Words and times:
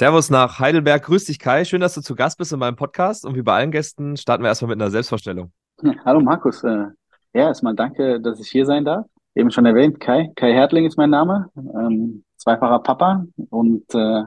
Servus 0.00 0.30
nach 0.30 0.58
Heidelberg. 0.58 1.02
Grüß 1.02 1.26
dich, 1.26 1.38
Kai. 1.38 1.66
Schön, 1.66 1.82
dass 1.82 1.92
du 1.92 2.00
zu 2.00 2.14
Gast 2.14 2.38
bist 2.38 2.54
in 2.54 2.58
meinem 2.58 2.74
Podcast. 2.74 3.26
Und 3.26 3.34
wie 3.34 3.42
bei 3.42 3.52
allen 3.52 3.70
Gästen 3.70 4.16
starten 4.16 4.42
wir 4.42 4.48
erstmal 4.48 4.70
mit 4.70 4.80
einer 4.80 4.90
Selbstvorstellung. 4.90 5.52
Hallo 6.06 6.20
Markus. 6.20 6.64
Äh, 6.64 6.86
ja, 7.34 7.48
erstmal 7.48 7.74
danke, 7.74 8.18
dass 8.18 8.40
ich 8.40 8.48
hier 8.48 8.64
sein 8.64 8.86
darf. 8.86 9.04
Eben 9.34 9.50
schon 9.50 9.66
erwähnt, 9.66 10.00
Kai. 10.00 10.32
Kai 10.36 10.54
Hertling 10.54 10.86
ist 10.86 10.96
mein 10.96 11.10
Name. 11.10 11.50
Ähm, 11.54 12.24
zweifacher 12.38 12.78
Papa 12.78 13.26
und 13.50 13.94
äh, 13.94 14.22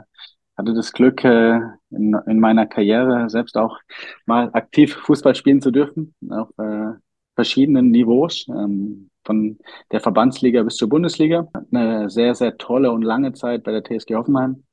hatte 0.55 0.75
das 0.75 0.93
Glück, 0.93 1.23
äh, 1.23 1.59
in, 1.89 2.15
in 2.27 2.39
meiner 2.39 2.67
Karriere 2.67 3.27
selbst 3.31 3.57
auch 3.57 3.79
mal 4.27 4.51
aktiv 4.53 4.93
Fußball 4.93 5.33
spielen 5.33 5.59
zu 5.59 5.71
dürfen, 5.71 6.13
auf 6.29 6.49
äh, 6.59 6.91
verschiedenen 7.33 7.89
Niveaus, 7.89 8.45
ähm, 8.47 9.09
von 9.25 9.57
der 9.91 10.01
Verbandsliga 10.01 10.61
bis 10.61 10.75
zur 10.75 10.89
Bundesliga. 10.89 11.47
Eine 11.71 12.11
sehr, 12.11 12.35
sehr 12.35 12.57
tolle 12.59 12.91
und 12.91 13.01
lange 13.01 13.33
Zeit 13.33 13.63
bei 13.63 13.71
der 13.71 13.83
TSG 13.83 14.13
Hoffenheim 14.13 14.63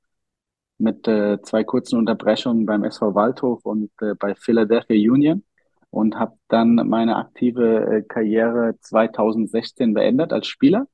mit 0.80 1.06
äh, 1.08 1.40
zwei 1.42 1.64
kurzen 1.64 1.98
Unterbrechungen 1.98 2.66
beim 2.66 2.84
SV 2.84 3.14
Waldhof 3.14 3.64
und 3.64 3.90
äh, 4.00 4.14
bei 4.14 4.34
Philadelphia 4.34 4.96
Union 5.12 5.44
und 5.90 6.16
habe 6.18 6.36
dann 6.48 6.74
meine 6.88 7.16
aktive 7.16 7.86
äh, 7.86 8.02
Karriere 8.02 8.74
2016 8.80 9.94
beendet 9.94 10.32
als 10.32 10.46
Spieler 10.46 10.86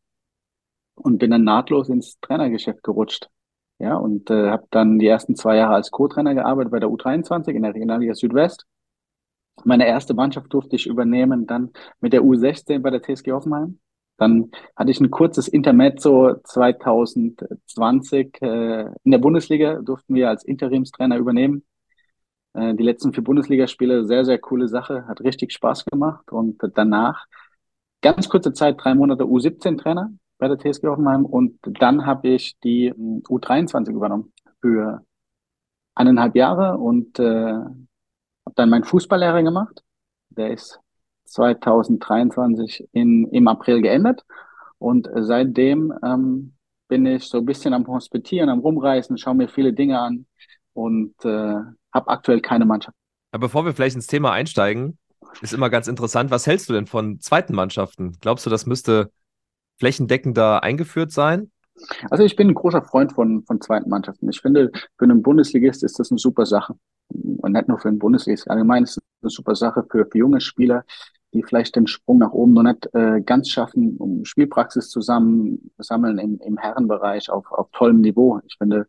und 0.95 1.19
bin 1.19 1.31
dann 1.31 1.45
nahtlos 1.45 1.89
ins 1.89 2.19
Trainergeschäft 2.21 2.83
gerutscht. 2.83 3.29
Ja, 3.79 3.97
und 3.97 4.31
äh, 4.31 4.51
habe 4.51 4.67
dann 4.71 4.99
die 4.99 5.07
ersten 5.07 5.37
zwei 5.37 5.57
Jahre 5.57 5.75
als 5.75 5.91
Co-Trainer 5.91 6.35
gearbeitet 6.35 6.73
bei 6.73 6.81
der 6.81 6.89
U23 6.89 7.51
in 7.51 7.63
der 7.63 7.75
Regionalliga 7.75 8.15
Südwest. 8.15 8.65
Meine 9.65 9.87
erste 9.87 10.15
Mannschaft 10.15 10.53
durfte 10.53 10.77
ich 10.77 10.87
übernehmen, 10.87 11.47
dann 11.47 11.73
mit 12.01 12.13
der 12.13 12.23
U16 12.23 12.81
bei 12.81 12.91
der 12.91 13.03
TSG 13.03 13.33
Hoffenheim. 13.33 13.79
Dann 14.17 14.51
hatte 14.75 14.91
ich 14.91 15.01
ein 15.01 15.11
kurzes 15.11 15.49
Intermezzo 15.49 16.37
2020 16.45 18.43
äh, 18.43 18.87
in 19.05 19.11
der 19.11 19.19
Bundesliga, 19.19 19.81
durften 19.83 20.15
wir 20.15 20.31
als 20.31 20.45
Interimstrainer 20.45 21.19
übernehmen. 21.19 21.65
Äh, 22.55 22.75
die 22.75 22.83
letzten 22.83 23.13
vier 23.13 23.25
Bundesligaspiele, 23.25 24.05
sehr, 24.07 24.25
sehr 24.25 24.39
coole 24.39 24.69
Sache, 24.69 25.07
hat 25.07 25.21
richtig 25.21 25.53
Spaß 25.53 25.85
gemacht. 25.85 26.33
Und 26.33 26.63
danach 26.75 27.27
ganz 28.01 28.29
kurze 28.29 28.53
Zeit, 28.53 28.77
drei 28.83 28.95
Monate 28.95 29.25
U17-Trainer 29.25 30.11
bei 30.39 30.49
der 30.49 30.59
TSG 30.59 30.87
Hoffenheim 30.87 31.25
und 31.25 31.59
dann 31.63 32.07
habe 32.07 32.29
ich 32.29 32.59
die 32.61 32.91
hm, 32.91 33.23
U23 33.29 33.91
übernommen 33.93 34.33
für 34.61 35.05
eineinhalb 35.95 36.37
Jahre 36.37 36.79
und 36.79 37.19
äh, 37.19 37.53
habe 37.53 38.55
dann 38.55 38.71
meinen 38.71 38.85
Fußballlehrer 38.85 39.43
gemacht. 39.43 39.83
Der 40.31 40.53
ist 40.53 40.81
2023 41.27 42.89
in, 42.93 43.29
im 43.29 43.49
April 43.49 43.83
geendet. 43.83 44.25
Und 44.79 45.09
seitdem 45.15 45.93
ähm, 46.05 46.55
bin 46.89 47.07
ich 47.07 47.25
so 47.25 47.39
ein 47.39 47.47
bisschen 47.47 47.75
am 47.75 47.87
Hospitieren, 47.87 48.49
am 48.49 48.61
Rumreisen, 48.61 49.19
schaue 49.19 49.35
mir 49.35 49.49
viele 49.49 49.73
Dinge 49.73 49.99
an 49.99 50.27
und 50.73 51.15
äh, 51.25 51.55
habe 51.93 52.09
aktuell 52.09 52.41
keine 52.41 52.65
Mannschaft. 52.65 52.97
Aber 53.33 53.47
bevor 53.47 53.65
wir 53.65 53.73
vielleicht 53.73 53.97
ins 53.97 54.07
Thema 54.07 54.33
einsteigen, 54.33 54.99
ist 55.41 55.53
immer 55.53 55.71
ganz 55.71 55.89
interessant, 55.89 56.31
was 56.31 56.47
hältst 56.47 56.69
du 56.69 56.73
denn 56.73 56.87
von 56.87 57.21
zweiten 57.21 57.55
Mannschaften? 57.55 58.17
Glaubst 58.21 58.47
du, 58.47 58.51
das 58.51 58.67
müsste 58.67 59.11
flächendeckender 59.79 60.63
eingeführt 60.63 61.13
sein? 61.13 61.51
Also 62.11 62.25
ich 62.25 62.37
bin 62.37 62.49
ein 62.49 62.55
großer 62.55 62.83
Freund 62.83 63.13
von, 63.13 63.43
von 63.45 63.61
zweiten 63.61 63.91
Mannschaften. 63.91 64.29
Ich 64.31 64.41
finde, 64.41 64.71
für 64.99 65.05
einen 65.05 65.23
Bundesligist 65.23 65.83
ist 65.83 65.99
das 65.99 66.11
eine 66.11 66.19
super 66.19 66.47
Sache. 66.47 66.75
Und 67.09 67.53
nicht 67.53 67.69
nur 67.69 67.79
für 67.79 67.89
einen 67.89 67.99
Bundesligist. 67.99 68.49
Allgemein 68.51 68.85
ist 68.85 68.97
es 68.97 69.03
eine 69.23 69.31
super 69.31 69.55
Sache 69.55 69.85
für, 69.91 70.07
für 70.11 70.19
junge 70.19 70.41
Spieler, 70.41 70.85
die 71.37 71.43
vielleicht 71.43 71.77
den 71.77 71.87
Sprung 71.87 72.19
nach 72.19 72.33
oben 72.33 72.55
noch 72.55 72.63
nicht 72.63 72.89
äh, 72.95 73.21
ganz 73.21 73.49
schaffen, 73.51 73.97
um 73.99 74.25
Spielpraxis 74.25 74.89
zusammen 74.89 75.71
sammeln 75.79 76.19
im, 76.19 76.41
im 76.41 76.57
Herrenbereich 76.57 77.31
auf, 77.31 77.51
auf 77.53 77.69
tollem 77.73 78.01
Niveau. 78.01 78.41
Ich 78.47 78.57
finde, 78.59 78.87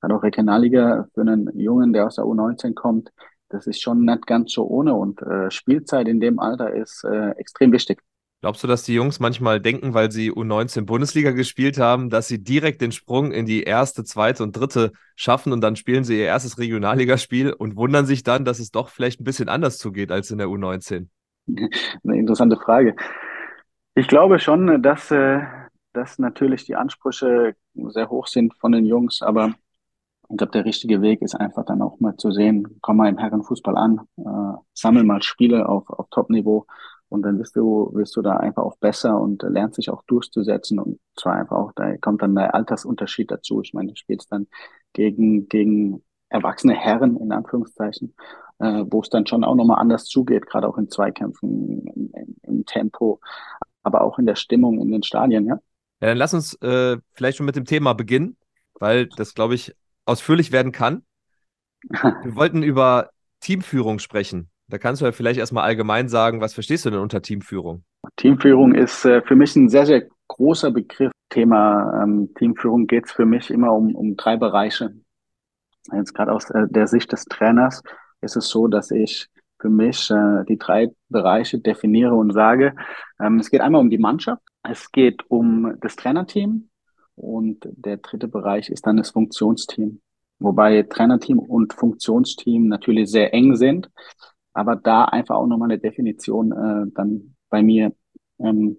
gerade 0.00 0.14
auch 0.16 0.22
Regionalliga 0.22 1.06
für 1.14 1.20
einen 1.20 1.56
Jungen, 1.58 1.92
der 1.92 2.06
aus 2.06 2.16
der 2.16 2.24
U19 2.24 2.74
kommt, 2.74 3.12
das 3.50 3.66
ist 3.66 3.82
schon 3.82 4.04
nicht 4.04 4.26
ganz 4.26 4.52
so 4.52 4.66
ohne 4.66 4.94
und 4.94 5.20
äh, 5.22 5.50
Spielzeit 5.50 6.08
in 6.08 6.20
dem 6.20 6.38
Alter 6.38 6.72
ist 6.72 7.04
äh, 7.04 7.30
extrem 7.32 7.72
wichtig. 7.72 8.00
Glaubst 8.42 8.62
du, 8.64 8.66
dass 8.66 8.84
die 8.84 8.94
Jungs 8.94 9.20
manchmal 9.20 9.60
denken, 9.60 9.92
weil 9.92 10.10
sie 10.10 10.32
U19 10.32 10.86
Bundesliga 10.86 11.32
gespielt 11.32 11.76
haben, 11.76 12.08
dass 12.08 12.26
sie 12.26 12.42
direkt 12.42 12.80
den 12.80 12.90
Sprung 12.90 13.32
in 13.32 13.44
die 13.44 13.64
erste, 13.64 14.02
zweite 14.02 14.42
und 14.42 14.56
dritte 14.56 14.92
schaffen 15.14 15.52
und 15.52 15.60
dann 15.60 15.76
spielen 15.76 16.04
sie 16.04 16.18
ihr 16.18 16.24
erstes 16.24 16.56
Regionalligaspiel 16.56 17.52
und 17.52 17.76
wundern 17.76 18.06
sich 18.06 18.22
dann, 18.22 18.46
dass 18.46 18.58
es 18.58 18.70
doch 18.70 18.88
vielleicht 18.88 19.20
ein 19.20 19.24
bisschen 19.24 19.50
anders 19.50 19.76
zugeht 19.76 20.10
als 20.10 20.30
in 20.30 20.38
der 20.38 20.46
U19? 20.46 21.08
Eine 22.04 22.18
interessante 22.18 22.56
Frage. 22.56 22.96
Ich 23.94 24.08
glaube 24.08 24.38
schon, 24.38 24.82
dass, 24.82 25.10
äh, 25.10 25.40
dass 25.92 26.18
natürlich 26.18 26.64
die 26.64 26.76
Ansprüche 26.76 27.56
sehr 27.74 28.08
hoch 28.08 28.26
sind 28.26 28.54
von 28.58 28.72
den 28.72 28.86
Jungs, 28.86 29.22
aber 29.22 29.54
ich 30.30 30.36
glaube, 30.36 30.52
der 30.52 30.64
richtige 30.64 31.02
Weg 31.02 31.22
ist 31.22 31.34
einfach 31.34 31.64
dann 31.64 31.82
auch 31.82 31.98
mal 32.00 32.16
zu 32.16 32.30
sehen, 32.30 32.78
komm 32.82 32.98
mal 32.98 33.08
im 33.08 33.18
Herrenfußball 33.18 33.76
an, 33.76 34.00
äh, 34.16 34.58
sammel 34.74 35.04
mal 35.04 35.22
Spiele 35.22 35.68
auf, 35.68 35.90
auf 35.90 36.08
Top-Niveau 36.10 36.66
und 37.08 37.22
dann 37.22 37.38
wirst 37.38 37.56
du, 37.56 37.90
wirst 37.94 38.16
du 38.16 38.22
da 38.22 38.36
einfach 38.36 38.62
auch 38.62 38.76
besser 38.78 39.20
und 39.20 39.42
lernst 39.42 39.78
dich 39.78 39.90
auch 39.90 40.02
durchzusetzen 40.04 40.78
und 40.78 41.00
zwar 41.16 41.34
einfach 41.34 41.56
auch, 41.56 41.72
da 41.74 41.96
kommt 41.96 42.22
dann 42.22 42.36
der 42.36 42.54
Altersunterschied 42.54 43.30
dazu. 43.30 43.60
Ich 43.62 43.74
meine, 43.74 43.88
du 43.88 43.96
spielst 43.96 44.30
dann 44.30 44.46
gegen, 44.92 45.48
gegen 45.48 46.04
erwachsene 46.28 46.74
Herren 46.74 47.16
in 47.16 47.32
Anführungszeichen, 47.32 48.14
äh, 48.60 48.84
wo 48.88 49.00
es 49.00 49.08
dann 49.08 49.26
schon 49.26 49.44
auch 49.44 49.54
nochmal 49.54 49.80
anders 49.80 50.04
zugeht, 50.04 50.46
gerade 50.46 50.68
auch 50.68 50.78
in 50.78 50.88
Zweikämpfen, 50.88 51.86
im, 51.86 52.10
im, 52.14 52.36
im, 52.42 52.66
Tempo, 52.66 53.20
aber 53.82 54.02
auch 54.02 54.18
in 54.18 54.26
der 54.26 54.36
Stimmung 54.36 54.80
in 54.80 54.92
den 54.92 55.02
Stadien, 55.02 55.46
ja. 55.46 55.58
Ja, 56.00 56.08
dann 56.08 56.18
lass 56.18 56.34
uns 56.34 56.54
äh, 56.62 56.96
vielleicht 57.12 57.38
schon 57.38 57.46
mit 57.46 57.56
dem 57.56 57.64
Thema 57.64 57.92
beginnen, 57.92 58.36
weil 58.78 59.08
das, 59.16 59.34
glaube 59.34 59.54
ich, 59.54 59.74
ausführlich 60.06 60.52
werden 60.52 60.72
kann. 60.72 61.02
Wir 61.90 62.36
wollten 62.36 62.62
über 62.62 63.10
Teamführung 63.40 63.98
sprechen. 63.98 64.50
Da 64.68 64.78
kannst 64.78 65.02
du 65.02 65.06
ja 65.06 65.12
vielleicht 65.12 65.40
erstmal 65.40 65.64
allgemein 65.64 66.08
sagen, 66.08 66.40
was 66.40 66.54
verstehst 66.54 66.84
du 66.84 66.90
denn 66.90 67.00
unter 67.00 67.22
Teamführung? 67.22 67.84
Teamführung 68.16 68.74
ist 68.74 69.04
äh, 69.04 69.20
für 69.22 69.36
mich 69.36 69.56
ein 69.56 69.68
sehr, 69.68 69.86
sehr 69.86 70.06
großer 70.28 70.70
Begriff. 70.70 71.12
Thema 71.28 72.02
ähm, 72.02 72.30
Teamführung 72.34 72.86
geht 72.88 73.06
es 73.06 73.12
für 73.12 73.24
mich 73.24 73.50
immer 73.50 73.72
um, 73.72 73.94
um 73.94 74.16
drei 74.16 74.36
Bereiche. 74.36 74.94
Jetzt 75.92 76.12
gerade 76.12 76.32
aus 76.32 76.50
äh, 76.50 76.66
der 76.68 76.86
Sicht 76.88 77.12
des 77.12 77.24
Trainers 77.24 77.82
ist 78.20 78.36
es 78.36 78.48
so, 78.48 78.68
dass 78.68 78.90
ich 78.90 79.28
für 79.60 79.68
mich 79.68 80.10
äh, 80.10 80.44
die 80.48 80.58
drei 80.58 80.90
Bereiche 81.08 81.58
definiere 81.58 82.14
und 82.14 82.32
sage, 82.32 82.74
ähm, 83.20 83.38
es 83.38 83.50
geht 83.50 83.60
einmal 83.60 83.80
um 83.80 83.90
die 83.90 83.98
Mannschaft, 83.98 84.42
es 84.62 84.90
geht 84.90 85.22
um 85.28 85.76
das 85.80 85.96
Trainerteam 85.96 86.70
und 87.14 87.68
der 87.70 87.98
dritte 87.98 88.28
Bereich 88.28 88.70
ist 88.70 88.86
dann 88.86 88.96
das 88.96 89.10
Funktionsteam. 89.10 90.00
Wobei 90.38 90.82
Trainerteam 90.84 91.38
und 91.38 91.74
Funktionsteam 91.74 92.68
natürlich 92.68 93.10
sehr 93.10 93.34
eng 93.34 93.56
sind 93.56 93.90
aber 94.52 94.76
da 94.76 95.04
einfach 95.04 95.36
auch 95.36 95.46
nochmal 95.46 95.70
eine 95.70 95.78
Definition 95.78 96.52
äh, 96.52 96.90
dann 96.94 97.34
bei 97.48 97.62
mir 97.62 97.92
ähm, 98.38 98.78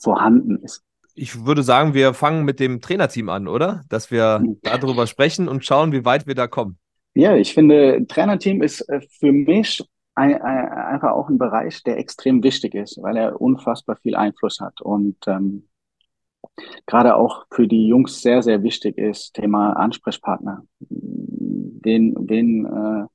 vorhanden 0.00 0.58
ist. 0.62 0.82
Ich 1.14 1.44
würde 1.44 1.62
sagen, 1.62 1.94
wir 1.94 2.14
fangen 2.14 2.44
mit 2.44 2.60
dem 2.60 2.80
Trainerteam 2.80 3.28
an, 3.28 3.48
oder? 3.48 3.82
Dass 3.88 4.10
wir 4.10 4.40
mhm. 4.40 4.58
darüber 4.62 5.06
sprechen 5.06 5.48
und 5.48 5.64
schauen, 5.64 5.92
wie 5.92 6.04
weit 6.04 6.26
wir 6.26 6.34
da 6.34 6.46
kommen. 6.46 6.78
Ja, 7.14 7.36
ich 7.36 7.54
finde, 7.54 8.06
Trainerteam 8.06 8.62
ist 8.62 8.82
äh, 8.88 9.00
für 9.18 9.32
mich 9.32 9.82
ein, 10.14 10.40
ein, 10.40 10.68
einfach 10.68 11.12
auch 11.12 11.28
ein 11.28 11.38
Bereich, 11.38 11.82
der 11.82 11.98
extrem 11.98 12.42
wichtig 12.42 12.74
ist, 12.74 13.00
weil 13.02 13.16
er 13.16 13.40
unfassbar 13.40 13.96
viel 13.96 14.14
Einfluss 14.14 14.60
hat 14.60 14.80
und 14.80 15.16
ähm, 15.26 15.68
gerade 16.86 17.16
auch 17.16 17.46
für 17.50 17.66
die 17.66 17.86
Jungs 17.86 18.22
sehr, 18.22 18.42
sehr 18.42 18.62
wichtig 18.62 18.98
ist, 18.98 19.34
Thema 19.34 19.72
Ansprechpartner. 19.72 20.64
Wen, 20.88 22.14
wen 22.18 22.66
äh, 22.66 23.06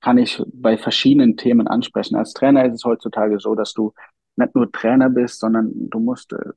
kann 0.00 0.18
ich 0.18 0.42
bei 0.52 0.76
verschiedenen 0.76 1.36
Themen 1.36 1.68
ansprechen. 1.68 2.16
Als 2.16 2.32
Trainer 2.32 2.64
ist 2.66 2.74
es 2.74 2.84
heutzutage 2.84 3.38
so, 3.38 3.54
dass 3.54 3.72
du 3.72 3.92
nicht 4.36 4.54
nur 4.54 4.70
Trainer 4.72 5.10
bist, 5.10 5.40
sondern 5.40 5.72
du 5.74 5.98
musst 5.98 6.32
äh, 6.32 6.52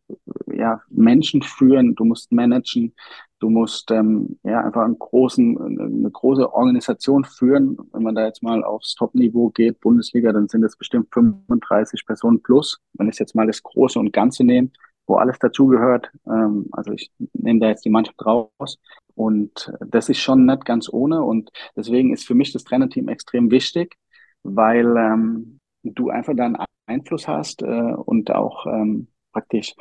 ja 0.56 0.82
Menschen 0.90 1.42
führen, 1.42 1.96
du 1.96 2.06
musst 2.06 2.32
managen, 2.32 2.94
du 3.40 3.50
musst 3.50 3.92
ähm, 3.92 4.40
ja 4.44 4.64
einfach 4.64 4.84
einen 4.84 4.98
großen, 4.98 5.80
eine 5.80 6.12
große 6.12 6.54
Organisation 6.54 7.26
führen. 7.26 7.78
Wenn 7.92 8.04
man 8.04 8.16
da 8.16 8.26
jetzt 8.26 8.44
mal 8.44 8.64
aufs 8.64 8.96
Top-Niveau 8.96 9.50
geht, 9.50 9.80
Bundesliga, 9.82 10.32
dann 10.32 10.48
sind 10.48 10.64
es 10.64 10.78
bestimmt 10.78 11.14
35 11.14 12.06
Personen 12.06 12.42
plus. 12.42 12.80
Wenn 12.94 13.10
ich 13.10 13.20
jetzt 13.20 13.36
mal 13.36 13.48
das 13.48 13.62
Große 13.62 14.00
und 14.00 14.14
Ganze 14.14 14.44
nehme, 14.44 14.70
wo 15.08 15.16
alles 15.16 15.38
dazugehört, 15.40 16.10
ähm, 16.28 16.68
also 16.72 16.92
ich 16.94 17.12
nehme 17.34 17.60
da 17.60 17.68
jetzt 17.68 17.86
die 17.86 17.90
Mannschaft 17.90 18.26
raus, 18.26 18.80
und 19.16 19.72
das 19.80 20.10
ist 20.10 20.20
schon 20.20 20.46
nicht 20.46 20.66
ganz 20.66 20.90
ohne. 20.92 21.24
Und 21.24 21.50
deswegen 21.76 22.14
ist 22.14 22.28
für 22.28 22.36
mich 22.36 22.52
das 22.52 22.64
Trainerteam 22.66 23.08
extrem 23.08 23.50
wichtig, 23.50 23.96
weil 24.44 24.96
ähm, 24.98 25.60
du 25.84 26.10
einfach 26.10 26.34
da 26.36 26.46
einen 26.46 26.58
Einfluss 26.86 27.28
hast 27.28 27.62
äh, 27.62 27.66
und 27.66 28.32
auch 28.32 28.66
ähm, 28.68 29.08
praktisch 29.32 29.74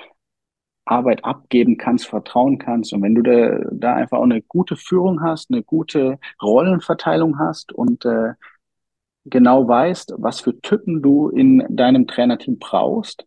Arbeit 0.85 1.25
abgeben 1.25 1.79
kannst, 1.79 2.07
vertrauen 2.07 2.59
kannst. 2.59 2.93
Und 2.93 3.03
wenn 3.03 3.15
du 3.15 3.23
da, 3.23 3.61
da 3.73 3.95
einfach 3.95 4.19
auch 4.19 4.25
eine 4.25 4.43
gute 4.43 4.77
Führung 4.77 5.23
hast, 5.23 5.51
eine 5.51 5.63
gute 5.63 6.19
Rollenverteilung 6.43 7.39
hast 7.39 7.73
und 7.73 8.05
äh, 8.05 8.35
genau 9.25 9.67
weißt, 9.67 10.15
was 10.19 10.41
für 10.41 10.61
Typen 10.61 11.03
du 11.03 11.31
in 11.31 11.65
deinem 11.71 12.07
Trainerteam 12.07 12.59
brauchst 12.59 13.27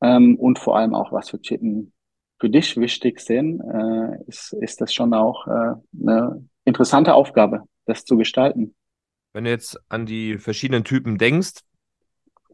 ähm, 0.00 0.36
und 0.36 0.58
vor 0.58 0.76
allem 0.76 0.94
auch, 0.94 1.12
was 1.12 1.30
für 1.30 1.40
Typen 1.40 1.92
für 2.38 2.50
dich 2.50 2.76
wichtig 2.76 3.20
sind, 3.20 3.60
äh, 3.60 4.22
ist, 4.26 4.52
ist 4.54 4.80
das 4.80 4.92
schon 4.92 5.14
auch 5.14 5.46
äh, 5.46 5.74
eine 6.00 6.48
interessante 6.64 7.14
Aufgabe, 7.14 7.62
das 7.86 8.04
zu 8.04 8.16
gestalten. 8.16 8.74
Wenn 9.32 9.44
du 9.44 9.50
jetzt 9.50 9.80
an 9.88 10.06
die 10.06 10.38
verschiedenen 10.38 10.84
Typen 10.84 11.18
denkst, 11.18 11.60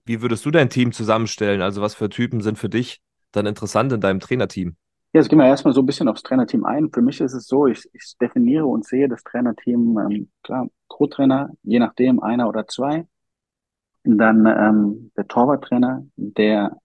wie 0.09 0.23
würdest 0.23 0.45
du 0.45 0.51
dein 0.51 0.71
Team 0.71 0.93
zusammenstellen? 0.93 1.63
Also 1.63 1.83
was 1.83 1.95
für 1.95 2.09
Typen 2.09 2.41
sind 2.41 2.59
für 2.59 2.69
dich 2.69 3.01
dann 3.33 3.47
interessant 3.47 3.93
in 3.93 4.01
deinem 4.01 4.21
Trainerteam? 4.21 4.77
Ja, 5.13 5.21
jetzt 5.21 5.29
gehen 5.29 5.39
wir 5.39 5.47
erstmal 5.47 5.75
so 5.75 5.81
ein 5.81 5.87
bisschen 5.87 6.09
aufs 6.09 6.23
Trainerteam 6.23 6.65
ein. 6.65 6.91
Für 6.93 7.03
mich 7.03 7.21
ist 7.21 7.35
es 7.35 7.47
so, 7.47 7.67
ich, 7.67 7.89
ich 7.93 8.17
definiere 8.21 8.67
und 8.67 8.85
sehe 8.85 9.09
das 9.09 9.23
Trainerteam, 9.23 9.99
ähm, 9.99 10.31
klar, 10.43 10.69
Co-Trainer, 10.89 11.51
je 11.63 11.79
nachdem, 11.79 12.21
einer 12.21 12.49
oder 12.49 12.67
zwei. 12.67 13.07
Dann 14.05 14.47
ähm, 14.47 15.11
der 15.17 15.29
Torwarttrainer, 15.29 16.05
der 16.17 16.77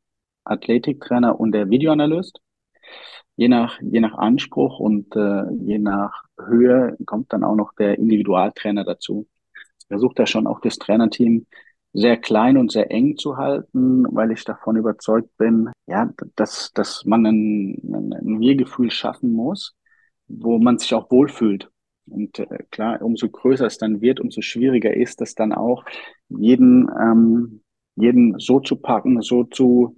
Athletiktrainer 0.44 1.40
und 1.40 1.54
der 1.54 1.70
Videoanalyst. 1.70 2.40
Je 3.36 3.48
nach, 3.48 3.80
je 3.82 4.00
nach 4.00 4.18
Anspruch 4.18 4.80
und 4.80 5.16
äh, 5.16 5.50
je 5.62 5.80
nach 5.80 6.24
Höhe 6.38 6.96
kommt 7.06 7.34
dann 7.34 7.44
auch 7.44 7.56
noch 7.56 7.74
der 7.74 7.98
Individualtrainer 7.98 8.84
dazu. 8.84 9.28
Ich 9.80 9.88
versuche 9.88 10.14
da 10.16 10.26
schon 10.28 10.46
auch 10.46 10.60
das 10.60 10.78
Trainerteam 10.78 11.46
sehr 11.94 12.18
klein 12.18 12.58
und 12.58 12.72
sehr 12.72 12.92
eng 12.92 13.18
zu 13.18 13.38
halten, 13.38 14.06
weil 14.10 14.32
ich 14.32 14.44
davon 14.44 14.76
überzeugt 14.76 15.38
bin, 15.38 15.70
ja, 15.86 16.10
dass, 16.36 16.72
dass 16.74 17.06
man 17.06 17.26
ein, 17.26 18.14
ein 18.14 18.40
Wir-Gefühl 18.40 18.90
schaffen 18.90 19.32
muss, 19.32 19.76
wo 20.28 20.58
man 20.58 20.80
sich 20.80 20.94
auch 20.96 21.12
wohlfühlt. 21.12 21.70
Und 22.08 22.40
äh, 22.40 22.64
klar, 22.72 23.02
umso 23.02 23.30
größer 23.30 23.68
es 23.68 23.78
dann 23.78 24.02
wird, 24.02 24.20
umso 24.20 24.42
schwieriger 24.42 24.94
ist 24.94 25.22
es 25.22 25.36
dann 25.36 25.54
auch, 25.54 25.86
jeden, 26.30 26.90
ähm, 27.00 27.62
jeden 27.96 28.40
so 28.40 28.60
zu 28.60 28.76
packen, 28.76 29.22
so 29.22 29.44
zu, 29.44 29.96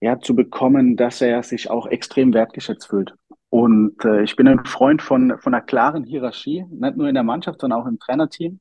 ja, 0.00 0.18
zu 0.18 0.34
bekommen, 0.34 0.96
dass 0.96 1.20
er 1.20 1.42
sich 1.42 1.70
auch 1.70 1.86
extrem 1.86 2.32
wertgeschätzt 2.32 2.88
fühlt. 2.88 3.14
Und 3.50 4.04
äh, 4.04 4.22
ich 4.22 4.36
bin 4.36 4.48
ein 4.48 4.64
Freund 4.64 5.02
von, 5.02 5.38
von 5.38 5.54
einer 5.54 5.62
klaren 5.62 6.04
Hierarchie, 6.04 6.64
nicht 6.70 6.96
nur 6.96 7.08
in 7.08 7.14
der 7.14 7.22
Mannschaft, 7.22 7.60
sondern 7.60 7.80
auch 7.80 7.86
im 7.86 7.98
Trainerteam. 7.98 8.58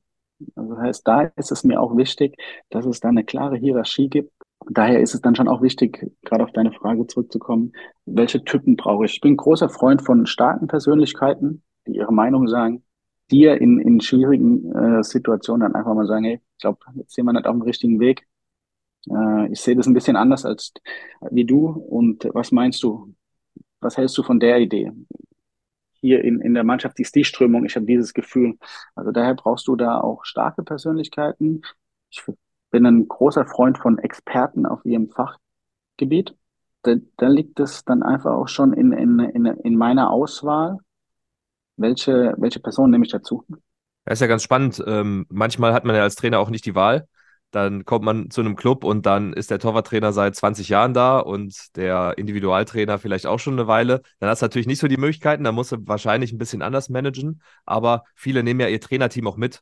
Also 0.56 0.76
das 0.76 0.84
heißt, 0.84 1.08
da 1.08 1.22
ist 1.36 1.52
es 1.52 1.64
mir 1.64 1.82
auch 1.82 1.96
wichtig, 1.96 2.38
dass 2.70 2.86
es 2.86 3.00
da 3.00 3.10
eine 3.10 3.24
klare 3.24 3.58
Hierarchie 3.58 4.10
gibt. 4.10 4.32
Daher 4.70 5.02
ist 5.02 5.14
es 5.14 5.22
dann 5.22 5.36
schon 5.36 5.48
auch 5.48 5.62
wichtig, 5.62 6.10
gerade 6.24 6.44
auf 6.44 6.52
deine 6.52 6.72
Frage 6.72 7.06
zurückzukommen, 7.08 7.74
welche 8.06 8.44
Typen 8.44 8.78
brauche 8.78 9.06
ich? 9.06 9.16
Ich 9.16 9.22
bin 9.22 9.36
großer 9.36 9.70
Freund 9.70 10.02
von 10.02 10.26
starken 10.26 10.68
Persönlichkeiten, 10.68 11.64
die 11.86 11.96
ihre 11.98 12.14
Meinung 12.14 12.48
sagen, 12.48 12.84
die 13.32 13.46
in, 13.46 13.80
in 13.80 14.00
schwierigen 14.00 14.72
äh, 14.72 15.04
Situationen 15.04 15.62
dann 15.62 15.76
einfach 15.76 15.94
mal 15.94 16.06
sagen, 16.06 16.26
hey, 16.26 16.36
ich 16.36 16.62
glaube, 16.62 16.80
jetzt 16.96 17.14
sind 17.14 17.26
wir 17.26 17.34
nicht 17.34 17.48
auf 17.48 17.54
dem 17.54 17.62
richtigen 17.62 18.00
Weg. 18.00 18.26
Äh, 19.10 19.52
ich 19.52 19.60
sehe 19.62 19.76
das 19.76 19.88
ein 19.88 19.94
bisschen 19.94 20.16
anders 20.16 20.46
als 20.46 20.74
wie 21.32 21.46
du. 21.46 21.68
Und 21.68 22.30
was 22.34 22.52
meinst 22.52 22.84
du? 22.84 23.14
Was 23.82 23.98
hältst 23.98 24.18
du 24.18 24.24
von 24.24 24.40
der 24.40 24.60
Idee? 24.60 24.92
Hier 26.04 26.22
in, 26.22 26.42
in 26.42 26.54
der 26.54 26.66
Mannschaft 26.66 27.00
ist 27.00 27.16
die 27.16 27.24
Strömung, 27.24 27.64
ich 27.64 27.78
habe 27.78 27.86
dieses 27.86 28.14
Gefühl. 28.14 28.58
Also 28.94 29.12
daher 29.12 29.36
brauchst 29.36 29.70
du 29.70 29.78
da 29.78 30.02
auch 30.02 30.26
starke 30.26 30.62
Persönlichkeiten. 30.62 31.62
Ich 32.10 32.22
bin 32.72 32.86
ein 32.86 33.08
großer 33.08 33.46
Freund 33.46 33.78
von 33.78 34.00
Experten 34.00 34.66
auf 34.66 34.84
ihrem 34.84 35.10
Fachgebiet. 35.10 36.36
Da, 36.82 36.96
da 37.16 37.28
liegt 37.28 37.62
es 37.62 37.86
dann 37.86 38.04
einfach 38.04 38.34
auch 38.34 38.50
schon 38.50 38.74
in, 38.74 38.92
in, 38.92 39.20
in, 39.20 39.46
in 39.46 39.78
meiner 39.78 40.12
Auswahl, 40.12 40.80
welche, 41.78 42.36
welche 42.38 42.60
Person 42.60 42.92
nehme 42.92 43.06
ich 43.06 43.12
dazu. 43.12 43.46
Das 44.04 44.16
ist 44.16 44.20
ja 44.20 44.28
ganz 44.28 44.44
spannend. 44.44 44.84
Ähm, 44.86 45.26
manchmal 45.30 45.74
hat 45.74 45.86
man 45.86 45.96
ja 45.96 46.02
als 46.02 46.16
Trainer 46.16 46.40
auch 46.40 46.50
nicht 46.50 46.66
die 46.66 46.76
Wahl. 46.76 47.08
Dann 47.54 47.86
kommt 47.86 48.04
man 48.04 48.32
zu 48.32 48.42
einem 48.42 48.56
Club 48.56 48.84
und 48.84 49.06
dann 49.06 49.32
ist 49.32 49.52
der 49.52 49.60
Torwarttrainer 49.60 50.12
seit 50.12 50.36
20 50.36 50.70
Jahren 50.70 50.96
da 50.96 51.20
und 51.20 51.76
der 51.76 52.18
Individualtrainer 52.18 52.98
vielleicht 52.98 53.28
auch 53.28 53.38
schon 53.38 53.54
eine 53.54 53.68
Weile. 53.68 54.02
Dann 54.20 54.28
hast 54.28 54.42
du 54.42 54.46
natürlich 54.46 54.66
nicht 54.66 54.80
so 54.80 54.88
die 54.88 54.98
Möglichkeiten, 54.98 55.44
da 55.44 55.52
musst 55.52 55.72
du 55.72 55.78
wahrscheinlich 55.86 56.34
ein 56.34 56.40
bisschen 56.40 56.64
anders 56.64 56.90
managen. 56.90 57.44
Aber 57.64 58.06
viele 58.16 58.42
nehmen 58.42 58.60
ja 58.60 58.70
ihr 58.70 58.82
Trainerteam 58.82 59.28
auch 59.28 59.38
mit, 59.38 59.62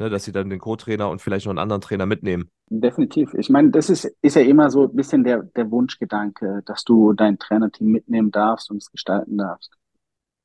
ne, 0.00 0.10
dass 0.10 0.24
sie 0.24 0.32
dann 0.32 0.50
den 0.50 0.58
Co-Trainer 0.58 1.08
und 1.08 1.22
vielleicht 1.22 1.46
noch 1.46 1.52
einen 1.52 1.60
anderen 1.60 1.82
Trainer 1.82 2.04
mitnehmen. 2.04 2.50
Definitiv. 2.68 3.32
Ich 3.34 3.48
meine, 3.48 3.70
das 3.70 3.90
ist, 3.90 4.12
ist 4.20 4.34
ja 4.34 4.42
immer 4.42 4.68
so 4.70 4.88
ein 4.88 4.96
bisschen 4.96 5.22
der, 5.22 5.44
der 5.44 5.70
Wunschgedanke, 5.70 6.64
dass 6.66 6.82
du 6.82 7.12
dein 7.12 7.38
Trainerteam 7.38 7.92
mitnehmen 7.92 8.32
darfst 8.32 8.72
und 8.72 8.78
es 8.78 8.90
gestalten 8.90 9.38
darfst. 9.38 9.70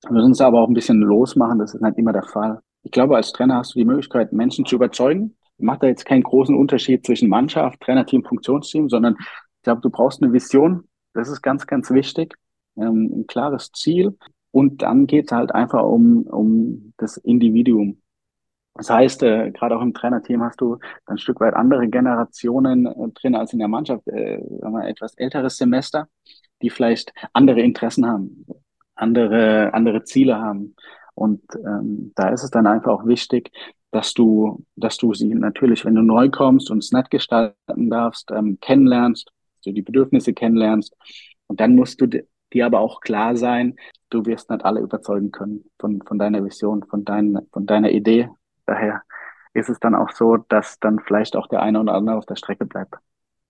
Wir 0.04 0.12
müssen 0.12 0.34
es 0.34 0.42
aber 0.42 0.62
auch 0.62 0.68
ein 0.68 0.76
bisschen 0.76 1.00
losmachen, 1.00 1.58
das 1.58 1.74
ist 1.74 1.82
nicht 1.82 1.98
immer 1.98 2.14
der 2.14 2.24
Fall. 2.24 2.60
Ich 2.84 2.92
glaube, 2.92 3.16
als 3.16 3.34
Trainer 3.34 3.56
hast 3.56 3.74
du 3.74 3.80
die 3.80 3.86
Möglichkeit, 3.86 4.34
Menschen 4.34 4.66
zu 4.66 4.76
überzeugen, 4.76 5.36
macht 5.60 5.84
da 5.84 5.88
jetzt 5.88 6.06
keinen 6.06 6.24
großen 6.24 6.56
Unterschied 6.56 7.06
zwischen 7.06 7.30
Mannschaft, 7.30 7.80
Trainerteam, 7.82 8.24
Funktionsteam, 8.24 8.90
sondern 8.90 9.16
ich 9.20 9.64
glaube, 9.64 9.82
du 9.82 9.90
brauchst 9.90 10.22
eine 10.22 10.34
Vision. 10.34 10.88
Das 11.14 11.30
ist 11.30 11.42
ganz, 11.42 11.68
ganz 11.68 11.92
wichtig. 11.92 12.36
Ähm, 12.78 13.12
ein 13.14 13.28
klares 13.28 13.72
Ziel. 13.72 14.18
Und 14.52 14.82
dann 14.82 15.06
geht 15.06 15.26
es 15.26 15.32
halt 15.32 15.54
einfach 15.54 15.84
um, 15.84 16.24
um 16.24 16.94
das 16.98 17.18
Individuum. 17.18 18.02
Das 18.76 18.90
heißt, 18.90 19.24
äh, 19.24 19.52
gerade 19.52 19.76
auch 19.76 19.82
im 19.82 19.94
Trainerteam 19.94 20.42
hast 20.42 20.62
du 20.62 20.78
ein 21.06 21.18
Stück 21.18 21.42
weit 21.42 21.54
andere 21.54 21.88
Generationen 21.90 22.86
äh, 22.86 23.10
drin 23.14 23.36
als 23.36 23.52
in 23.54 23.60
der 23.60 23.68
Mannschaft, 23.68 24.08
äh, 24.08 24.40
etwas 24.86 25.16
älteres 25.16 25.58
Semester, 25.58 26.08
die 26.62 26.70
vielleicht 26.70 27.14
andere 27.34 27.62
Interessen 27.62 28.06
haben, 28.06 28.46
andere, 28.96 29.74
andere 29.74 30.04
Ziele 30.04 30.38
haben. 30.38 30.76
Und 31.14 31.42
ähm, 31.56 32.14
da 32.16 32.30
ist 32.30 32.44
es 32.44 32.52
dann 32.52 32.68
einfach 32.68 32.92
auch 32.92 33.06
wichtig, 33.06 33.52
dass 33.92 34.14
du, 34.14 34.66
dass 34.76 34.98
du 34.98 35.14
sie 35.14 35.34
natürlich, 35.34 35.86
wenn 35.86 35.96
du 35.96 36.02
neu 36.02 36.30
kommst 36.30 36.70
und 36.70 36.80
es 36.80 36.92
nett 36.92 37.10
gestalten 37.10 37.90
darfst, 37.90 38.32
ähm, 38.32 38.60
kennenlernst, 38.62 39.32
du 39.66 39.72
die 39.72 39.82
Bedürfnisse 39.82 40.34
kennenlernst. 40.34 40.96
Und 41.48 41.60
dann 41.60 41.76
musst 41.76 42.00
du 42.02 42.08
dir 42.08 42.66
aber 42.66 42.80
auch 42.80 43.02
klar 43.02 43.36
sein, 43.36 43.76
du 44.10 44.26
wirst 44.26 44.50
nicht 44.50 44.64
alle 44.64 44.82
überzeugen 44.82 45.32
können 45.32 45.66
von, 45.80 46.02
von 46.06 46.20
deiner 46.20 46.44
Vision, 46.44 46.84
von, 46.84 47.04
dein, 47.04 47.40
von 47.52 47.66
deiner 47.66 47.92
Idee. 47.92 48.30
Daher 48.66 49.02
ist 49.54 49.70
es 49.70 49.80
dann 49.80 49.96
auch 49.96 50.12
so, 50.12 50.38
dass 50.38 50.80
dann 50.80 51.00
vielleicht 51.00 51.36
auch 51.36 51.48
der 51.48 51.62
eine 51.62 51.80
oder 51.80 51.94
andere 51.94 52.18
auf 52.18 52.26
der 52.26 52.36
Strecke 52.36 52.66
bleibt. 52.66 52.96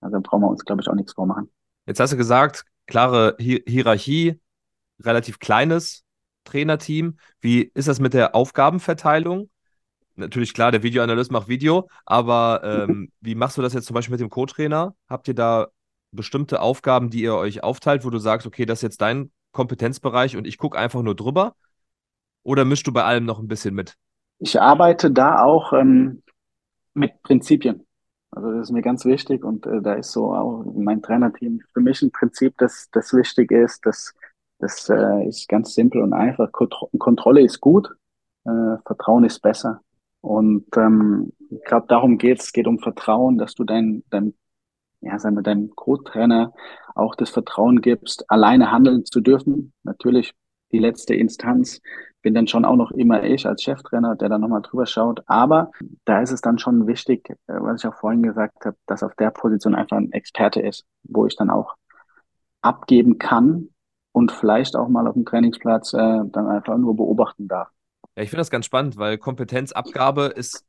Also 0.01 0.19
brauchen 0.21 0.41
wir 0.41 0.49
uns, 0.49 0.63
glaube 0.63 0.81
ich, 0.81 0.87
auch 0.87 0.95
nichts 0.95 1.13
vormachen. 1.13 1.51
Jetzt 1.85 1.99
hast 1.99 2.13
du 2.13 2.17
gesagt, 2.17 2.65
klare 2.87 3.35
Hi 3.39 3.61
Hierarchie, 3.67 4.39
relativ 5.01 5.39
kleines 5.39 6.05
Trainerteam. 6.45 7.17
Wie 7.41 7.63
ist 7.73 7.87
das 7.87 7.99
mit 7.99 8.13
der 8.13 8.35
Aufgabenverteilung? 8.35 9.49
Natürlich 10.19 10.53
klar, 10.53 10.71
der 10.71 10.83
Videoanalyst 10.83 11.31
macht 11.31 11.47
Video, 11.47 11.89
aber 12.05 12.61
ähm, 12.63 13.11
wie 13.21 13.35
machst 13.35 13.57
du 13.57 13.61
das 13.61 13.73
jetzt 13.73 13.85
zum 13.85 13.93
Beispiel 13.93 14.13
mit 14.13 14.21
dem 14.21 14.29
Co-Trainer? 14.29 14.95
Habt 15.07 15.27
ihr 15.27 15.33
da 15.35 15.67
bestimmte 16.11 16.61
Aufgaben, 16.61 17.09
die 17.09 17.21
ihr 17.21 17.35
euch 17.35 17.63
aufteilt, 17.63 18.05
wo 18.05 18.09
du 18.09 18.19
sagst, 18.19 18.47
okay, 18.47 18.65
das 18.65 18.79
ist 18.79 18.83
jetzt 18.83 19.01
dein 19.01 19.31
Kompetenzbereich 19.51 20.37
und 20.37 20.47
ich 20.47 20.57
gucke 20.57 20.77
einfach 20.77 21.01
nur 21.01 21.15
drüber? 21.15 21.55
Oder 22.43 22.65
mischst 22.65 22.87
du 22.87 22.93
bei 22.93 23.03
allem 23.03 23.25
noch 23.25 23.39
ein 23.39 23.47
bisschen 23.47 23.75
mit? 23.75 23.95
Ich 24.39 24.59
arbeite 24.59 25.11
da 25.11 25.43
auch 25.43 25.73
ähm, 25.73 26.23
mit 26.93 27.21
Prinzipien. 27.23 27.85
Also 28.31 28.51
das 28.51 28.67
ist 28.67 28.71
mir 28.71 28.81
ganz 28.81 29.05
wichtig 29.05 29.43
und 29.43 29.65
äh, 29.65 29.81
da 29.81 29.93
ist 29.93 30.11
so 30.11 30.33
auch 30.33 30.63
mein 30.75 31.01
Trainerteam 31.01 31.61
für 31.73 31.81
mich 31.81 32.01
ein 32.01 32.11
Prinzip, 32.11 32.55
das, 32.57 32.89
das 32.91 33.13
wichtig 33.13 33.51
ist. 33.51 33.85
Das, 33.85 34.13
das 34.59 34.89
äh, 34.89 35.27
ist 35.27 35.49
ganz 35.49 35.73
simpel 35.73 36.01
und 36.01 36.13
einfach. 36.13 36.51
Kontrolle 36.51 37.41
ist 37.41 37.59
gut, 37.59 37.89
äh, 38.45 38.77
Vertrauen 38.85 39.23
ist 39.23 39.41
besser. 39.41 39.81
Und 40.21 40.65
ähm, 40.75 41.31
ich 41.49 41.63
glaube, 41.63 41.87
darum 41.87 42.17
geht 42.17 42.39
es. 42.39 42.51
geht 42.51 42.67
um 42.67 42.79
Vertrauen, 42.79 43.37
dass 43.37 43.55
du 43.55 43.63
dein, 43.63 44.03
dein 44.09 44.33
ja, 45.01 45.17
sagen 45.17 45.35
wir, 45.35 45.43
deinem 45.43 45.75
Co-Trainer 45.75 46.53
auch 46.95 47.15
das 47.15 47.29
Vertrauen 47.29 47.81
gibst, 47.81 48.29
alleine 48.29 48.71
handeln 48.71 49.05
zu 49.05 49.21
dürfen. 49.21 49.73
Natürlich 49.83 50.33
die 50.71 50.79
letzte 50.79 51.15
Instanz 51.15 51.81
bin 52.21 52.33
dann 52.33 52.47
schon 52.47 52.65
auch 52.65 52.75
noch 52.75 52.91
immer 52.91 53.23
ich 53.23 53.47
als 53.47 53.63
Cheftrainer, 53.63 54.15
der 54.15 54.29
dann 54.29 54.41
nochmal 54.41 54.61
drüber 54.61 54.85
schaut. 54.85 55.23
Aber 55.27 55.71
da 56.05 56.21
ist 56.21 56.31
es 56.31 56.41
dann 56.41 56.59
schon 56.59 56.85
wichtig, 56.85 57.29
äh, 57.29 57.35
was 57.47 57.83
ich 57.83 57.89
auch 57.89 57.95
vorhin 57.95 58.23
gesagt 58.23 58.65
habe, 58.65 58.77
dass 58.85 59.03
auf 59.03 59.15
der 59.15 59.31
Position 59.31 59.75
einfach 59.75 59.97
ein 59.97 60.11
Experte 60.11 60.61
ist, 60.61 60.85
wo 61.03 61.25
ich 61.25 61.35
dann 61.35 61.49
auch 61.49 61.75
abgeben 62.61 63.17
kann 63.17 63.69
und 64.11 64.31
vielleicht 64.31 64.75
auch 64.75 64.89
mal 64.89 65.07
auf 65.07 65.13
dem 65.13 65.25
Trainingsplatz 65.25 65.93
äh, 65.93 65.97
dann 66.25 66.47
einfach 66.47 66.77
nur 66.77 66.95
beobachten 66.95 67.47
darf. 67.47 67.69
Ja, 68.19 68.23
ich 68.23 68.31
finde 68.31 68.41
das 68.41 68.49
ganz 68.49 68.65
spannend, 68.65 68.97
weil 68.97 69.17
Kompetenzabgabe 69.17 70.25
ist 70.25 70.65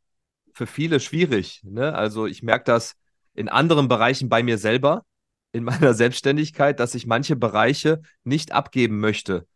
für 0.53 0.69
viele 0.69 1.01
schwierig. 1.01 1.61
Ne? 1.65 1.93
Also 1.93 2.27
ich 2.27 2.45
merke 2.45 2.63
das 2.63 2.95
in 3.35 3.49
anderen 3.49 3.89
Bereichen 3.89 4.29
bei 4.29 4.45
mir 4.45 4.57
selber, 4.57 5.05
in 5.51 5.65
meiner 5.65 5.93
Selbstständigkeit, 5.95 6.79
dass 6.79 6.95
ich 6.95 7.09
manche 7.09 7.35
Bereiche 7.35 8.03
nicht 8.23 8.53
abgeben 8.53 9.01
möchte. 9.01 9.49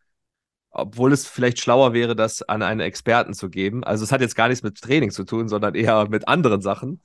Obwohl 0.70 1.12
es 1.12 1.28
vielleicht 1.28 1.60
schlauer 1.60 1.92
wäre, 1.92 2.16
das 2.16 2.42
an 2.42 2.62
einen 2.62 2.80
Experten 2.80 3.32
zu 3.32 3.48
geben. 3.48 3.84
Also 3.84 4.02
es 4.02 4.10
hat 4.10 4.20
jetzt 4.20 4.34
gar 4.34 4.48
nichts 4.48 4.64
mit 4.64 4.80
Training 4.80 5.12
zu 5.12 5.22
tun, 5.22 5.48
sondern 5.48 5.76
eher 5.76 6.08
mit 6.08 6.26
anderen 6.26 6.62
Sachen. 6.62 7.00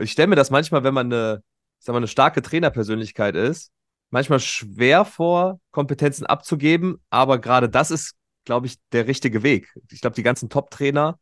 Ich 0.00 0.10
stelle 0.10 0.26
mir 0.26 0.34
das 0.34 0.50
manchmal, 0.50 0.82
wenn 0.82 0.92
man 0.92 1.06
eine, 1.12 1.44
sag 1.78 1.92
mal, 1.92 1.98
eine 1.98 2.08
starke 2.08 2.42
Trainerpersönlichkeit 2.42 3.36
ist, 3.36 3.70
manchmal 4.10 4.40
schwer 4.40 5.04
vor, 5.04 5.60
Kompetenzen 5.70 6.26
abzugeben, 6.26 7.00
aber 7.10 7.38
gerade 7.38 7.68
das 7.68 7.92
ist 7.92 8.16
glaube 8.44 8.66
ich, 8.66 8.76
der 8.92 9.06
richtige 9.06 9.42
Weg. 9.42 9.72
Ich 9.90 10.00
glaube, 10.00 10.16
die 10.16 10.22
ganzen 10.22 10.48
Top-Trainer 10.48 11.18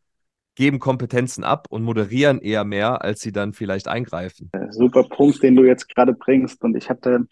geben 0.55 0.79
Kompetenzen 0.79 1.45
ab 1.45 1.67
und 1.71 1.83
moderieren 1.83 2.41
eher 2.41 2.65
mehr, 2.65 3.03
als 3.03 3.21
sie 3.21 3.33
dann 3.33 3.53
vielleicht 3.53 3.89
eingreifen. 3.89 4.51
Super 4.71 5.05
Punkt, 5.05 5.43
den 5.43 5.57
du 5.57 5.65
jetzt 5.65 5.89
gerade 5.95 6.13
bringst. 6.13 6.63
Und 6.63 6.77
ich 6.77 6.91
hatte 6.91 7.27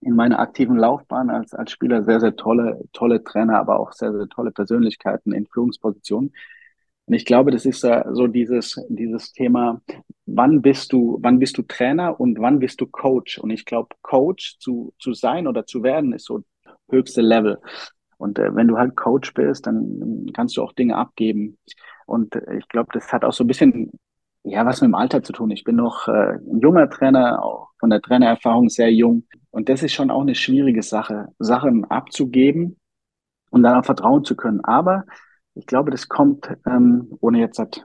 in 0.00 0.14
meiner 0.14 0.38
aktiven 0.38 0.76
Laufbahn 0.76 1.30
als, 1.30 1.54
als 1.54 1.70
Spieler 1.72 2.04
sehr, 2.04 2.20
sehr 2.20 2.36
tolle, 2.36 2.80
tolle 2.92 3.24
Trainer, 3.24 3.58
aber 3.58 3.80
auch 3.80 3.92
sehr, 3.92 4.12
sehr 4.12 4.28
tolle 4.28 4.50
Persönlichkeiten 4.50 5.32
in 5.32 5.46
Führungspositionen. 5.46 6.32
Und 7.06 7.14
ich 7.14 7.24
glaube, 7.26 7.50
das 7.50 7.66
ist 7.66 7.80
so 7.80 8.26
dieses, 8.26 8.80
dieses 8.88 9.32
Thema, 9.32 9.82
wann 10.26 10.62
bist 10.62 10.92
du, 10.92 11.18
wann 11.20 11.38
bist 11.38 11.58
du 11.58 11.62
Trainer 11.62 12.18
und 12.18 12.38
wann 12.40 12.58
bist 12.58 12.80
du 12.80 12.86
Coach? 12.86 13.38
Und 13.38 13.50
ich 13.50 13.64
glaube, 13.64 13.94
Coach 14.02 14.56
zu, 14.58 14.94
zu 14.98 15.12
sein 15.12 15.46
oder 15.46 15.66
zu 15.66 15.82
werden 15.82 16.12
ist 16.12 16.24
so 16.24 16.44
höchste 16.90 17.20
Level. 17.20 17.58
Und 18.24 18.38
äh, 18.38 18.54
wenn 18.56 18.68
du 18.68 18.78
halt 18.78 18.96
Coach 18.96 19.34
bist, 19.34 19.66
dann 19.66 20.30
kannst 20.32 20.56
du 20.56 20.62
auch 20.62 20.72
Dinge 20.72 20.96
abgeben. 20.96 21.58
Und 22.06 22.34
äh, 22.34 22.56
ich 22.56 22.66
glaube, 22.68 22.88
das 22.94 23.12
hat 23.12 23.22
auch 23.22 23.34
so 23.34 23.44
ein 23.44 23.46
bisschen, 23.46 23.90
ja, 24.44 24.64
was 24.64 24.80
mit 24.80 24.88
dem 24.88 24.94
Alter 24.94 25.22
zu 25.22 25.34
tun. 25.34 25.50
Ich 25.50 25.62
bin 25.62 25.76
noch 25.76 26.08
äh, 26.08 26.38
ein 26.38 26.60
junger 26.60 26.88
Trainer, 26.88 27.44
auch 27.44 27.68
von 27.78 27.90
der 27.90 28.00
Trainererfahrung 28.00 28.70
sehr 28.70 28.90
jung. 28.90 29.24
Und 29.50 29.68
das 29.68 29.82
ist 29.82 29.92
schon 29.92 30.10
auch 30.10 30.22
eine 30.22 30.34
schwierige 30.34 30.82
Sache, 30.82 31.28
Sachen 31.38 31.84
abzugeben 31.84 32.80
und 33.50 33.62
dann 33.62 33.78
auch 33.78 33.84
vertrauen 33.84 34.24
zu 34.24 34.36
können. 34.36 34.64
Aber 34.64 35.04
ich 35.54 35.66
glaube, 35.66 35.90
das 35.90 36.08
kommt, 36.08 36.48
ähm, 36.66 37.18
ohne 37.20 37.40
jetzt 37.40 37.58
hat, 37.58 37.84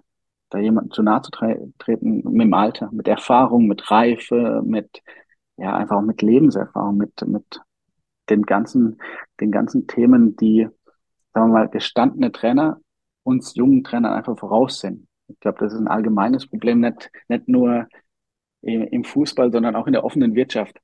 da 0.52 0.58
jemanden 0.58 0.92
zu 0.92 1.04
nahe 1.04 1.22
zu 1.22 1.32
tre 1.32 1.70
treten, 1.80 2.24
mit 2.24 2.46
dem 2.46 2.54
Alter, 2.54 2.90
mit 2.94 3.10
Erfahrung, 3.10 3.68
mit 3.68 3.92
Reife, 3.92 4.62
mit, 4.64 5.04
ja, 5.58 5.76
einfach 5.76 6.02
mit 6.02 6.22
Lebenserfahrung, 6.22 6.96
mit, 6.96 7.28
mit 7.28 7.60
den 8.30 8.44
ganzen, 8.44 9.02
den 9.40 9.52
ganzen 9.52 9.88
Themen, 9.88 10.36
die, 10.36 10.68
sagen 11.34 11.52
wir 11.52 11.60
mal, 11.60 11.70
gestandene 11.70 12.32
Trainer 12.32 12.80
uns 13.24 13.56
jungen 13.56 13.84
Trainern 13.84 14.14
einfach 14.14 14.38
voraus 14.38 14.80
sind. 14.80 15.08
Ich 15.28 15.40
glaube, 15.40 15.60
das 15.60 15.74
ist 15.74 15.80
ein 15.80 15.88
allgemeines 15.88 16.48
Problem, 16.48 16.80
nicht, 16.80 17.12
nicht 17.28 17.48
nur 17.48 17.88
im 18.62 19.04
Fußball, 19.04 19.52
sondern 19.52 19.76
auch 19.76 19.88
in 19.88 19.94
der 19.94 20.04
offenen 20.04 20.36
Wirtschaft 20.36 20.80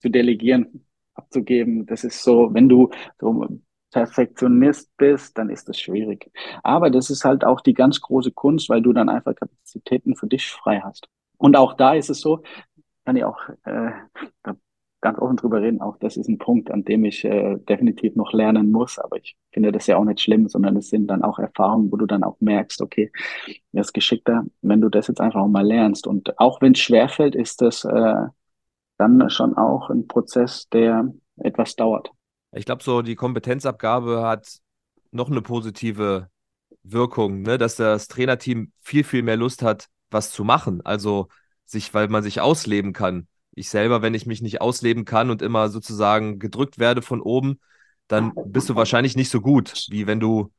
zu 0.00 0.08
delegieren, 0.08 0.86
abzugeben. 1.14 1.86
Das 1.86 2.04
ist 2.04 2.22
so, 2.22 2.52
wenn 2.52 2.68
du 2.68 2.90
so 3.18 3.46
Perfektionist 3.90 4.94
bist, 4.96 5.36
dann 5.38 5.50
ist 5.50 5.68
das 5.68 5.80
schwierig. 5.80 6.30
Aber 6.62 6.90
das 6.90 7.10
ist 7.10 7.24
halt 7.24 7.44
auch 7.44 7.60
die 7.60 7.74
ganz 7.74 8.00
große 8.00 8.32
Kunst, 8.32 8.68
weil 8.68 8.82
du 8.82 8.92
dann 8.92 9.08
einfach 9.08 9.34
Kapazitäten 9.34 10.14
für 10.14 10.26
dich 10.26 10.46
frei 10.50 10.80
hast. 10.80 11.08
Und 11.38 11.56
auch 11.56 11.74
da 11.74 11.94
ist 11.94 12.10
es 12.10 12.20
so, 12.20 12.42
kann 13.04 13.16
ich 13.16 13.24
auch 13.24 13.40
äh, 13.64 13.90
ganz 15.00 15.18
offen 15.18 15.36
drüber 15.36 15.62
reden, 15.62 15.80
auch 15.80 15.96
das 15.98 16.16
ist 16.16 16.28
ein 16.28 16.38
Punkt, 16.38 16.70
an 16.70 16.84
dem 16.84 17.04
ich 17.04 17.24
äh, 17.24 17.56
definitiv 17.68 18.16
noch 18.16 18.32
lernen 18.32 18.70
muss, 18.72 18.98
aber 18.98 19.16
ich 19.16 19.36
finde 19.52 19.70
das 19.70 19.86
ja 19.86 19.96
auch 19.96 20.04
nicht 20.04 20.20
schlimm, 20.20 20.48
sondern 20.48 20.76
es 20.76 20.90
sind 20.90 21.06
dann 21.06 21.22
auch 21.22 21.38
Erfahrungen, 21.38 21.92
wo 21.92 21.96
du 21.96 22.06
dann 22.06 22.24
auch 22.24 22.36
merkst, 22.40 22.82
okay, 22.82 23.12
mir 23.72 23.80
ist 23.80 23.92
geschickter, 23.92 24.44
wenn 24.60 24.80
du 24.80 24.88
das 24.88 25.06
jetzt 25.06 25.20
einfach 25.20 25.46
mal 25.46 25.64
lernst. 25.64 26.06
Und 26.06 26.38
auch 26.38 26.60
wenn 26.60 26.72
es 26.72 26.80
schwerfällt, 26.80 27.36
ist 27.36 27.62
das 27.62 27.84
äh, 27.84 28.26
dann 28.96 29.30
schon 29.30 29.56
auch 29.56 29.90
ein 29.90 30.08
Prozess, 30.08 30.68
der 30.70 31.12
etwas 31.36 31.76
dauert. 31.76 32.10
Ich 32.52 32.64
glaube, 32.64 32.82
so 32.82 33.02
die 33.02 33.14
Kompetenzabgabe 33.14 34.22
hat 34.22 34.58
noch 35.12 35.30
eine 35.30 35.42
positive 35.42 36.28
Wirkung, 36.82 37.42
ne? 37.42 37.56
dass 37.56 37.76
das 37.76 38.08
Trainerteam 38.08 38.72
viel, 38.82 39.04
viel 39.04 39.22
mehr 39.22 39.36
Lust 39.36 39.62
hat, 39.62 39.86
was 40.10 40.32
zu 40.32 40.42
machen. 40.42 40.80
Also 40.84 41.28
sich, 41.66 41.94
weil 41.94 42.08
man 42.08 42.22
sich 42.22 42.40
ausleben 42.40 42.92
kann 42.92 43.28
ich 43.58 43.68
selber, 43.68 44.02
wenn 44.02 44.14
ich 44.14 44.26
mich 44.26 44.42
nicht 44.42 44.60
ausleben 44.60 45.04
kann 45.04 45.30
und 45.30 45.42
immer 45.42 45.68
sozusagen 45.68 46.38
gedrückt 46.38 46.78
werde 46.78 47.02
von 47.02 47.20
oben, 47.20 47.60
dann 48.06 48.32
bist 48.46 48.68
du 48.68 48.74
wahrscheinlich 48.74 49.16
nicht 49.16 49.30
so 49.30 49.40
gut, 49.40 49.86
wie 49.90 50.06
wenn 50.06 50.20
du, 50.20 50.50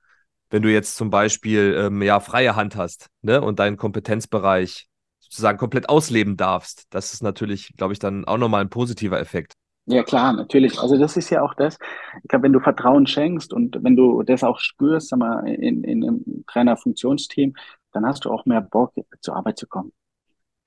wenn 0.50 0.62
du 0.62 0.72
jetzt 0.72 0.96
zum 0.96 1.10
Beispiel 1.10 1.76
ähm, 1.78 2.02
ja 2.02 2.20
freie 2.20 2.56
Hand 2.56 2.76
hast, 2.76 3.08
ne, 3.22 3.42
und 3.42 3.60
deinen 3.60 3.78
Kompetenzbereich 3.78 4.88
sozusagen 5.20 5.58
komplett 5.58 5.90
ausleben 5.90 6.38
darfst. 6.38 6.86
Das 6.90 7.14
ist 7.14 7.24
natürlich, 7.24 7.74
glaube 7.78 7.94
ich, 7.94 8.00
dann 8.00 8.26
auch 8.26 8.38
nochmal 8.38 8.62
ein 8.62 8.70
positiver 8.70 9.20
Effekt. 9.20 9.54
Ja, 9.86 10.04
klar, 10.04 10.34
natürlich. 10.34 10.80
Also 10.80 10.98
das 11.00 11.18
ist 11.18 11.32
ja 11.32 11.42
auch 11.42 11.56
das. 11.56 11.78
Ich 12.22 12.30
glaube, 12.30 12.44
wenn 12.44 12.54
du 12.54 12.60
Vertrauen 12.60 13.08
schenkst 13.08 13.54
und 13.54 13.84
wenn 13.84 13.96
du 13.96 14.22
das 14.22 14.44
auch 14.44 14.60
spürst, 14.60 15.10
sag 15.10 15.18
mal, 15.18 15.48
in, 15.48 15.84
in 15.84 16.04
einem 16.04 16.44
Trainerfunktionsteam, 16.46 17.56
dann 17.92 18.06
hast 18.06 18.26
du 18.26 18.32
auch 18.32 18.46
mehr 18.46 18.62
Bock, 18.62 18.94
zur 19.22 19.36
Arbeit 19.36 19.58
zu 19.58 19.66
kommen. 19.68 19.92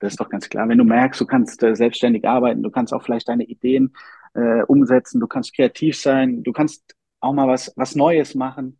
Das 0.03 0.11
ist 0.11 0.19
doch 0.19 0.27
ganz 0.27 0.49
klar. 0.49 0.67
Wenn 0.67 0.79
du 0.79 0.83
merkst, 0.83 1.21
du 1.21 1.25
kannst 1.25 1.63
äh, 1.63 1.77
selbstständig 1.77 2.27
arbeiten, 2.27 2.61
du 2.61 2.69
kannst 2.69 2.93
auch 2.93 3.01
vielleicht 3.03 3.29
deine 3.29 3.45
Ideen 3.45 3.95
äh, 4.33 4.61
umsetzen, 4.63 5.21
du 5.21 5.27
kannst 5.27 5.55
kreativ 5.55 5.97
sein, 5.97 6.43
du 6.43 6.51
kannst 6.51 6.97
auch 7.21 7.31
mal 7.31 7.47
was, 7.47 7.71
was 7.77 7.95
Neues 7.95 8.35
machen, 8.35 8.77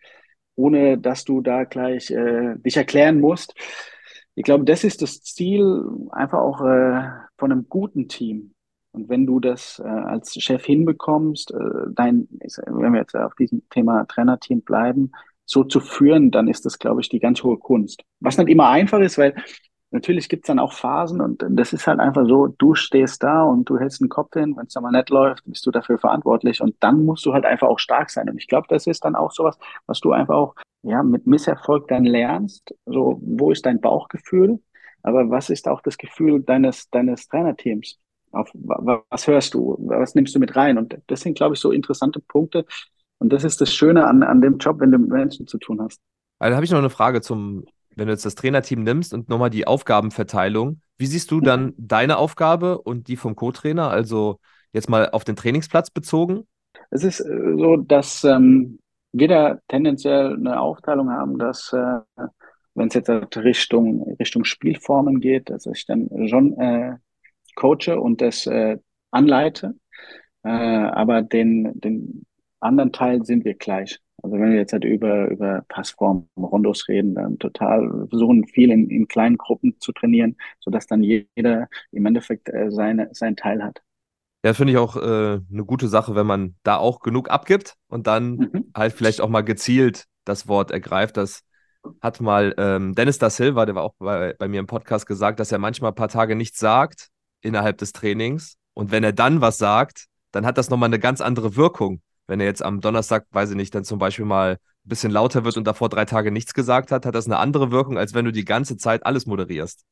ohne 0.56 0.98
dass 0.98 1.24
du 1.24 1.40
da 1.40 1.64
gleich 1.64 2.12
äh, 2.12 2.56
dich 2.58 2.76
erklären 2.76 3.22
musst. 3.22 3.56
Ich 4.36 4.44
glaube, 4.44 4.66
das 4.66 4.84
ist 4.84 5.02
das 5.02 5.22
Ziel 5.24 5.86
einfach 6.12 6.40
auch 6.40 6.60
äh, 6.60 7.04
von 7.38 7.54
einem 7.54 7.70
guten 7.70 8.10
Team. 8.10 8.54
Und 8.92 9.08
wenn 9.08 9.26
du 9.26 9.40
das 9.40 9.80
äh, 9.80 9.88
als 9.88 10.34
Chef 10.34 10.66
hinbekommst, 10.66 11.52
äh, 11.52 11.90
dein, 11.94 12.28
wenn 12.66 12.92
wir 12.92 13.00
jetzt 13.00 13.16
auf 13.16 13.36
diesem 13.36 13.64
Thema 13.70 14.04
Trainerteam 14.10 14.62
bleiben, 14.62 15.14
so 15.46 15.64
zu 15.64 15.80
führen, 15.80 16.32
dann 16.32 16.50
ist 16.50 16.66
das, 16.66 16.80
glaube 16.80 17.00
ich, 17.00 17.08
die 17.08 17.20
ganz 17.20 17.44
hohe 17.44 17.58
Kunst. 17.58 18.04
Was 18.20 18.38
nicht 18.38 18.50
immer 18.50 18.68
einfach 18.68 19.00
ist, 19.00 19.18
weil 19.18 19.36
natürlich 19.94 20.28
gibt's 20.28 20.48
dann 20.48 20.60
auch 20.60 20.74
Phasen 20.74 21.22
und 21.22 21.46
das 21.48 21.72
ist 21.72 21.88
halt 21.88 22.00
einfach 22.00 22.26
so, 22.28 22.48
du 22.48 22.76
stehst 22.76 23.24
da 23.24 23.44
und 23.44 23.70
du 23.70 23.78
hältst 23.78 24.02
den 24.02 24.10
Kopf 24.10 24.34
hin, 24.34 24.56
wenn 24.58 24.66
es 24.66 24.76
mal 24.76 24.92
nicht 24.92 25.10
läuft, 25.10 25.46
bist 25.46 25.66
du 25.66 25.72
dafür 25.72 26.00
verantwortlich 26.00 26.62
und 26.62 26.76
dann 26.80 27.06
musst 27.06 27.26
du 27.26 27.34
halt 27.34 27.46
einfach 27.46 27.68
auch 27.68 27.80
stark 27.80 28.10
sein. 28.10 28.30
Und 28.30 28.38
ich 28.38 28.48
glaube, 28.48 28.68
das 28.70 28.88
ist 28.88 29.06
dann 29.06 29.16
auch 29.16 29.32
sowas, 29.32 29.58
was 29.86 30.00
du 30.00 30.12
einfach 30.12 30.36
auch 30.36 30.56
ja 30.82 31.04
mit 31.04 31.28
Misserfolg 31.28 31.88
dann 31.88 32.06
lernst. 32.06 32.76
So, 32.86 33.22
wo 33.24 33.52
ist 33.52 33.66
dein 33.66 33.80
Bauchgefühl? 33.80 34.60
Aber 35.04 35.30
was 35.30 35.50
ist 35.50 35.68
auch 35.68 35.82
das 35.82 35.98
Gefühl 35.98 36.42
deines, 36.42 36.90
deines 36.90 37.28
Trainerteams? 37.28 38.00
Auf 38.32 38.50
was 38.54 39.28
hörst 39.28 39.54
du? 39.54 39.78
Was 39.80 40.16
nimmst 40.16 40.34
du 40.34 40.40
mit 40.40 40.56
rein? 40.56 40.78
Und 40.78 40.98
das 41.08 41.22
sind, 41.22 41.38
glaube 41.38 41.54
ich, 41.54 41.60
so 41.60 41.72
interessante 41.72 42.20
Punkte. 42.20 42.66
Und 43.20 43.32
das 43.32 43.44
ist 43.44 43.62
das 43.62 43.74
Schöne 43.74 44.08
an, 44.08 44.24
an 44.24 44.42
dem 44.42 44.58
Job, 44.58 44.80
wenn 44.80 44.92
du 44.92 44.98
mit 44.98 45.10
Menschen 45.10 45.46
zu 45.46 45.60
tun 45.60 45.82
hast. 45.82 46.02
Also 46.40 46.56
habe 46.56 46.66
ich 46.66 46.72
noch 46.72 46.80
eine 46.80 46.90
Frage 46.90 47.22
zum, 47.22 47.66
wenn 47.96 48.08
du 48.08 48.14
jetzt 48.14 48.26
das 48.26 48.36
Trainerteam 48.36 48.84
nimmst 48.84 49.14
und 49.14 49.30
nochmal 49.30 49.50
die 49.50 49.68
Aufgabenverteilung, 49.68 50.82
wie 50.98 51.06
siehst 51.06 51.32
du 51.32 51.42
dann 51.42 51.74
deine 51.78 52.18
Aufgabe 52.18 52.80
und 52.80 53.08
die 53.08 53.16
vom 53.16 53.36
Co-Trainer, 53.36 53.90
also 53.90 54.40
jetzt 54.72 54.90
mal 54.90 55.10
auf 55.10 55.24
den 55.24 55.36
Trainingsplatz 55.36 55.90
bezogen? 55.90 56.48
Es 56.90 57.04
ist 57.04 57.20
äh, 57.20 57.56
so, 57.58 57.78
dass 57.78 58.24
ähm, 58.24 58.80
wir 59.12 59.28
da 59.28 59.60
tendenziell 59.68 60.34
eine 60.34 60.60
Aufteilung 60.60 61.12
haben, 61.12 61.38
dass 61.38 61.74
äh, 61.74 62.00
wenn 62.76 62.88
es 62.88 62.94
jetzt 62.96 63.10
Richtung, 63.38 64.16
Richtung 64.20 64.46
Spielformen 64.46 65.20
geht, 65.20 65.50
dass 65.50 65.66
ich 65.66 65.86
dann 65.86 66.10
schon 66.28 66.58
äh, 66.60 66.96
coache 67.56 68.00
und 68.00 68.22
das 68.22 68.48
äh, 68.48 68.78
anleite, 69.12 69.76
äh, 70.44 70.50
aber 70.50 71.22
den, 71.22 71.80
den 71.80 72.26
anderen 72.60 72.92
Teil 72.92 73.24
sind 73.24 73.46
wir 73.46 73.54
gleich. 73.54 74.00
Also 74.24 74.38
wenn 74.38 74.52
wir 74.52 74.58
jetzt 74.58 74.72
halt 74.72 74.86
über, 74.86 75.30
über 75.30 75.66
Passform, 75.68 76.30
Rondos 76.38 76.88
reden, 76.88 77.16
dann 77.16 77.38
total 77.40 78.08
versuchen 78.08 78.48
viel 78.48 78.72
in, 78.72 78.90
in 78.90 79.08
kleinen 79.10 79.38
Gruppen 79.38 79.76
zu 79.80 79.92
trainieren, 79.92 80.38
sodass 80.62 80.88
dann 80.88 81.04
jeder 81.04 81.68
im 81.92 82.06
Endeffekt 82.06 82.48
äh, 82.48 82.72
seine, 82.72 83.10
seinen 83.12 83.36
Teil 83.36 83.62
hat. 83.62 83.82
Ja, 84.46 84.54
finde 84.54 84.72
ich 84.72 84.80
auch 84.80 84.96
äh, 84.96 85.42
eine 85.52 85.66
gute 85.66 85.90
Sache, 85.90 86.16
wenn 86.16 86.26
man 86.26 86.56
da 86.64 86.78
auch 86.78 87.02
genug 87.02 87.30
abgibt 87.30 87.76
und 87.90 88.08
dann 88.08 88.36
mhm. 88.36 88.72
halt 88.76 88.94
vielleicht 88.94 89.20
auch 89.20 89.28
mal 89.28 89.42
gezielt 89.42 90.06
das 90.24 90.48
Wort 90.48 90.72
ergreift. 90.72 91.18
Das 91.18 91.44
hat 92.02 92.22
mal 92.22 92.54
ähm, 92.58 92.96
Dennis 92.96 93.20
da 93.20 93.30
Silva, 93.30 93.66
der 93.66 93.76
war 93.76 93.84
auch 93.84 93.96
bei, 94.00 94.36
bei 94.40 94.48
mir 94.48 94.62
im 94.62 94.68
Podcast 94.68 95.06
gesagt, 95.06 95.42
dass 95.42 95.52
er 95.52 95.60
manchmal 95.60 95.92
ein 95.92 95.96
paar 95.96 96.08
Tage 96.08 96.38
nichts 96.38 96.60
sagt 96.60 97.10
innerhalb 97.42 97.78
des 97.78 97.92
Trainings. 97.92 98.56
Und 98.74 98.92
wenn 98.92 99.04
er 99.04 99.12
dann 99.12 99.42
was 99.42 99.58
sagt, 99.58 100.06
dann 100.32 100.46
hat 100.46 100.58
das 100.58 100.70
nochmal 100.70 100.88
eine 100.88 101.00
ganz 101.00 101.20
andere 101.20 101.58
Wirkung 101.58 102.02
wenn 102.28 102.40
er 102.40 102.46
jetzt 102.46 102.64
am 102.64 102.82
Donnerstag, 102.82 103.26
weiß 103.32 103.52
ich 103.52 103.56
nicht, 103.56 103.74
dann 103.76 103.84
zum 103.84 104.00
Beispiel 104.00 104.26
mal 104.26 104.54
ein 104.54 104.90
bisschen 104.90 105.12
lauter 105.12 105.44
wird 105.46 105.58
und 105.58 105.66
davor 105.66 105.90
drei 105.90 106.06
Tage 106.06 106.32
nichts 106.32 106.54
gesagt 106.54 106.92
hat, 106.92 107.06
hat 107.06 107.16
das 107.16 107.26
eine 107.26 107.38
andere 107.38 107.72
Wirkung, 107.72 107.98
als 107.98 108.14
wenn 108.14 108.26
du 108.26 108.32
die 108.32 108.46
ganze 108.46 108.78
Zeit 108.78 109.06
alles 109.06 109.26
moderierst. 109.26 109.86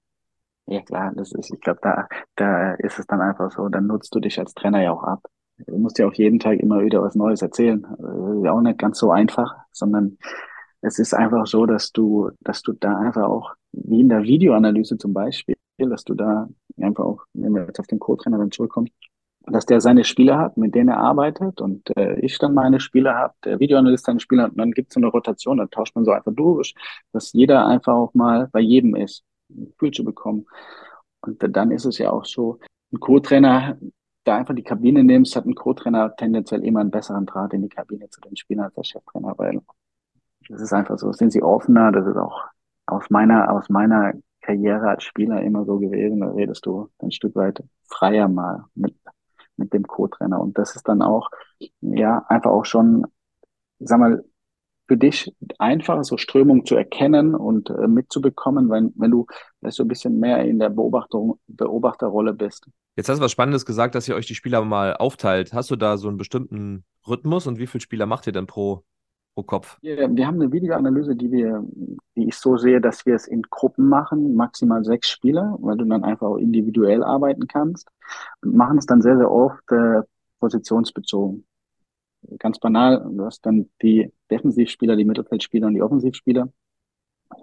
Ja 0.68 0.82
klar, 0.82 1.12
das 1.16 1.32
ist, 1.34 1.52
ich 1.52 1.60
glaube, 1.60 1.80
da, 1.82 2.08
da 2.36 2.74
ist 2.76 3.00
es 3.00 3.08
dann 3.08 3.22
einfach 3.22 3.52
so, 3.52 3.68
dann 3.70 3.88
nutzt 3.88 4.14
du 4.14 4.20
dich 4.20 4.40
als 4.40 4.54
Trainer 4.54 4.82
ja 4.82 4.92
auch 4.92 5.04
ab. 5.04 5.26
Du 5.68 5.78
musst 5.78 5.98
ja 6.00 6.08
auch 6.08 6.14
jeden 6.14 6.40
Tag 6.40 6.60
immer 6.60 6.82
wieder 6.82 7.02
was 7.02 7.16
Neues 7.16 7.42
erzählen. 7.42 7.84
Ist 7.84 8.46
ja 8.46 8.52
auch 8.52 8.62
nicht 8.62 8.80
ganz 8.80 8.98
so 8.98 9.12
einfach, 9.12 9.54
sondern 9.72 10.18
es 10.82 10.98
ist 10.98 11.14
einfach 11.14 11.46
so, 11.46 11.66
dass 11.66 11.92
du, 11.92 12.32
dass 12.40 12.62
du 12.62 12.74
da 12.74 12.98
einfach 12.98 13.24
auch, 13.24 13.54
wie 13.72 14.02
in 14.02 14.10
der 14.10 14.24
Videoanalyse 14.24 14.98
zum 14.98 15.14
Beispiel, 15.14 15.56
dass 15.78 16.04
du 16.04 16.14
da 16.14 16.48
einfach 16.80 17.04
auch, 17.04 17.24
wenn 17.34 17.54
wir 17.54 17.66
jetzt 17.66 17.80
auf 17.80 17.88
den 17.88 18.00
Co-Trainer 18.00 18.38
dann 18.38 18.52
zurückkommen, 18.52 18.90
dass 19.51 19.65
der 19.65 19.81
seine 19.81 20.03
Spieler 20.03 20.38
hat, 20.38 20.58
mit 20.58 20.75
denen 20.75 20.89
er 20.89 20.98
arbeitet 20.98 21.62
und 21.62 21.96
äh, 21.98 22.20
ich 22.20 22.38
dann 22.38 22.53
meine 22.53 22.79
Spieler 22.79 23.15
habe, 23.15 23.34
der 23.43 23.60
Videoanalyst 23.60 24.05
seine 24.05 24.20
Spieler 24.20 24.43
hat 24.43 24.51
und 24.51 24.58
dann 24.58 24.72
gibt 24.72 24.89
es 24.89 24.93
so 24.96 25.00
eine 25.00 25.08
Rotation, 25.08 25.58
dann 25.58 25.70
tauscht 25.70 25.96
man 25.96 26.05
so 26.05 26.12
einfach 26.12 26.34
durch, 26.34 26.74
dass 27.13 27.34
jeder 27.34 27.65
einfach 27.65 27.93
auch 27.93 28.13
mal 28.13 28.50
bei 28.51 28.60
jedem 28.60 28.96
ist, 28.96 29.24
ein 29.50 29.65
Gefühl 29.67 29.91
zu 29.91 30.03
bekommen. 30.03 30.46
Und 31.22 31.38
dann 31.55 31.72
ist 31.72 31.86
es 31.86 31.98
ja 31.98 32.12
auch 32.12 32.25
so, 32.25 32.60
ein 32.91 33.00
Co-Trainer, 33.00 33.77
da 34.24 34.38
einfach 34.38 34.55
die 34.55 34.63
Kabine 34.63 35.03
nimmst, 35.03 35.36
hat 35.36 35.46
ein 35.46 35.55
Co-Trainer 35.55 36.15
tendenziell 36.15 36.63
immer 36.63 36.81
einen 36.81 36.91
besseren 36.91 37.25
Draht 37.25 37.53
in 37.53 37.62
die 37.63 37.70
Kabine 37.70 38.10
zu 38.10 38.22
den 38.22 38.36
Spielern 38.36 38.65
als 38.65 38.75
der 38.75 38.84
Cheftrainer, 38.84 39.34
weil 39.38 39.62
das 40.50 40.62
ist 40.62 40.74
einfach 40.74 40.98
so, 40.98 41.12
sind 41.13 41.31
sie 41.31 41.41
offener, 41.41 41.91
das 41.91 42.08
ist 42.08 42.17
auch 42.17 42.43
aus 42.86 43.10
meiner, 43.10 43.51
aus 43.51 43.70
meiner 43.70 44.13
Karriere 44.41 44.89
als 44.89 45.03
Spieler 45.03 45.41
immer 45.41 45.65
so 45.65 45.79
gewesen, 45.79 46.20
da 46.20 46.31
redest 46.31 46.65
du 46.65 46.89
ein 47.00 47.12
Stück 47.12 47.36
weit 47.36 47.63
freier 47.88 48.27
mal 48.27 48.65
mit 48.75 48.96
mit 49.62 49.74
dem 49.74 49.88
Co-Trainer. 49.88 50.41
Und 50.41 50.58
das 50.58 50.75
ist 50.75 50.88
dann 50.88 51.01
auch, 51.01 51.30
ja, 51.82 52.25
einfach 52.27 52.51
auch 52.51 52.65
schon, 52.65 53.06
sag 53.80 54.00
mal, 54.00 54.24
für 54.88 54.98
dich 54.98 55.34
einfacher, 55.58 56.03
so 56.03 56.18
Strömung 56.18 56.65
zu 56.65 56.75
erkennen 56.75 57.34
und 57.34 57.70
äh, 57.70 57.88
mitzubekommen, 57.88 58.70
wenn, 58.70 58.91
wenn 58.98 59.12
du 59.12 59.25
so 59.70 59.84
ein 59.84 59.88
bisschen 59.88 60.20
mehr 60.20 60.44
in 60.44 60.60
der 60.60 60.70
Beobachtung, 60.70 61.39
Beobachterrolle 61.48 62.34
bist. 62.34 62.68
Jetzt 62.98 63.08
hast 63.08 63.20
du 63.20 63.24
was 63.24 63.32
Spannendes 63.32 63.65
gesagt, 63.65 63.96
dass 63.96 64.10
ihr 64.10 64.15
euch 64.15 64.25
die 64.25 64.36
Spieler 64.36 64.62
mal 64.65 64.98
aufteilt. 64.98 65.53
Hast 65.53 65.72
du 65.72 65.77
da 65.77 65.96
so 65.96 66.10
einen 66.10 66.18
bestimmten 66.18 66.84
Rhythmus 67.08 67.48
und 67.48 67.58
wie 67.58 67.68
viele 67.68 67.82
Spieler 67.82 68.06
macht 68.06 68.27
ihr 68.27 68.34
denn 68.34 68.48
pro, 68.48 68.84
pro 69.34 69.44
Kopf? 69.44 69.78
Wir, 69.82 70.04
haben 70.04 70.42
eine 70.42 70.52
Videoanalyse, 70.52 71.16
die 71.16 71.32
wir, 71.32 71.64
die 72.16 72.28
ich 72.28 72.36
so 72.36 72.58
sehe, 72.58 72.82
dass 72.82 73.06
wir 73.06 73.16
es 73.16 73.28
in 73.28 73.42
Gruppen 73.44 73.88
machen, 73.88 74.36
maximal 74.36 74.84
sechs 74.84 75.10
Spieler, 75.10 75.58
weil 75.62 75.78
du 75.78 75.86
dann 75.86 76.04
einfach 76.04 76.28
auch 76.28 76.38
individuell 76.38 77.04
arbeiten 77.04 77.48
kannst 77.48 77.90
und 78.42 78.56
machen 78.56 78.78
es 78.78 78.86
dann 78.86 79.02
sehr, 79.02 79.18
sehr 79.18 79.32
oft 79.32 79.72
äh, 79.72 80.02
positionsbezogen 80.40 81.46
ganz 82.38 82.60
banal, 82.60 83.04
du 83.12 83.26
hast 83.26 83.46
dann 83.46 83.70
die 83.82 84.12
Defensivspieler, 84.30 84.96
die 84.96 85.06
Mittelfeldspieler 85.06 85.68
und 85.68 85.74
die 85.74 85.82
Offensivspieler. 85.82 86.50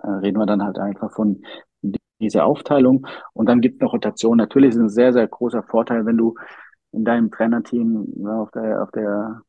Äh, 0.02 0.08
reden 0.08 0.38
wir 0.38 0.46
dann 0.46 0.62
halt 0.62 0.78
einfach 0.78 1.12
von 1.12 1.42
dieser 2.20 2.44
Aufteilung. 2.44 3.06
Und 3.32 3.46
dann 3.46 3.60
gibt 3.60 3.76
es 3.76 3.80
eine 3.80 3.90
Rotation. 3.90 4.36
Natürlich 4.36 4.70
ist 4.70 4.76
es 4.76 4.82
ein 4.82 4.88
sehr, 4.88 5.12
sehr 5.12 5.26
großer 5.26 5.62
Vorteil, 5.62 6.06
wenn 6.06 6.16
du 6.16 6.34
in 6.92 7.04
deinem 7.04 7.30
Trainerteam 7.30 8.06
ja, 8.16 8.40
auf 8.40 8.50
der, 8.50 8.82
auf 8.82 8.90
der, 8.92 9.42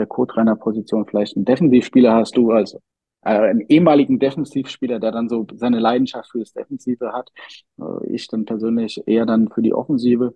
der 0.00 0.06
Co-Trainer-Position 0.06 1.06
vielleicht 1.06 1.36
einen 1.36 1.44
Defensivspieler 1.44 2.14
hast, 2.14 2.36
du 2.36 2.50
als 2.50 2.74
äh, 3.22 3.30
einen 3.30 3.60
ehemaligen 3.68 4.18
Defensivspieler, 4.18 4.98
der 4.98 5.12
dann 5.12 5.28
so 5.28 5.46
seine 5.54 5.78
Leidenschaft 5.78 6.30
für 6.30 6.40
das 6.40 6.52
Defensive 6.52 7.12
hat. 7.12 7.30
Äh, 7.78 8.14
ich 8.14 8.26
dann 8.28 8.44
persönlich 8.44 9.02
eher 9.06 9.26
dann 9.26 9.48
für 9.48 9.62
die 9.62 9.74
Offensive. 9.74 10.34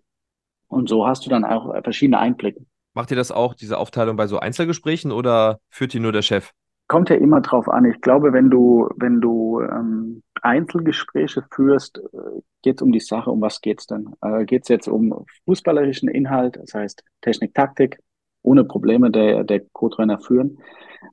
Und 0.69 0.89
so 0.89 1.07
hast 1.07 1.25
du 1.27 1.31
dann 1.31 1.45
auch 1.45 1.73
verschiedene 1.83 2.19
Einblicke. 2.19 2.65
Macht 2.95 3.11
ihr 3.11 3.17
das 3.17 3.33
auch, 3.33 3.55
diese 3.55 3.79
Aufteilung 3.79 4.17
bei 4.17 4.27
so 4.27 4.39
Einzelgesprächen 4.39 5.11
oder 5.11 5.59
führt 5.69 5.93
die 5.93 6.01
nur 6.01 6.13
der 6.13 6.23
Chef? 6.23 6.53
Kommt 6.87 7.11
ja 7.11 7.17
immer 7.17 7.41
drauf 7.41 7.69
an. 7.69 7.87
Ich 7.87 8.01
glaube, 8.01 8.33
wenn 8.33 8.51
du, 8.51 8.89
wenn 8.97 9.21
du 9.21 9.61
ähm, 9.61 10.23
Einzelgespräche 10.43 11.45
führst, 11.51 11.99
äh, 11.99 12.41
geht 12.63 12.77
es 12.77 12.83
um 12.83 12.93
die 12.93 13.01
Sache. 13.01 13.31
Um 13.31 13.41
was 13.41 13.61
geht's 13.61 13.87
denn? 13.87 14.15
Äh, 14.21 14.45
geht 14.45 14.63
es 14.63 14.69
jetzt 14.69 14.89
um 14.89 15.25
fußballerischen 15.47 16.09
Inhalt, 16.09 16.57
das 16.57 16.75
heißt 16.75 17.03
Technik, 17.23 17.55
Taktik, 17.55 17.99
ohne 18.45 18.65
Probleme 18.65 19.11
der, 19.11 19.43
der 19.43 19.61
Co-Trainer 19.73 20.21
führen? 20.21 20.59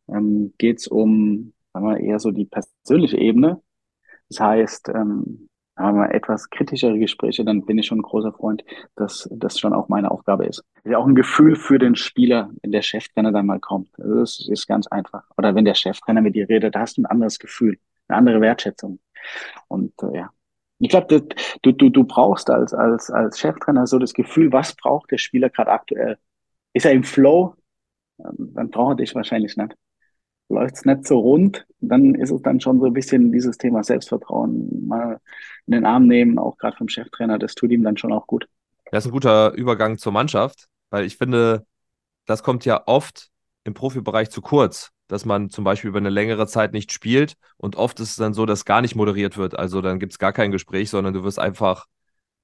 Ähm, 0.07 0.53
geht 0.57 0.79
es 0.79 0.87
um 0.87 1.53
sagen 1.73 1.85
wir, 1.85 1.99
eher 1.99 2.19
so 2.19 2.31
die 2.31 2.45
persönliche 2.45 3.17
Ebene? 3.17 3.61
Das 4.29 4.39
heißt, 4.39 4.89
ähm, 4.89 5.49
haben 5.77 5.97
wir 5.97 6.13
etwas 6.13 6.49
kritischere 6.49 6.99
Gespräche, 6.99 7.43
dann 7.43 7.65
bin 7.65 7.77
ich 7.77 7.87
schon 7.87 7.99
ein 7.99 8.03
großer 8.03 8.33
Freund, 8.33 8.63
dass 8.95 9.27
das 9.31 9.57
schon 9.57 9.73
auch 9.73 9.89
meine 9.89 10.11
Aufgabe 10.11 10.45
ist. 10.45 10.63
Ist 10.83 10.91
ja 10.91 10.97
auch 10.97 11.07
ein 11.07 11.15
Gefühl 11.15 11.55
für 11.55 11.79
den 11.79 11.95
Spieler, 11.95 12.49
wenn 12.61 12.71
der 12.71 12.81
Cheftrainer 12.81 13.31
dann 13.31 13.45
mal 13.45 13.59
kommt. 13.59 13.89
Also 13.99 14.15
das 14.15 14.47
ist 14.47 14.67
ganz 14.67 14.87
einfach. 14.87 15.23
Oder 15.37 15.55
wenn 15.55 15.65
der 15.65 15.73
Cheftrainer 15.73 16.21
mit 16.21 16.35
dir 16.35 16.47
redet, 16.49 16.75
da 16.75 16.81
hast 16.81 16.97
du 16.97 17.01
ein 17.01 17.05
anderes 17.05 17.39
Gefühl, 17.39 17.77
eine 18.07 18.17
andere 18.17 18.41
Wertschätzung. 18.41 18.99
Und 19.67 19.93
äh, 20.03 20.17
ja, 20.17 20.29
ich 20.79 20.89
glaube, 20.89 21.21
du, 21.61 21.71
du, 21.71 21.89
du 21.89 22.03
brauchst 22.03 22.49
als, 22.49 22.73
als, 22.73 23.09
als 23.09 23.39
Cheftrainer 23.39 23.87
so 23.87 23.97
das 23.99 24.13
Gefühl, 24.13 24.51
was 24.51 24.75
braucht 24.75 25.11
der 25.11 25.19
Spieler 25.19 25.49
gerade 25.49 25.71
aktuell? 25.71 26.17
Ist 26.73 26.85
er 26.85 26.91
im 26.91 27.03
Flow? 27.03 27.55
Ähm, 28.19 28.53
dann 28.53 28.69
braucht 28.69 28.93
er 28.93 28.95
dich 28.97 29.15
wahrscheinlich 29.15 29.57
nicht 29.57 29.75
läuft 30.51 30.75
es 30.75 30.85
nicht 30.85 31.07
so 31.07 31.19
rund, 31.19 31.65
dann 31.79 32.13
ist 32.15 32.31
es 32.31 32.41
dann 32.41 32.59
schon 32.59 32.79
so 32.79 32.85
ein 32.85 32.93
bisschen 32.93 33.31
dieses 33.31 33.57
Thema 33.57 33.83
Selbstvertrauen 33.83 34.87
mal 34.87 35.19
in 35.65 35.73
den 35.73 35.85
Arm 35.85 36.07
nehmen, 36.07 36.37
auch 36.37 36.57
gerade 36.57 36.77
vom 36.77 36.89
Cheftrainer, 36.89 37.39
das 37.39 37.55
tut 37.55 37.71
ihm 37.71 37.83
dann 37.83 37.97
schon 37.97 38.11
auch 38.11 38.27
gut. 38.27 38.47
Das 38.91 39.05
ist 39.05 39.09
ein 39.09 39.13
guter 39.13 39.53
Übergang 39.53 39.97
zur 39.97 40.11
Mannschaft, 40.11 40.67
weil 40.89 41.05
ich 41.05 41.17
finde, 41.17 41.65
das 42.25 42.43
kommt 42.43 42.65
ja 42.65 42.83
oft 42.85 43.29
im 43.63 43.73
Profibereich 43.73 44.29
zu 44.29 44.41
kurz, 44.41 44.91
dass 45.07 45.25
man 45.25 45.49
zum 45.49 45.63
Beispiel 45.63 45.89
über 45.89 45.99
eine 45.99 46.09
längere 46.09 46.47
Zeit 46.47 46.73
nicht 46.73 46.91
spielt 46.91 47.35
und 47.57 47.75
oft 47.75 47.99
ist 47.99 48.11
es 48.11 48.15
dann 48.17 48.33
so, 48.33 48.45
dass 48.45 48.65
gar 48.65 48.81
nicht 48.81 48.95
moderiert 48.95 49.37
wird. 49.37 49.57
Also 49.57 49.81
dann 49.81 49.99
gibt 49.99 50.13
es 50.13 50.19
gar 50.19 50.33
kein 50.33 50.51
Gespräch, 50.51 50.89
sondern 50.89 51.13
du 51.13 51.23
wirst 51.23 51.39
einfach 51.39 51.85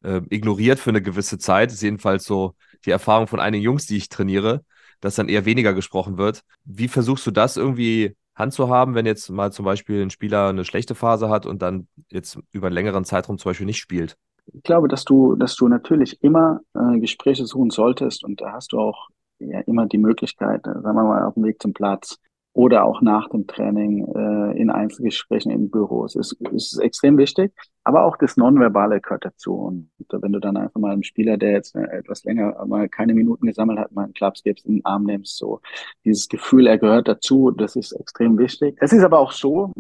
äh, 0.04 0.22
ignoriert 0.30 0.80
für 0.80 0.92
eine 0.92 1.02
gewisse 1.02 1.38
Zeit. 1.38 1.70
Das 1.70 1.76
ist 1.76 1.84
jedenfalls 1.84 2.26
so 2.26 2.56
die 2.86 2.92
Erfahrung 2.92 3.28
von 3.28 3.40
einigen 3.40 3.64
Jungs, 3.64 3.86
die 3.86 3.98
ich 3.98 4.10
trainiere 4.10 4.64
dass 5.02 5.16
dann 5.16 5.30
eher 5.30 5.46
weniger 5.46 5.74
gesprochen 5.74 6.18
wird. 6.18 6.44
Wie 6.66 6.88
versuchst 6.88 7.26
du 7.28 7.32
das 7.32 7.58
irgendwie 7.58 8.16
handzuhaben, 8.36 8.96
wenn 8.96 9.06
jetzt 9.06 9.30
mal 9.30 9.52
zum 9.52 9.66
Beispiel 9.66 10.02
ein 10.02 10.10
Spieler 10.10 10.50
eine 10.50 10.66
schlechte 10.66 10.96
Phase 10.96 11.30
hat 11.30 11.46
und 11.46 11.62
dann 11.62 11.88
jetzt 12.10 12.40
über 12.52 12.68
einen 12.68 12.76
längeren 12.76 13.06
Zeitraum 13.06 13.38
zum 13.38 13.50
Beispiel 13.50 13.66
nicht 13.66 13.80
spielt? 13.80 14.16
Ich 14.54 14.64
glaube, 14.64 14.88
dass 14.88 15.04
du, 15.04 15.36
dass 15.36 15.56
du 15.56 15.68
natürlich 15.68 16.24
immer 16.24 16.62
äh, 16.74 17.00
Gespräche 17.00 17.46
suchen 17.46 17.70
solltest 17.70 18.24
und 18.24 18.40
da 18.40 18.54
hast 18.54 18.72
du 18.72 18.80
auch 18.80 19.10
ja 19.40 19.60
immer 19.62 19.88
die 19.88 19.98
Möglichkeit, 19.98 20.66
äh, 20.66 20.74
sagen 20.74 20.96
wir 20.96 21.04
mal, 21.04 21.26
auf 21.26 21.34
dem 21.34 21.44
Weg 21.44 21.62
zum 21.62 21.74
Platz 21.74 22.18
oder 22.58 22.86
auch 22.86 23.02
nach 23.02 23.30
dem 23.30 23.46
Training 23.46 24.04
äh, 24.16 24.60
in 24.60 24.72
Einzelgesprächen 24.72 25.52
in 25.52 25.70
Büros. 25.70 26.16
Es 26.16 26.32
ist, 26.32 26.50
ist 26.54 26.80
extrem 26.80 27.16
wichtig, 27.20 27.54
aber 27.84 28.04
auch 28.04 28.18
das 28.18 28.36
Nonverbale 28.36 29.00
gehört 29.00 29.26
dazu. 29.26 29.54
Und 29.54 29.92
wenn 30.10 30.32
du 30.32 30.40
dann 30.40 30.58
einfach 30.58 30.80
mal 30.80 30.92
einem 30.92 31.04
Spieler, 31.04 31.38
der 31.38 31.52
jetzt 31.52 31.76
äh, 31.76 31.84
etwas 31.84 32.24
länger 32.24 32.66
mal 32.66 32.90
keine 32.90 33.14
Minuten 33.14 33.46
gesammelt 33.46 33.78
hat, 33.78 33.92
mal 33.92 34.06
einen 34.06 34.14
Klaps 34.14 34.42
gibst, 34.42 34.66
in 34.66 34.78
den 34.78 34.86
Arm 34.86 35.04
nimmst, 35.04 35.38
so 35.38 35.62
dieses 36.04 36.28
Gefühl, 36.30 36.66
er 36.66 36.80
gehört 36.80 37.08
dazu, 37.08 37.52
das 37.52 37.76
ist 37.76 37.92
extrem 37.92 38.40
wichtig. 38.40 38.76
Es 38.82 38.92
ist 38.92 39.04
aber 39.04 39.20
auch 39.20 39.34
so, 39.34 39.72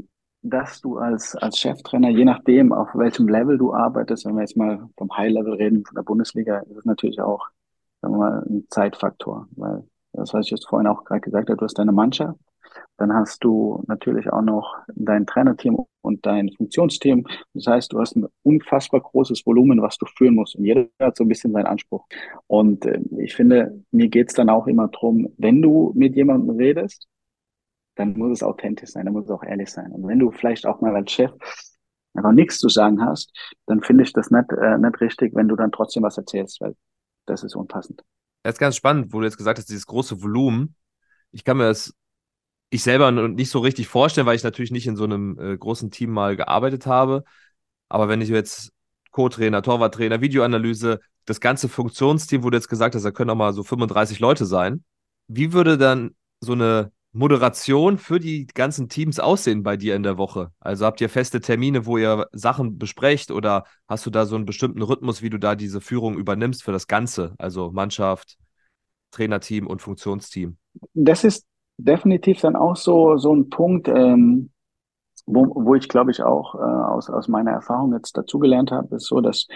dass 0.44 0.80
du 0.80 1.00
als, 1.00 1.36
als 1.36 1.58
Cheftrainer, 1.58 2.10
je 2.10 2.26
nachdem, 2.26 2.74
auf 2.74 2.90
welchem 2.94 3.28
Level 3.28 3.58
du 3.58 3.74
arbeitest, 3.74 4.28
wenn 4.28 4.36
wir 4.36 4.42
jetzt 4.42 4.56
mal 4.56 4.88
vom 4.98 5.10
High-Level 5.18 5.54
reden, 5.54 5.84
von 5.84 5.96
der 5.96 6.04
Bundesliga, 6.04 6.60
ist 6.60 6.78
es 6.78 6.86
natürlich 6.86 7.20
auch, 7.22 7.48
sagen 8.04 8.14
wir 8.14 8.20
mal, 8.20 8.44
ein 8.48 8.68
Zeitfaktor, 8.70 9.48
weil 9.56 9.84
das, 10.14 10.32
was 10.36 10.46
ich 10.46 10.52
jetzt 10.52 10.68
vorhin 10.68 10.88
auch 10.88 11.06
gerade 11.06 11.22
gesagt 11.22 11.50
habe, 11.50 11.58
du 11.58 11.66
hast 11.66 11.80
deine 11.80 11.92
Mannschaft, 11.92 12.40
dann 12.98 13.14
hast 13.14 13.44
du 13.44 13.84
natürlich 13.88 14.32
auch 14.32 14.42
noch 14.42 14.76
dein 14.96 15.26
Trainerteam 15.26 15.78
und 16.02 16.26
dein 16.26 16.52
Funktionsteam. 16.52 17.26
Das 17.54 17.68
heißt, 17.68 17.94
du 17.94 18.00
hast 18.00 18.16
ein 18.16 18.26
unfassbar 18.44 19.02
großes 19.02 19.46
Volumen, 19.46 19.82
was 19.82 19.98
du 19.98 20.06
führen 20.18 20.36
musst. 20.36 20.56
Und 20.56 20.66
jeder 20.66 20.88
hat 21.00 21.16
so 21.16 21.24
ein 21.24 21.28
bisschen 21.28 21.52
seinen 21.52 21.68
Anspruch. 21.68 22.06
Und 22.48 22.86
äh, 22.86 23.00
ich 23.20 23.36
finde, 23.36 23.84
mir 23.92 24.08
geht's 24.08 24.34
dann 24.34 24.50
auch 24.50 24.68
immer 24.68 24.88
drum, 24.88 25.28
wenn 25.38 25.62
du 25.62 25.92
mit 25.96 26.16
jemandem 26.16 26.56
redest, 26.58 27.08
dann 27.96 28.14
muss 28.18 28.32
es 28.32 28.44
authentisch 28.44 28.92
sein, 28.92 29.06
dann 29.06 29.14
muss 29.14 29.26
es 29.26 29.32
auch 29.32 29.44
ehrlich 29.44 29.70
sein. 29.70 29.92
Und 29.92 30.08
wenn 30.08 30.20
du 30.20 30.32
vielleicht 30.32 30.66
auch 30.66 30.82
mal 30.82 30.96
als 30.96 31.12
Chef 31.12 31.32
einfach 32.14 32.32
nichts 32.32 32.58
zu 32.58 32.70
sagen 32.70 33.04
hast, 33.04 33.32
dann 33.68 33.82
finde 33.82 34.04
ich 34.04 34.14
das 34.14 34.32
nicht, 34.32 34.52
äh, 34.52 34.78
nicht 34.78 35.02
richtig, 35.02 35.36
wenn 35.36 35.48
du 35.48 35.56
dann 35.56 35.72
trotzdem 35.72 36.04
was 36.04 36.18
erzählst, 36.18 36.62
weil 36.62 36.76
das 37.26 37.44
ist 37.44 37.56
unpassend. 37.56 38.02
Das 38.44 38.56
ist 38.56 38.60
ganz 38.60 38.76
spannend, 38.76 39.14
wo 39.14 39.20
du 39.20 39.26
jetzt 39.26 39.38
gesagt 39.38 39.60
hast, 39.60 39.70
dieses 39.70 39.86
große 39.86 40.22
Volumen. 40.22 40.76
Ich 41.32 41.44
kann 41.44 41.58
mir 41.58 41.66
das 41.66 41.94
ich 42.70 42.84
selber 42.84 43.12
nicht 43.12 43.50
so 43.50 43.60
richtig 43.60 43.88
vorstellen, 43.88 44.28
weil 44.28 44.36
ich 44.36 44.44
natürlich 44.44 44.72
nicht 44.72 44.88
in 44.88 44.96
so 44.96 45.06
einem 45.06 45.40
äh, 45.40 45.58
großen 45.58 45.92
Team 45.92 46.12
mal 46.12 46.36
gearbeitet 46.36 46.86
habe. 46.86 47.24
Aber 47.90 48.10
wenn 48.10 48.22
ich 48.22 48.30
jetzt 48.30 48.72
Co-Trainer, 49.12 49.62
Torwarttrainer, 49.62 50.22
Videoanalyse, 50.22 51.00
das 51.26 51.40
ganze 51.40 51.70
Funktionsteam, 51.70 52.44
wo 52.44 52.50
du 52.50 52.58
jetzt 52.58 52.70
gesagt 52.70 52.96
hast, 52.96 53.04
da 53.04 53.12
können 53.12 53.30
auch 53.30 53.36
mal 53.36 53.54
so 53.54 53.64
35 53.64 54.20
Leute 54.20 54.46
sein. 54.46 54.84
Wie 55.28 55.54
würde 55.54 55.78
dann 55.78 56.16
so 56.40 56.54
eine 56.54 56.92
Moderation 57.14 57.98
für 57.98 58.20
die 58.20 58.46
ganzen 58.48 58.90
Teams 58.90 59.20
aussehen 59.20 59.64
bei 59.64 59.76
dir 59.76 59.96
in 59.96 60.04
der 60.04 60.18
Woche? 60.18 60.52
Also 60.60 60.86
habt 60.86 61.02
ihr 61.02 61.10
feste 61.10 61.42
Termine, 61.42 61.86
wo 61.86 61.98
ihr 61.98 62.28
Sachen 62.32 62.78
besprecht 62.78 63.32
oder 63.32 63.64
hast 63.88 64.06
du 64.06 64.10
da 64.10 64.26
so 64.26 64.36
einen 64.36 64.46
bestimmten 64.46 64.82
Rhythmus, 64.82 65.22
wie 65.22 65.30
du 65.30 65.38
da 65.38 65.56
diese 65.56 65.82
Führung 65.82 66.18
übernimmst 66.18 66.64
für 66.64 66.72
das 66.72 66.88
Ganze? 66.88 67.34
Also 67.38 67.72
Mannschaft, 67.72 68.38
Trainerteam 69.12 69.68
und 69.68 69.82
Funktionsteam. 69.82 70.58
Das 70.94 71.24
ist 71.24 71.46
definitiv 71.78 72.42
dann 72.42 72.56
auch 72.56 72.76
so, 72.76 73.18
so 73.18 73.34
ein 73.34 73.50
Punkt, 73.50 73.88
ähm, 73.88 74.50
wo, 75.26 75.46
wo 75.56 75.76
ich 75.76 75.88
glaube 75.88 76.12
ich 76.12 76.22
auch 76.22 76.56
äh, 76.56 76.58
aus, 76.58 77.10
aus 77.10 77.28
meiner 77.28 77.52
Erfahrung 77.52 77.94
jetzt 77.94 78.18
dazugelernt 78.18 78.72
habe, 78.72 78.96
ist 78.96 79.08
so, 79.08 79.22
dass, 79.22 79.48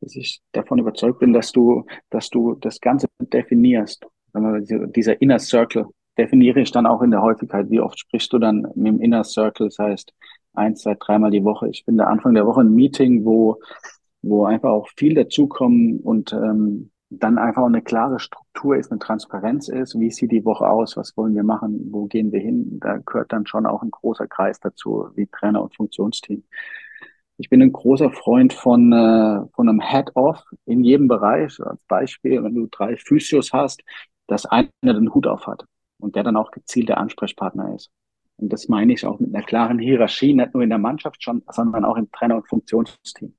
dass 0.00 0.16
ich 0.16 0.40
davon 0.52 0.78
überzeugt 0.78 1.20
bin, 1.20 1.32
dass 1.32 1.52
du, 1.52 1.84
dass 2.10 2.30
du 2.30 2.54
das 2.54 2.80
Ganze 2.80 3.06
definierst. 3.20 4.04
Dieser 4.34 5.20
Inner 5.20 5.38
Circle 5.38 5.86
definiere 6.18 6.60
ich 6.60 6.70
dann 6.70 6.86
auch 6.86 7.02
in 7.02 7.10
der 7.10 7.22
Häufigkeit. 7.22 7.70
Wie 7.70 7.80
oft 7.80 7.98
sprichst 7.98 8.32
du 8.32 8.38
dann 8.38 8.62
mit 8.74 8.86
dem 8.86 9.00
Inner 9.00 9.24
Circle? 9.24 9.68
Das 9.68 9.78
heißt, 9.78 10.12
eins, 10.52 10.82
zwei, 10.82 10.96
dreimal 10.98 11.30
die 11.30 11.44
Woche. 11.44 11.68
Ich 11.68 11.84
finde 11.84 12.06
Anfang 12.06 12.34
der 12.34 12.46
Woche 12.46 12.60
ein 12.60 12.74
Meeting, 12.74 13.24
wo, 13.24 13.60
wo 14.22 14.44
einfach 14.44 14.70
auch 14.70 14.88
viel 14.96 15.14
dazukommen 15.14 16.00
und 16.00 16.32
ähm, 16.32 16.90
dann 17.10 17.38
einfach 17.38 17.64
eine 17.64 17.82
klare 17.82 18.20
Struktur 18.20 18.76
ist, 18.76 18.90
eine 18.90 18.98
Transparenz 18.98 19.68
ist, 19.68 19.98
wie 19.98 20.10
sieht 20.10 20.30
die 20.30 20.44
Woche 20.44 20.68
aus, 20.68 20.96
was 20.96 21.16
wollen 21.16 21.34
wir 21.34 21.42
machen, 21.42 21.88
wo 21.90 22.06
gehen 22.06 22.32
wir 22.32 22.40
hin, 22.40 22.78
da 22.80 22.98
gehört 22.98 23.32
dann 23.32 23.46
schon 23.46 23.66
auch 23.66 23.82
ein 23.82 23.90
großer 23.90 24.26
Kreis 24.26 24.60
dazu, 24.60 25.08
wie 25.14 25.26
Trainer 25.26 25.62
und 25.62 25.74
Funktionsteam. 25.74 26.44
Ich 27.38 27.48
bin 27.48 27.62
ein 27.62 27.72
großer 27.72 28.10
Freund 28.10 28.52
von, 28.52 28.92
äh, 28.92 29.46
von 29.54 29.68
einem 29.68 29.80
Head-Off 29.80 30.44
in 30.66 30.82
jedem 30.82 31.06
Bereich. 31.06 31.60
Als 31.60 31.80
Beispiel, 31.84 32.42
wenn 32.42 32.54
du 32.54 32.66
drei 32.66 32.96
Physios 32.96 33.52
hast, 33.52 33.82
dass 34.26 34.44
einer 34.44 34.68
den 34.82 35.14
Hut 35.14 35.26
auf 35.26 35.46
hat 35.46 35.64
und 35.98 36.16
der 36.16 36.24
dann 36.24 36.36
auch 36.36 36.50
gezielt 36.50 36.88
der 36.88 36.98
Ansprechpartner 36.98 37.74
ist. 37.74 37.90
Und 38.36 38.52
das 38.52 38.68
meine 38.68 38.92
ich 38.92 39.06
auch 39.06 39.20
mit 39.20 39.34
einer 39.34 39.44
klaren 39.44 39.78
Hierarchie, 39.78 40.34
nicht 40.34 40.52
nur 40.52 40.64
in 40.64 40.68
der 40.68 40.78
Mannschaft 40.78 41.22
schon, 41.22 41.42
sondern 41.50 41.84
auch 41.84 41.96
im 41.96 42.10
Trainer- 42.10 42.36
und 42.36 42.48
Funktionsteam 42.48 43.34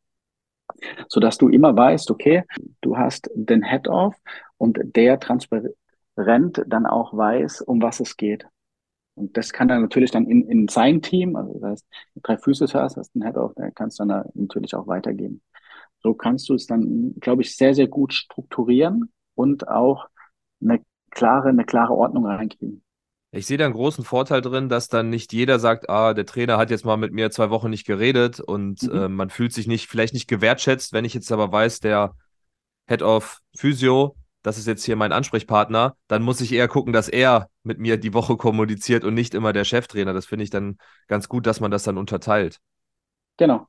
so 1.07 1.19
dass 1.19 1.37
du 1.37 1.49
immer 1.49 1.75
weißt, 1.75 2.11
okay, 2.11 2.43
du 2.81 2.97
hast 2.97 3.29
den 3.33 3.63
Head-Off 3.63 4.15
und 4.57 4.79
der 4.83 5.19
transparent 5.19 6.63
dann 6.67 6.85
auch 6.85 7.15
weiß, 7.15 7.61
um 7.61 7.81
was 7.81 7.99
es 7.99 8.17
geht. 8.17 8.45
Und 9.15 9.35
das 9.35 9.51
kann 9.51 9.69
er 9.69 9.79
natürlich 9.79 10.11
dann 10.11 10.27
in, 10.27 10.47
in 10.47 10.67
sein 10.67 11.01
Team, 11.01 11.35
also 11.35 11.53
das 11.59 11.71
heißt, 11.71 11.87
drei 12.23 12.37
Füße 12.37 12.65
hast, 12.73 12.97
hast 12.97 13.15
einen 13.15 13.25
Head-Off, 13.25 13.53
der 13.55 13.71
kannst 13.71 13.99
du 13.99 14.05
dann 14.05 14.25
natürlich 14.33 14.75
auch 14.75 14.87
weitergeben. 14.87 15.41
So 16.01 16.13
kannst 16.13 16.47
du 16.49 16.53
es 16.53 16.65
dann, 16.65 17.15
glaube 17.19 17.41
ich, 17.41 17.55
sehr, 17.55 17.73
sehr 17.73 17.87
gut 17.87 18.13
strukturieren 18.13 19.11
und 19.35 19.67
auch 19.67 20.07
eine 20.61 20.81
klare, 21.11 21.49
eine 21.49 21.65
klare 21.65 21.93
Ordnung 21.93 22.25
reinkriegen. 22.25 22.83
Ich 23.31 23.45
sehe 23.45 23.57
da 23.57 23.65
einen 23.65 23.75
großen 23.75 24.03
Vorteil 24.03 24.41
drin, 24.41 24.69
dass 24.69 24.87
dann 24.87 25.09
nicht 25.09 25.33
jeder 25.33 25.59
sagt, 25.59 25.87
ah, 25.87 26.15
der 26.15 26.25
Trainer 26.25 26.57
hat 26.57 26.71
jetzt 26.71 26.83
mal 26.83 26.97
mit 26.97 27.13
mir 27.13 27.29
zwei 27.29 27.51
Wochen 27.51 27.69
nicht 27.69 27.85
geredet 27.85 28.39
und 28.39 28.81
mhm. 28.83 28.91
äh, 28.91 29.07
man 29.07 29.29
fühlt 29.29 29.53
sich 29.53 29.67
nicht, 29.67 29.87
vielleicht 29.87 30.13
nicht 30.13 30.27
gewertschätzt, 30.27 30.93
wenn 30.93 31.05
ich 31.05 31.13
jetzt 31.13 31.31
aber 31.31 31.51
weiß, 31.51 31.79
der 31.79 32.15
Head 32.87 33.03
of 33.03 33.39
Physio, 33.55 34.15
das 34.41 34.57
ist 34.57 34.65
jetzt 34.65 34.83
hier 34.83 34.95
mein 34.95 35.11
Ansprechpartner, 35.11 35.95
dann 36.07 36.23
muss 36.23 36.41
ich 36.41 36.51
eher 36.51 36.67
gucken, 36.67 36.91
dass 36.91 37.07
er 37.07 37.49
mit 37.61 37.77
mir 37.77 37.97
die 37.97 38.15
Woche 38.15 38.35
kommuniziert 38.35 39.03
und 39.03 39.13
nicht 39.13 39.35
immer 39.35 39.53
der 39.53 39.63
Cheftrainer. 39.63 40.13
Das 40.13 40.25
finde 40.25 40.43
ich 40.43 40.49
dann 40.49 40.77
ganz 41.07 41.29
gut, 41.29 41.45
dass 41.45 41.59
man 41.59 41.69
das 41.69 41.83
dann 41.83 41.99
unterteilt. 41.99 42.59
Genau. 43.37 43.67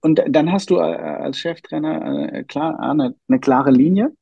Und 0.00 0.22
dann 0.26 0.52
hast 0.52 0.70
du 0.70 0.76
äh, 0.76 0.80
als 0.80 1.38
Cheftrainer 1.38 2.32
äh, 2.32 2.44
klar 2.44 2.78
eine, 2.80 3.14
eine 3.28 3.40
klare 3.40 3.72
Linie 3.72 4.12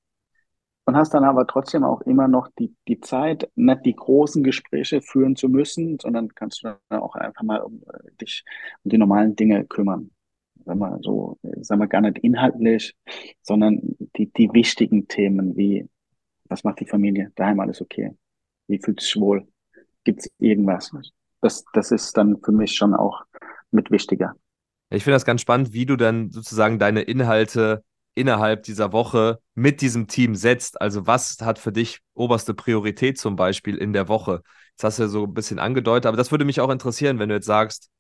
und 0.85 0.97
hast 0.97 1.15
dann 1.15 1.25
aber 1.25 1.47
trotzdem 1.47 1.85
auch 1.85 2.01
immer 2.03 2.29
noch 2.29 2.49
die, 2.59 2.75
die 2.89 3.01
Zeit, 3.01 3.51
nicht 3.55 3.85
die 3.85 3.95
großen 3.95 4.43
Gespräche 4.43 5.01
führen 5.01 5.37
zu 5.37 5.49
müssen, 5.49 5.99
sondern 6.01 6.35
kannst 6.35 6.63
du 6.63 6.75
dann 6.89 7.01
auch 7.01 7.15
einfach 7.15 7.43
mal 7.43 7.61
um 7.61 7.83
äh, 7.87 8.11
dich 8.21 8.45
um 8.83 8.91
die 8.91 8.99
normalen 8.99 9.37
Dinge 9.37 9.65
kümmern. 9.65 10.11
Sagen 10.65 10.79
wir 10.79 10.99
so, 11.03 11.39
sagen 11.61 11.81
wir 11.81 11.89
gar 11.89 12.03
nicht 12.03 12.19
inhaltlich, 12.19 12.95
sondern 13.43 13.81
die, 14.17 14.33
die 14.33 14.53
wichtigen 14.53 15.09
Themen 15.09 15.57
wie, 15.57 15.89
was 16.49 16.63
macht 16.63 16.81
die 16.81 16.87
Familie? 16.87 17.33
Daheim 17.35 17.61
alles 17.61 17.81
okay? 17.81 18.17
Wie 18.69 18.79
fühlt 18.79 19.01
sich 19.01 19.17
wohl? 19.17 19.47
Gibt 20.05 20.21
es 20.21 20.31
irgendwas? 20.39 20.93
Das, 21.41 21.65
das 21.73 21.91
ist 21.91 22.17
dann 22.17 22.41
für 22.45 22.53
mich 22.53 22.75
schon 22.75 22.95
auch 22.95 23.25
mit 23.73 23.91
wichtiger. 23.91 24.35
Ich 24.91 25.05
finde 25.05 25.17
das 25.17 25.25
ganz 25.25 25.41
spannend, 25.41 25.73
wie 25.73 25.87
du 25.87 25.97
dann 25.97 26.31
sozusagen 26.31 26.79
deine 26.79 27.03
Inhalte 27.03 27.83
innerhalb 28.15 28.63
dieser 28.65 28.93
Woche 28.93 29.41
mit 29.55 29.81
diesem 29.81 30.07
Team 30.07 30.35
setzt. 30.35 30.81
Also 30.81 31.07
was 31.07 31.39
hat 31.41 31.59
für 31.59 31.73
dich 31.73 32.01
oberste 32.15 32.55
Priorität 32.55 33.19
zum 33.19 33.37
Beispiel 33.37 33.77
in 33.77 33.93
der 33.93 34.09
Woche? 34.09 34.43
Das 34.77 34.85
hast 34.85 34.99
du 34.99 35.03
ja 35.05 35.09
so 35.09 35.25
ein 35.25 35.35
bisschen 35.35 35.59
angedeutet, 35.59 36.07
aber 36.07 36.17
das 36.17 36.31
würde 36.31 36.45
mich 36.45 36.61
auch 36.61 36.71
interessieren, 36.71 37.19
wenn 37.19 37.29
du 37.29 37.35
jetzt 37.35 37.47
sagst, 37.47 37.91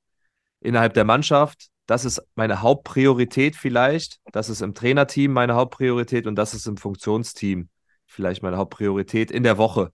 innerhalb 0.61 0.95
der 0.95 1.05
Mannschaft, 1.05 1.69
das 1.87 2.05
ist 2.05 2.23
meine 2.35 2.63
Hauptpriorität 2.63 3.57
vielleicht, 3.57 4.21
das 4.33 4.49
ist 4.49 4.63
im 4.63 4.75
Trainerteam 4.75 5.33
meine 5.33 5.55
Hauptpriorität 5.55 6.27
und 6.27 6.37
das 6.37 6.55
ist 6.55 6.67
im 6.67 6.77
Funktionsteam 6.77 7.69
vielleicht 8.07 8.43
meine 8.43 8.57
Hauptpriorität 8.57 9.31
in 9.31 9.43
der 9.43 9.59
Woche. 9.59 9.91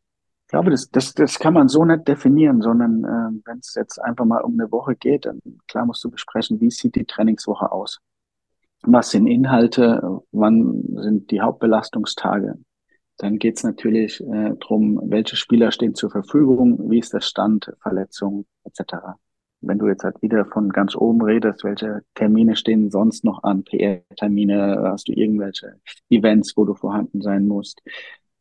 Ich 0.47 0.51
glaube, 0.51 0.71
das, 0.71 0.89
das, 0.91 1.13
das 1.13 1.39
kann 1.39 1.53
man 1.53 1.69
so 1.69 1.85
nicht 1.85 2.09
definieren, 2.09 2.63
sondern 2.63 3.05
äh, 3.05 3.41
wenn 3.45 3.59
es 3.59 3.75
jetzt 3.75 3.99
einfach 3.99 4.25
mal 4.25 4.41
um 4.41 4.59
eine 4.59 4.73
Woche 4.73 4.97
geht, 4.97 5.27
dann 5.27 5.41
klar 5.67 5.85
musst 5.85 6.03
du 6.05 6.11
besprechen, 6.11 6.61
wie 6.61 6.71
sieht 6.71 6.95
die 6.95 7.05
Trainingswoche 7.05 7.71
aus 7.71 8.01
was 8.83 9.11
sind 9.11 9.27
Inhalte, 9.27 10.21
wann 10.33 10.83
sind 10.97 11.31
die 11.31 11.41
Hauptbelastungstage. 11.41 12.57
Dann 13.19 13.39
geht 13.39 13.57
es 13.57 13.65
natürlich 13.65 14.21
äh, 14.21 14.55
darum, 14.61 15.01
welche 15.05 15.37
Spieler 15.37 15.73
stehen 15.73 15.95
zur 15.95 16.11
Verfügung, 16.11 16.89
wie 16.91 17.01
ist 17.01 17.13
der 17.13 17.21
Stand, 17.21 17.73
Verletzungen 17.81 18.47
etc. 18.65 19.17
Wenn 19.61 19.79
du 19.79 19.89
jetzt 19.89 20.05
halt 20.05 20.23
wieder 20.23 20.47
von 20.47 20.69
ganz 20.69 20.95
oben 20.95 21.21
redest, 21.23 21.65
welche 21.65 22.03
Termine 22.15 22.55
stehen 22.55 22.91
sonst 22.93 23.25
noch 23.25 23.43
an, 23.43 23.65
PR-Termine, 23.65 24.83
hast 24.85 25.09
du 25.09 25.13
irgendwelche 25.13 25.81
Events, 26.11 26.57
wo 26.57 26.65
du 26.65 26.75
vorhanden 26.75 27.21
sein 27.21 27.49
musst. 27.49 27.83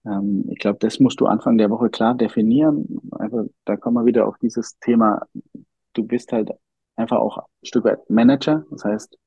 Ähm, 0.05 0.45
ich 0.51 0.59
glaube, 0.59 0.77
das 0.79 0.99
musst 0.99 1.19
du 1.19 1.25
Anfang 1.25 1.57
der 1.57 1.71
Woche 1.71 1.89
klar 1.89 2.13
definieren. 2.13 2.99
Einfach, 3.11 3.45
da 3.65 3.77
kommen 3.77 3.95
wir 3.95 4.05
wieder 4.05 4.27
auf 4.27 4.37
dieses 4.37 4.77
Thema, 4.79 5.25
du 5.93 6.03
bist 6.03 6.31
halt 6.31 6.51
einfach 6.95 7.17
auch 7.17 7.37
ein 7.39 7.65
Stück 7.65 7.85
weit 7.85 8.07
Manager. 8.09 8.63
Das 8.69 8.83
heißt, 8.85 9.17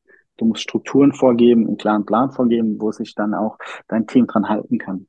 Du 0.40 0.46
musst 0.46 0.62
Strukturen 0.62 1.12
vorgeben, 1.12 1.66
einen 1.66 1.76
klaren 1.76 2.07
Plan 2.07 2.31
vorgeben, 2.31 2.81
wo 2.81 2.90
sich 2.92 3.14
dann 3.14 3.35
auch 3.35 3.59
dein 3.88 4.07
Team 4.07 4.26
dran 4.26 4.48
halten 4.48 4.79
kann. 4.79 5.07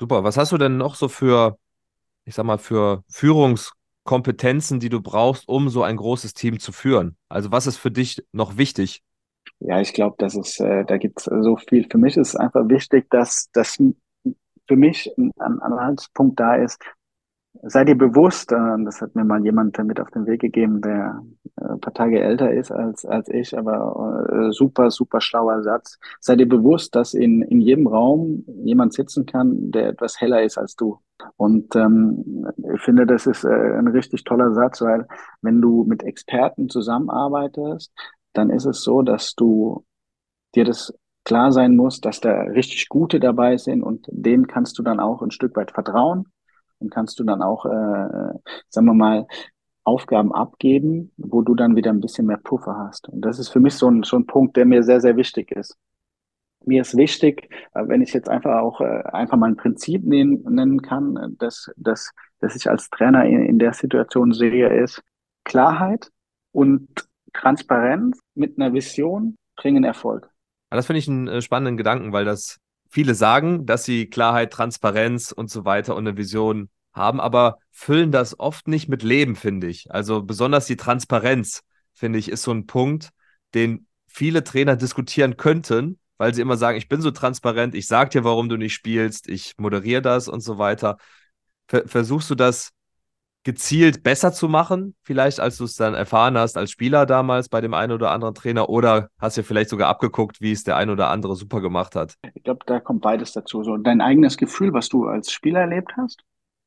Super. 0.00 0.24
Was 0.24 0.38
hast 0.38 0.52
du 0.52 0.56
denn 0.56 0.78
noch 0.78 0.94
so 0.94 1.08
für, 1.08 1.58
ich 2.24 2.34
sag 2.34 2.46
mal, 2.46 2.56
für 2.56 3.04
Führungskompetenzen, 3.10 4.80
die 4.80 4.88
du 4.88 5.02
brauchst, 5.02 5.46
um 5.46 5.68
so 5.68 5.82
ein 5.82 5.96
großes 5.96 6.32
Team 6.32 6.58
zu 6.58 6.72
führen? 6.72 7.18
Also 7.28 7.52
was 7.52 7.66
ist 7.66 7.76
für 7.76 7.90
dich 7.90 8.24
noch 8.32 8.56
wichtig? 8.56 9.02
Ja, 9.58 9.82
ich 9.82 9.92
glaube, 9.92 10.14
das 10.16 10.34
ist, 10.34 10.58
äh, 10.60 10.86
da 10.86 10.96
gibt 10.96 11.20
es 11.20 11.24
so 11.24 11.58
viel. 11.58 11.86
Für 11.90 11.98
mich 11.98 12.16
ist 12.16 12.34
einfach 12.36 12.66
wichtig, 12.70 13.10
dass, 13.10 13.50
dass 13.52 13.76
für 14.66 14.76
mich 14.76 15.12
ein 15.18 15.60
Anhaltspunkt 15.60 16.40
da 16.40 16.54
ist, 16.54 16.78
Sei 17.62 17.84
dir 17.84 17.96
bewusst, 17.96 18.52
äh, 18.52 18.84
das 18.84 19.00
hat 19.00 19.16
mir 19.16 19.24
mal 19.24 19.44
jemand 19.44 19.76
mit 19.78 20.00
auf 20.00 20.10
den 20.10 20.24
Weg 20.26 20.40
gegeben, 20.40 20.80
der 20.80 21.22
äh, 21.60 21.64
ein 21.64 21.80
paar 21.80 21.92
Tage 21.92 22.20
älter 22.20 22.52
ist 22.52 22.70
als, 22.70 23.04
als 23.04 23.28
ich, 23.28 23.58
aber 23.58 24.28
äh, 24.30 24.52
super, 24.52 24.90
super 24.90 25.20
schlauer 25.20 25.62
Satz. 25.62 25.98
Sei 26.20 26.36
dir 26.36 26.48
bewusst, 26.48 26.94
dass 26.94 27.12
in, 27.12 27.42
in 27.42 27.60
jedem 27.60 27.88
Raum 27.88 28.44
jemand 28.62 28.94
sitzen 28.94 29.26
kann, 29.26 29.72
der 29.72 29.88
etwas 29.88 30.20
heller 30.20 30.42
ist 30.42 30.58
als 30.58 30.76
du. 30.76 31.00
Und 31.36 31.74
ähm, 31.74 32.46
ich 32.74 32.80
finde, 32.82 33.04
das 33.04 33.26
ist 33.26 33.44
äh, 33.44 33.48
ein 33.48 33.88
richtig 33.88 34.24
toller 34.24 34.54
Satz, 34.54 34.80
weil 34.80 35.06
wenn 35.42 35.60
du 35.60 35.84
mit 35.84 36.04
Experten 36.04 36.68
zusammenarbeitest, 36.68 37.92
dann 38.32 38.50
ist 38.50 38.64
es 38.64 38.82
so, 38.82 39.02
dass 39.02 39.34
du 39.34 39.84
dir 40.54 40.64
das 40.64 40.94
klar 41.24 41.50
sein 41.50 41.74
muss, 41.76 42.00
dass 42.00 42.20
da 42.20 42.42
richtig 42.42 42.88
gute 42.88 43.18
dabei 43.18 43.56
sind 43.56 43.82
und 43.82 44.06
denen 44.08 44.46
kannst 44.46 44.78
du 44.78 44.82
dann 44.84 45.00
auch 45.00 45.20
ein 45.20 45.32
Stück 45.32 45.56
weit 45.56 45.72
vertrauen 45.72 46.26
und 46.80 46.90
kannst 46.90 47.18
du 47.20 47.24
dann 47.24 47.42
auch, 47.42 47.66
äh, 47.66 48.38
sagen 48.68 48.86
wir 48.86 48.94
mal, 48.94 49.26
Aufgaben 49.84 50.32
abgeben, 50.32 51.12
wo 51.16 51.42
du 51.42 51.54
dann 51.54 51.76
wieder 51.76 51.90
ein 51.90 52.00
bisschen 52.00 52.26
mehr 52.26 52.36
Puffer 52.36 52.76
hast. 52.76 53.08
Und 53.08 53.22
das 53.22 53.38
ist 53.38 53.48
für 53.48 53.60
mich 53.60 53.74
so 53.74 53.88
ein, 53.88 54.02
so 54.02 54.16
ein 54.16 54.26
Punkt, 54.26 54.56
der 54.56 54.66
mir 54.66 54.82
sehr, 54.82 55.00
sehr 55.00 55.16
wichtig 55.16 55.50
ist. 55.52 55.76
Mir 56.64 56.82
ist 56.82 56.96
wichtig, 56.96 57.48
äh, 57.74 57.86
wenn 57.86 58.02
ich 58.02 58.12
jetzt 58.12 58.28
einfach 58.28 58.60
auch 58.60 58.80
äh, 58.80 59.02
einfach 59.12 59.36
mal 59.36 59.48
ein 59.48 59.56
Prinzip 59.56 60.04
nennen, 60.04 60.82
kann, 60.82 61.36
dass, 61.38 61.70
dass, 61.76 62.10
dass 62.40 62.56
ich 62.56 62.68
als 62.68 62.90
Trainer 62.90 63.24
in, 63.24 63.42
in 63.44 63.58
der 63.58 63.72
Situation 63.72 64.32
sehe, 64.32 64.68
ist 64.68 65.02
Klarheit 65.44 66.10
und 66.52 66.88
Transparenz 67.32 68.20
mit 68.34 68.58
einer 68.58 68.72
Vision 68.72 69.36
bringen 69.56 69.84
Erfolg. 69.84 70.28
Das 70.70 70.86
finde 70.86 70.98
ich 70.98 71.08
einen 71.08 71.28
äh, 71.28 71.40
spannenden 71.40 71.76
Gedanken, 71.76 72.12
weil 72.12 72.24
das 72.24 72.58
viele 72.90 73.14
sagen, 73.14 73.66
dass 73.66 73.84
sie 73.84 74.06
Klarheit, 74.10 74.52
Transparenz 74.52 75.32
und 75.32 75.50
so 75.50 75.64
weiter 75.64 75.96
und 75.96 76.06
eine 76.06 76.16
Vision 76.16 76.68
haben, 76.92 77.20
aber 77.20 77.58
füllen 77.70 78.12
das 78.12 78.38
oft 78.38 78.68
nicht 78.68 78.88
mit 78.88 79.02
Leben, 79.02 79.36
finde 79.36 79.68
ich. 79.68 79.90
Also 79.90 80.22
besonders 80.22 80.66
die 80.66 80.76
Transparenz, 80.76 81.62
finde 81.94 82.18
ich, 82.18 82.28
ist 82.28 82.42
so 82.42 82.52
ein 82.52 82.66
Punkt, 82.66 83.10
den 83.54 83.86
viele 84.06 84.42
Trainer 84.42 84.76
diskutieren 84.76 85.36
könnten, 85.36 85.98
weil 86.18 86.34
sie 86.34 86.42
immer 86.42 86.56
sagen, 86.56 86.76
ich 86.76 86.88
bin 86.88 87.00
so 87.00 87.12
transparent, 87.12 87.74
ich 87.74 87.86
sage 87.86 88.10
dir, 88.10 88.24
warum 88.24 88.48
du 88.48 88.56
nicht 88.56 88.74
spielst, 88.74 89.28
ich 89.28 89.54
moderiere 89.56 90.02
das 90.02 90.28
und 90.28 90.40
so 90.40 90.58
weiter. 90.58 90.98
Versuchst 91.68 92.28
du 92.28 92.34
das 92.34 92.72
gezielt 93.42 94.02
besser 94.02 94.32
zu 94.32 94.48
machen, 94.48 94.94
vielleicht 95.02 95.40
als 95.40 95.56
du 95.56 95.64
es 95.64 95.74
dann 95.76 95.94
erfahren 95.94 96.36
hast 96.36 96.58
als 96.58 96.70
Spieler 96.70 97.06
damals 97.06 97.48
bei 97.48 97.60
dem 97.60 97.72
einen 97.72 97.92
oder 97.92 98.10
anderen 98.10 98.34
Trainer 98.34 98.68
oder 98.68 99.08
hast 99.18 99.38
du 99.38 99.42
vielleicht 99.42 99.70
sogar 99.70 99.88
abgeguckt, 99.88 100.40
wie 100.40 100.52
es 100.52 100.64
der 100.64 100.76
ein 100.76 100.90
oder 100.90 101.08
andere 101.08 101.36
super 101.36 101.60
gemacht 101.60 101.96
hat? 101.96 102.14
Ich 102.34 102.42
glaube, 102.42 102.60
da 102.66 102.80
kommt 102.80 103.00
beides 103.00 103.32
dazu. 103.32 103.62
So 103.62 103.76
dein 103.78 104.00
eigenes 104.00 104.36
Gefühl, 104.36 104.72
was 104.72 104.88
du 104.88 105.06
als 105.06 105.32
Spieler 105.32 105.60
erlebt 105.60 105.92
hast, 105.96 106.22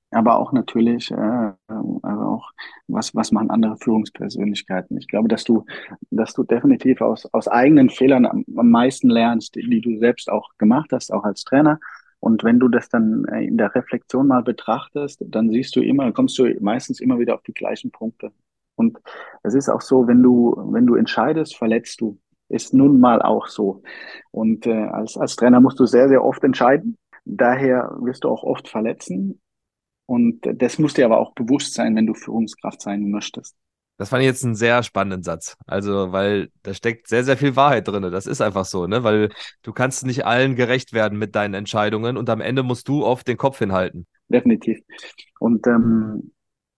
aber 0.09 0.37
auch 0.37 0.51
natürlich, 0.51 1.11
äh, 1.11 1.51
also 1.67 2.23
auch 2.23 2.51
was, 2.87 3.13
was 3.13 3.31
machen 3.31 3.51
andere 3.51 3.77
Führungspersönlichkeiten. 3.77 4.97
Ich 4.97 5.07
glaube, 5.07 5.27
dass 5.27 5.43
du, 5.43 5.65
dass 6.09 6.33
du 6.33 6.43
definitiv 6.43 7.01
aus, 7.01 7.27
aus 7.33 7.47
eigenen 7.47 7.91
Fehlern 7.91 8.25
am, 8.25 8.43
am 8.55 8.69
meisten 8.71 9.09
lernst, 9.09 9.55
die, 9.55 9.69
die 9.69 9.81
du 9.81 9.97
selbst 9.99 10.29
auch 10.29 10.49
gemacht 10.57 10.91
hast, 10.91 11.13
auch 11.13 11.23
als 11.23 11.43
Trainer 11.43 11.79
und 12.23 12.45
wenn 12.45 12.57
du 12.57 12.69
das 12.69 12.87
dann 12.87 13.25
äh, 13.25 13.43
in 13.43 13.57
der 13.57 13.75
Reflexion 13.75 14.27
mal 14.27 14.43
betrachtest, 14.43 15.21
dann 15.27 15.49
siehst 15.49 15.75
du 15.75 15.81
immer, 15.81 16.09
kommst 16.13 16.39
du 16.39 16.45
meistens 16.61 17.01
immer 17.01 17.19
wieder 17.19 17.35
auf 17.35 17.41
die 17.41 17.53
gleichen 17.53 17.91
Punkte. 17.91 18.31
Und 18.75 18.97
es 19.43 19.55
ist 19.55 19.67
auch 19.67 19.81
so, 19.81 20.07
wenn 20.07 20.23
du, 20.23 20.55
wenn 20.71 20.87
du 20.87 20.95
entscheidest, 20.95 21.57
verletzt 21.57 21.99
du. 21.99 22.17
Ist 22.47 22.73
nun 22.73 23.01
mal 23.01 23.21
auch 23.21 23.47
so. 23.47 23.83
Und 24.31 24.65
äh, 24.67 24.71
als, 24.71 25.17
als 25.17 25.35
Trainer 25.35 25.59
musst 25.59 25.81
du 25.81 25.85
sehr, 25.85 26.07
sehr 26.07 26.23
oft 26.23 26.41
entscheiden. 26.45 26.97
Daher 27.25 27.93
wirst 27.99 28.23
du 28.23 28.29
auch 28.29 28.43
oft 28.43 28.69
verletzen. 28.69 29.41
Und 30.05 30.39
das 30.45 30.79
muss 30.79 30.93
dir 30.93 31.03
aber 31.03 31.19
auch 31.19 31.33
bewusst 31.33 31.73
sein, 31.73 31.93
wenn 31.97 32.07
du 32.07 32.13
Führungskraft 32.13 32.81
sein 32.81 33.11
möchtest. 33.11 33.57
Das 33.97 34.09
fand 34.09 34.21
ich 34.21 34.27
jetzt 34.27 34.43
einen 34.43 34.55
sehr 34.55 34.81
spannenden 34.83 35.23
Satz. 35.23 35.55
Also, 35.67 36.11
weil 36.11 36.49
da 36.63 36.73
steckt 36.73 37.07
sehr, 37.07 37.23
sehr 37.23 37.37
viel 37.37 37.55
Wahrheit 37.55 37.87
drin. 37.87 38.01
Das 38.11 38.25
ist 38.25 38.41
einfach 38.41 38.65
so, 38.65 38.87
ne? 38.87 39.03
Weil 39.03 39.29
du 39.61 39.71
kannst 39.71 40.05
nicht 40.05 40.25
allen 40.25 40.55
gerecht 40.55 40.93
werden 40.93 41.19
mit 41.19 41.35
deinen 41.35 41.53
Entscheidungen 41.53 42.17
und 42.17 42.29
am 42.29 42.41
Ende 42.41 42.63
musst 42.63 42.87
du 42.87 43.05
oft 43.05 43.27
den 43.27 43.37
Kopf 43.37 43.59
hinhalten. 43.59 44.07
Definitiv. 44.29 44.79
Und 45.39 45.67
ähm, 45.67 46.31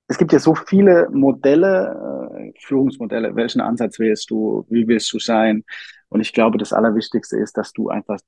es 0.07 0.17
gibt 0.17 0.33
ja 0.33 0.39
so 0.39 0.55
viele 0.55 1.09
Modelle, 1.11 2.29
äh, 2.37 2.51
Führungsmodelle. 2.59 3.35
Welchen 3.35 3.61
Ansatz 3.61 3.97
wählst 3.97 4.29
du? 4.29 4.65
Wie 4.69 4.87
willst 4.87 5.11
du 5.13 5.19
sein? 5.19 5.63
Und 6.09 6.21
ich 6.21 6.33
glaube, 6.33 6.57
das 6.57 6.73
Allerwichtigste 6.73 7.37
ist, 7.37 7.57
dass 7.57 7.71
du 7.71 7.89
einfach 7.89 8.19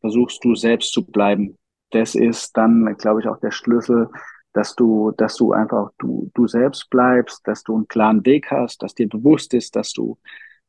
versuchst, 0.00 0.44
du 0.44 0.54
selbst 0.54 0.92
zu 0.92 1.04
bleiben. 1.04 1.56
das 1.90 2.14
ist 2.14 2.56
dann, 2.56 2.96
glaube 2.98 3.20
ich, 3.20 3.28
auch 3.28 3.40
der 3.40 3.50
Schlüssel, 3.50 4.08
dass 4.52 4.74
du, 4.74 5.12
dass 5.12 5.36
du 5.36 5.52
einfach 5.52 5.90
du, 5.98 6.30
du 6.34 6.46
selbst 6.46 6.90
bleibst, 6.90 7.46
dass 7.46 7.62
du 7.62 7.76
einen 7.76 7.88
klaren 7.88 8.24
Weg 8.26 8.50
hast, 8.50 8.82
dass 8.82 8.94
dir 8.94 9.08
bewusst 9.08 9.54
ist, 9.54 9.76
dass 9.76 9.92
du, 9.92 10.18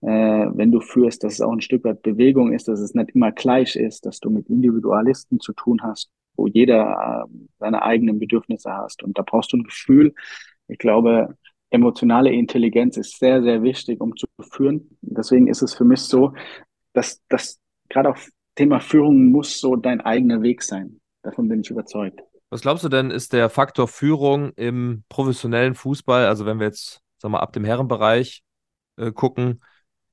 äh, 0.01 0.07
wenn 0.07 0.71
du 0.71 0.81
führst, 0.81 1.23
dass 1.23 1.33
es 1.33 1.41
auch 1.41 1.51
ein 1.51 1.61
Stück 1.61 1.83
weit 1.83 2.01
Bewegung 2.01 2.53
ist, 2.53 2.67
dass 2.67 2.79
es 2.79 2.93
nicht 2.93 3.11
immer 3.11 3.31
gleich 3.31 3.75
ist, 3.75 4.05
dass 4.05 4.19
du 4.19 4.29
mit 4.29 4.49
Individualisten 4.49 5.39
zu 5.39 5.53
tun 5.53 5.81
hast, 5.81 6.09
wo 6.35 6.47
jeder 6.47 7.27
äh, 7.27 7.33
seine 7.59 7.81
eigenen 7.83 8.19
Bedürfnisse 8.19 8.71
hast. 8.71 9.03
Und 9.03 9.17
da 9.17 9.23
brauchst 9.23 9.53
du 9.53 9.57
ein 9.57 9.63
Gefühl. 9.63 10.13
Ich 10.67 10.77
glaube, 10.77 11.35
emotionale 11.69 12.31
Intelligenz 12.31 12.97
ist 12.97 13.19
sehr, 13.19 13.41
sehr 13.43 13.63
wichtig, 13.63 14.01
um 14.01 14.15
zu 14.15 14.27
führen. 14.51 14.97
Deswegen 15.01 15.47
ist 15.47 15.61
es 15.61 15.73
für 15.73 15.85
mich 15.85 16.01
so, 16.01 16.33
dass 16.93 17.21
das 17.29 17.59
gerade 17.89 18.09
auf 18.09 18.29
Thema 18.55 18.79
Führung 18.79 19.31
muss 19.31 19.59
so 19.59 19.75
dein 19.75 20.01
eigener 20.01 20.41
Weg 20.41 20.63
sein. 20.63 20.99
Davon 21.21 21.47
bin 21.47 21.61
ich 21.61 21.69
überzeugt. 21.69 22.21
Was 22.49 22.61
glaubst 22.61 22.83
du 22.83 22.89
denn, 22.89 23.11
ist 23.11 23.33
der 23.33 23.49
Faktor 23.49 23.87
Führung 23.87 24.51
im 24.55 25.03
professionellen 25.07 25.75
Fußball, 25.75 26.25
also 26.25 26.45
wenn 26.45 26.59
wir 26.59 26.65
jetzt, 26.65 27.01
sag 27.17 27.29
mal, 27.31 27.39
ab 27.39 27.53
dem 27.53 27.63
Herrenbereich 27.63 28.43
äh, 28.97 29.11
gucken, 29.11 29.61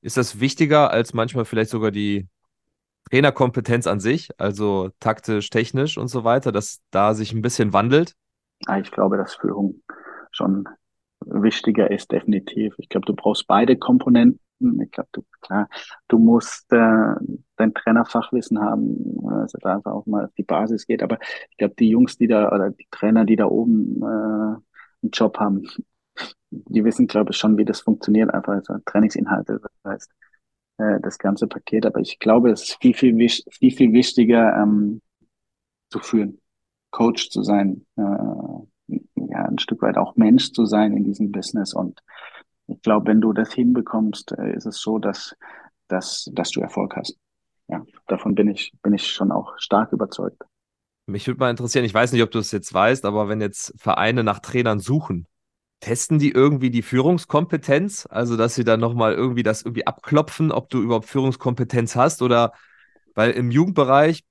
ist 0.01 0.17
das 0.17 0.39
wichtiger 0.39 0.91
als 0.91 1.13
manchmal 1.13 1.45
vielleicht 1.45 1.71
sogar 1.71 1.91
die 1.91 2.27
Trainerkompetenz 3.09 3.87
an 3.87 3.99
sich, 3.99 4.29
also 4.37 4.89
taktisch, 4.99 5.49
technisch 5.49 5.97
und 5.97 6.09
so 6.09 6.23
weiter, 6.23 6.51
dass 6.51 6.79
da 6.91 7.13
sich 7.13 7.33
ein 7.33 7.41
bisschen 7.41 7.73
wandelt? 7.73 8.13
Ich 8.81 8.91
glaube, 8.91 9.17
dass 9.17 9.35
Führung 9.35 9.81
schon 10.31 10.67
wichtiger 11.25 11.89
ist, 11.89 12.11
definitiv. 12.11 12.75
Ich 12.77 12.89
glaube, 12.89 13.05
du 13.05 13.15
brauchst 13.15 13.47
beide 13.47 13.77
Komponenten. 13.77 14.39
Ich 14.59 14.91
glaube, 14.91 15.09
du, 15.11 15.23
klar, 15.41 15.69
du 16.07 16.17
musst 16.17 16.71
äh, 16.73 17.13
dein 17.57 17.73
Trainerfachwissen 17.73 18.59
haben, 18.59 19.19
also 19.29 19.57
da 19.61 19.75
einfach 19.75 19.91
auch 19.91 20.05
mal 20.05 20.25
auf 20.25 20.33
die 20.35 20.43
Basis 20.43 20.87
geht. 20.87 21.03
Aber 21.03 21.19
ich 21.49 21.57
glaube, 21.57 21.75
die 21.75 21.89
Jungs, 21.89 22.17
die 22.17 22.27
da, 22.27 22.51
oder 22.51 22.71
die 22.71 22.87
Trainer, 22.91 23.25
die 23.25 23.35
da 23.35 23.45
oben 23.45 24.01
äh, 24.01 24.05
einen 24.05 25.11
Job 25.11 25.37
haben, 25.39 25.67
die 26.49 26.83
wissen, 26.83 27.07
glaube 27.07 27.31
ich, 27.31 27.37
schon, 27.37 27.57
wie 27.57 27.65
das 27.65 27.81
funktioniert, 27.81 28.33
einfach 28.33 28.53
also 28.53 28.75
Trainingsinhalte, 28.85 29.59
das 29.61 29.71
heißt, 29.85 30.11
äh, 30.77 30.99
das 31.01 31.17
ganze 31.17 31.47
Paket. 31.47 31.85
Aber 31.85 31.99
ich 31.99 32.19
glaube, 32.19 32.51
es 32.51 32.63
ist 32.63 32.77
viel, 32.81 32.93
viel, 32.93 33.15
viel, 33.51 33.71
viel 33.71 33.93
wichtiger, 33.93 34.55
ähm, 34.61 35.01
zu 35.89 35.99
führen, 35.99 36.39
Coach 36.91 37.29
zu 37.29 37.43
sein, 37.43 37.85
äh, 37.97 38.01
ja, 39.15 39.45
ein 39.45 39.59
Stück 39.59 39.81
weit 39.81 39.97
auch 39.97 40.15
Mensch 40.15 40.51
zu 40.51 40.65
sein 40.65 40.95
in 40.95 41.03
diesem 41.03 41.31
Business. 41.31 41.73
Und 41.73 42.01
ich 42.67 42.81
glaube, 42.81 43.07
wenn 43.07 43.21
du 43.21 43.33
das 43.33 43.53
hinbekommst, 43.53 44.33
äh, 44.33 44.55
ist 44.55 44.65
es 44.65 44.79
so, 44.79 44.99
dass, 44.99 45.35
dass, 45.87 46.29
dass 46.33 46.51
du 46.51 46.61
Erfolg 46.61 46.95
hast. 46.95 47.17
Ja, 47.67 47.83
davon 48.07 48.35
bin 48.35 48.47
ich, 48.49 48.71
bin 48.81 48.93
ich 48.93 49.07
schon 49.07 49.31
auch 49.31 49.53
stark 49.57 49.91
überzeugt. 49.91 50.43
Mich 51.05 51.25
würde 51.27 51.39
mal 51.39 51.49
interessieren, 51.49 51.85
ich 51.85 51.93
weiß 51.93 52.11
nicht, 52.11 52.23
ob 52.23 52.31
du 52.31 52.39
es 52.39 52.51
jetzt 52.51 52.73
weißt, 52.73 53.05
aber 53.05 53.29
wenn 53.29 53.41
jetzt 53.41 53.73
Vereine 53.77 54.23
nach 54.23 54.39
Trainern 54.39 54.79
suchen, 54.79 55.25
testen 55.79 56.19
die 56.19 56.31
irgendwie 56.31 56.69
die 56.69 56.81
Führungskompetenz? 56.81 58.07
Also, 58.09 58.35
dass 58.35 58.55
sie 58.55 58.63
dann 58.63 58.79
nochmal 58.79 59.13
irgendwie 59.13 59.43
das 59.43 59.61
irgendwie 59.61 59.87
abklopfen, 59.87 60.51
ob 60.51 60.69
du 60.69 60.81
überhaupt 60.81 61.05
Führungskompetenz 61.05 61.95
hast 61.95 62.21
oder 62.21 62.51
weil 63.15 63.31
im 63.31 63.51
Jugendbereich 63.51 64.23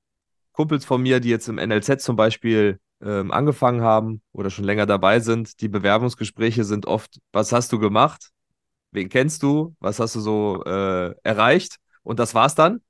Kumpels 0.53 0.85
von 0.85 1.03
mir, 1.03 1.21
die 1.21 1.29
jetzt 1.29 1.49
im 1.49 1.57
NLZ 1.57 2.03
zum 2.03 2.17
Beispiel 2.17 2.81
ähm, 3.03 3.31
angefangen 3.31 3.83
haben 3.83 4.23
oder 4.33 4.51
schon 4.51 4.65
länger 4.65 4.87
dabei 4.87 5.21
sind, 5.21 5.61
die 5.61 5.69
Bewerbungsgespräche 5.69 6.65
sind 6.65 6.87
oft, 6.87 7.19
was 7.33 7.53
hast 7.53 7.73
du 7.73 7.79
gemacht? 7.79 8.31
Wen 8.93 9.09
kennst 9.09 9.43
du? 9.43 9.75
Was 9.81 10.01
hast 10.01 10.15
du 10.15 10.21
so 10.21 10.65
äh, 10.65 11.15
erreicht? 11.23 11.77
Und 12.03 12.19
das 12.19 12.35
war's 12.35 12.55
dann. 12.55 12.81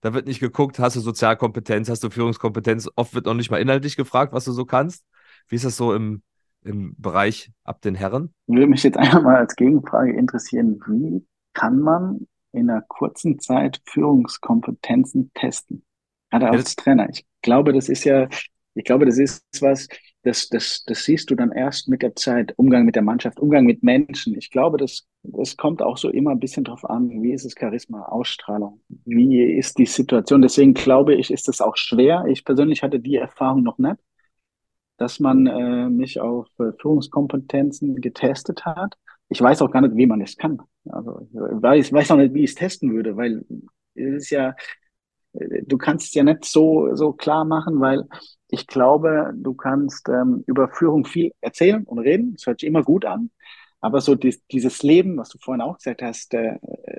Da 0.00 0.14
wird 0.14 0.26
nicht 0.26 0.40
geguckt, 0.40 0.80
hast 0.80 0.96
du 0.96 1.00
Sozialkompetenz, 1.00 1.88
hast 1.88 2.02
du 2.02 2.10
Führungskompetenz. 2.10 2.90
Oft 2.96 3.14
wird 3.14 3.26
noch 3.26 3.34
nicht 3.34 3.50
mal 3.50 3.60
inhaltlich 3.60 3.96
gefragt, 3.96 4.32
was 4.32 4.44
du 4.44 4.52
so 4.52 4.64
kannst. 4.64 5.04
Wie 5.46 5.54
ist 5.54 5.64
das 5.64 5.76
so 5.76 5.94
im, 5.94 6.22
im 6.64 6.94
Bereich 6.98 7.52
ab 7.62 7.80
den 7.82 7.94
Herren? 7.94 8.34
Würde 8.48 8.66
mich 8.66 8.82
jetzt 8.82 8.96
einfach 8.98 9.22
mal 9.22 9.36
als 9.36 9.54
Gegenfrage 9.54 10.12
interessieren, 10.12 10.80
wie 10.88 11.24
kann 11.52 11.78
man 11.78 12.26
in 12.50 12.68
einer 12.68 12.82
kurzen 12.82 13.38
Zeit 13.38 13.80
Führungskompetenzen 13.86 15.30
testen? 15.34 15.84
Gerade 16.30 16.48
als 16.50 16.74
ja, 16.76 16.82
Trainer. 16.82 17.08
Ich 17.10 17.24
glaube, 17.42 17.72
das 17.72 17.88
ist 17.88 18.04
ja 18.04 18.28
ich 18.74 18.84
glaube, 18.84 19.06
das 19.06 19.18
ist 19.18 19.44
was, 19.60 19.88
das, 20.22 20.48
das, 20.48 20.84
das 20.86 21.04
siehst 21.04 21.30
du 21.30 21.34
dann 21.34 21.50
erst 21.52 21.88
mit 21.88 22.02
der 22.02 22.14
Zeit. 22.14 22.54
Umgang 22.56 22.84
mit 22.84 22.94
der 22.94 23.02
Mannschaft, 23.02 23.40
Umgang 23.40 23.64
mit 23.64 23.82
Menschen. 23.82 24.36
Ich 24.38 24.50
glaube, 24.50 24.78
das, 24.78 25.06
das 25.22 25.56
kommt 25.56 25.82
auch 25.82 25.96
so 25.96 26.08
immer 26.10 26.30
ein 26.30 26.38
bisschen 26.38 26.64
drauf 26.64 26.88
an, 26.88 27.22
wie 27.22 27.32
ist 27.32 27.44
es 27.44 27.54
Charisma, 27.58 28.02
Ausstrahlung, 28.04 28.80
wie 29.04 29.42
ist 29.42 29.78
die 29.78 29.86
Situation. 29.86 30.42
Deswegen 30.42 30.74
glaube 30.74 31.14
ich, 31.14 31.30
ist 31.30 31.48
es 31.48 31.60
auch 31.60 31.76
schwer. 31.76 32.24
Ich 32.28 32.44
persönlich 32.44 32.82
hatte 32.82 33.00
die 33.00 33.16
Erfahrung 33.16 33.62
noch 33.62 33.78
nicht, 33.78 33.96
dass 34.96 35.18
man 35.18 35.46
äh, 35.46 35.88
mich 35.90 36.20
auf 36.20 36.46
äh, 36.60 36.72
Führungskompetenzen 36.80 38.00
getestet 38.00 38.64
hat. 38.64 38.94
Ich 39.28 39.40
weiß 39.40 39.62
auch 39.62 39.70
gar 39.70 39.80
nicht, 39.80 39.96
wie 39.96 40.06
man 40.06 40.20
es 40.20 40.36
kann. 40.36 40.60
Also 40.88 41.20
ich 41.22 41.34
weiß, 41.34 41.92
weiß 41.92 42.10
auch 42.12 42.16
nicht, 42.16 42.34
wie 42.34 42.44
ich 42.44 42.50
es 42.50 42.56
testen 42.56 42.92
würde, 42.94 43.16
weil 43.16 43.44
es 43.94 44.14
ist 44.24 44.30
ja, 44.30 44.54
du 45.32 45.78
kannst 45.78 46.08
es 46.08 46.14
ja 46.14 46.24
nicht 46.24 46.44
so, 46.44 46.94
so 46.94 47.12
klar 47.12 47.44
machen, 47.44 47.80
weil 47.80 48.04
ich 48.48 48.66
glaube, 48.66 49.32
du 49.34 49.54
kannst 49.54 50.08
ähm, 50.08 50.44
über 50.46 50.68
Führung 50.68 51.06
viel 51.06 51.32
erzählen 51.40 51.84
und 51.84 51.98
reden. 51.98 52.34
Das 52.34 52.46
hört 52.46 52.60
sich 52.60 52.66
immer 52.66 52.82
gut 52.82 53.04
an. 53.04 53.30
Aber 53.80 54.00
so 54.00 54.14
dies, 54.14 54.46
dieses 54.46 54.82
Leben, 54.82 55.16
was 55.16 55.30
du 55.30 55.38
vorhin 55.38 55.62
auch 55.62 55.78
gesagt 55.78 56.02
hast, 56.02 56.34
äh, 56.34 56.58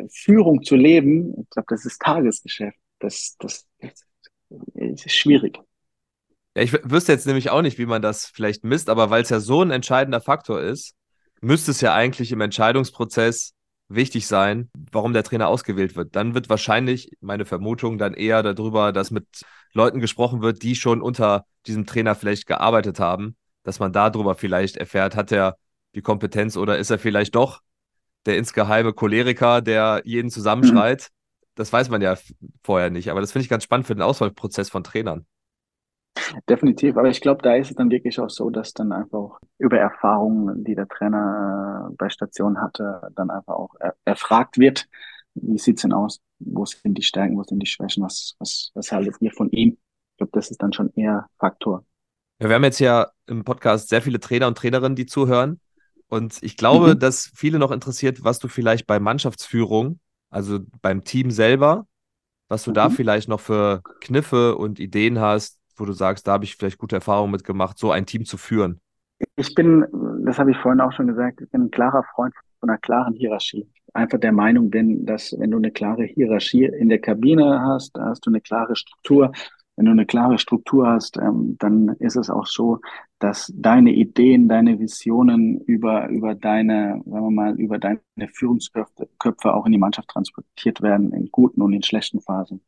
Führung 0.09 0.63
zu 0.63 0.75
leben, 0.75 1.33
ich 1.41 1.49
glaube, 1.51 1.67
das 1.69 1.85
ist 1.85 2.01
Tagesgeschäft. 2.01 2.77
Das, 2.99 3.35
das, 3.39 3.67
das 3.79 5.05
ist 5.05 5.15
schwierig. 5.15 5.59
Ja, 6.55 6.63
ich 6.63 6.73
wüsste 6.73 7.11
jetzt 7.11 7.25
nämlich 7.25 7.49
auch 7.49 7.61
nicht, 7.61 7.77
wie 7.77 7.85
man 7.85 8.01
das 8.01 8.25
vielleicht 8.25 8.63
misst, 8.63 8.89
aber 8.89 9.09
weil 9.09 9.23
es 9.23 9.29
ja 9.29 9.39
so 9.39 9.61
ein 9.61 9.71
entscheidender 9.71 10.21
Faktor 10.21 10.61
ist, 10.61 10.95
müsste 11.41 11.71
es 11.71 11.81
ja 11.81 11.93
eigentlich 11.93 12.31
im 12.31 12.41
Entscheidungsprozess 12.41 13.53
wichtig 13.89 14.27
sein, 14.27 14.69
warum 14.91 15.13
der 15.13 15.23
Trainer 15.23 15.47
ausgewählt 15.47 15.95
wird. 15.95 16.15
Dann 16.15 16.33
wird 16.33 16.49
wahrscheinlich 16.49 17.11
meine 17.21 17.45
Vermutung 17.45 17.97
dann 17.97 18.13
eher 18.13 18.43
darüber, 18.43 18.91
dass 18.91 19.11
mit 19.11 19.27
Leuten 19.73 19.99
gesprochen 19.99 20.41
wird, 20.41 20.63
die 20.63 20.75
schon 20.75 21.01
unter 21.01 21.45
diesem 21.67 21.85
Trainer 21.85 22.15
vielleicht 22.15 22.47
gearbeitet 22.47 22.99
haben, 22.99 23.35
dass 23.63 23.79
man 23.79 23.93
darüber 23.93 24.35
vielleicht 24.35 24.77
erfährt, 24.77 25.15
hat 25.15 25.31
er 25.31 25.57
die 25.95 26.01
Kompetenz 26.01 26.57
oder 26.57 26.77
ist 26.77 26.89
er 26.89 26.99
vielleicht 26.99 27.35
doch 27.35 27.61
der 28.25 28.37
insgeheime 28.37 28.93
Choleriker, 28.93 29.61
der 29.61 30.01
jeden 30.05 30.29
zusammenschreit. 30.29 31.09
Mhm. 31.09 31.47
Das 31.55 31.71
weiß 31.71 31.89
man 31.89 32.01
ja 32.01 32.17
vorher 32.63 32.89
nicht, 32.89 33.11
aber 33.11 33.21
das 33.21 33.31
finde 33.31 33.43
ich 33.43 33.49
ganz 33.49 33.63
spannend 33.63 33.85
für 33.85 33.95
den 33.95 34.01
Auswahlprozess 34.01 34.69
von 34.69 34.83
Trainern. 34.83 35.25
Definitiv, 36.47 36.97
aber 36.97 37.09
ich 37.09 37.21
glaube, 37.21 37.41
da 37.41 37.55
ist 37.55 37.71
es 37.71 37.75
dann 37.75 37.89
wirklich 37.89 38.19
auch 38.19 38.29
so, 38.29 38.49
dass 38.49 38.73
dann 38.73 38.91
einfach 38.91 39.17
auch 39.17 39.39
über 39.57 39.77
Erfahrungen, 39.77 40.63
die 40.63 40.75
der 40.75 40.87
Trainer 40.87 41.89
äh, 41.89 41.95
bei 41.97 42.09
Station 42.09 42.61
hatte, 42.61 43.01
dann 43.15 43.29
einfach 43.29 43.55
auch 43.55 43.75
erfragt 44.05 44.57
wird, 44.57 44.87
wie 45.35 45.57
sieht's 45.57 45.81
denn 45.81 45.93
aus? 45.93 46.21
Wo 46.39 46.65
sind 46.65 46.97
die 46.97 47.03
Stärken, 47.03 47.37
wo 47.37 47.43
sind 47.43 47.59
die 47.59 47.67
Schwächen? 47.67 48.03
Was, 48.03 48.35
was, 48.39 48.71
was 48.73 48.91
haltet 48.91 49.15
ihr 49.19 49.31
von 49.31 49.49
ihm? 49.49 49.77
Ich 50.11 50.17
glaube, 50.17 50.31
das 50.33 50.51
ist 50.51 50.61
dann 50.61 50.73
schon 50.73 50.91
eher 50.95 51.27
Faktor. 51.39 51.85
Ja, 52.39 52.49
wir 52.49 52.55
haben 52.55 52.63
jetzt 52.63 52.79
ja 52.79 53.09
im 53.27 53.43
Podcast 53.43 53.89
sehr 53.89 54.01
viele 54.01 54.19
Trainer 54.19 54.47
und 54.47 54.57
Trainerinnen, 54.57 54.95
die 54.95 55.05
zuhören. 55.05 55.59
Und 56.07 56.43
ich 56.43 56.57
glaube, 56.57 56.95
mhm. 56.95 56.99
dass 56.99 57.31
viele 57.33 57.57
noch 57.57 57.71
interessiert, 57.71 58.23
was 58.23 58.39
du 58.39 58.47
vielleicht 58.47 58.85
bei 58.85 58.99
Mannschaftsführung, 58.99 59.99
also 60.29 60.59
beim 60.81 61.03
Team 61.03 61.31
selber, 61.31 61.87
was 62.49 62.63
du 62.63 62.71
mhm. 62.71 62.75
da 62.75 62.89
vielleicht 62.89 63.27
noch 63.27 63.39
für 63.39 63.81
Kniffe 64.01 64.55
und 64.55 64.79
Ideen 64.79 65.19
hast, 65.19 65.59
wo 65.75 65.85
du 65.85 65.93
sagst, 65.93 66.27
da 66.27 66.33
habe 66.33 66.45
ich 66.45 66.55
vielleicht 66.55 66.77
gute 66.77 66.95
Erfahrungen 66.95 67.31
mitgemacht, 67.31 67.77
so 67.77 67.91
ein 67.91 68.05
Team 68.05 68.25
zu 68.25 68.37
führen. 68.37 68.79
Ich 69.35 69.55
bin, 69.55 69.85
das 70.25 70.39
habe 70.39 70.51
ich 70.51 70.57
vorhin 70.57 70.81
auch 70.81 70.91
schon 70.91 71.07
gesagt, 71.07 71.41
ich 71.41 71.49
bin 71.49 71.63
ein 71.63 71.71
klarer 71.71 72.03
Freund 72.15 72.33
von 72.59 72.69
einer 72.69 72.79
klaren 72.79 73.13
Hierarchie 73.13 73.67
einfach 73.93 74.19
der 74.19 74.31
Meinung 74.31 74.69
bin, 74.69 75.05
dass 75.05 75.35
wenn 75.37 75.51
du 75.51 75.57
eine 75.57 75.71
klare 75.71 76.03
Hierarchie 76.03 76.65
in 76.65 76.89
der 76.89 76.99
Kabine 76.99 77.61
hast, 77.61 77.95
da 77.95 78.05
hast 78.05 78.25
du 78.25 78.31
eine 78.31 78.41
klare 78.41 78.75
Struktur. 78.75 79.31
Wenn 79.75 79.85
du 79.85 79.91
eine 79.91 80.05
klare 80.05 80.37
Struktur 80.37 80.87
hast, 80.87 81.17
ähm, 81.17 81.55
dann 81.57 81.89
ist 81.99 82.15
es 82.15 82.29
auch 82.29 82.45
so, 82.45 82.79
dass 83.17 83.51
deine 83.55 83.91
Ideen, 83.91 84.47
deine 84.47 84.79
Visionen 84.79 85.59
über, 85.61 86.09
über 86.09 86.35
deine, 86.35 87.01
sagen 87.05 87.25
wir 87.25 87.31
mal, 87.31 87.59
über 87.59 87.79
deine 87.79 87.99
Führungsköpfe 88.33 89.09
Köpfe 89.17 89.53
auch 89.53 89.65
in 89.65 89.71
die 89.71 89.79
Mannschaft 89.79 90.09
transportiert 90.09 90.81
werden, 90.83 91.11
in 91.11 91.29
guten 91.31 91.61
und 91.61 91.73
in 91.73 91.81
schlechten 91.81 92.21
Phasen. 92.21 92.61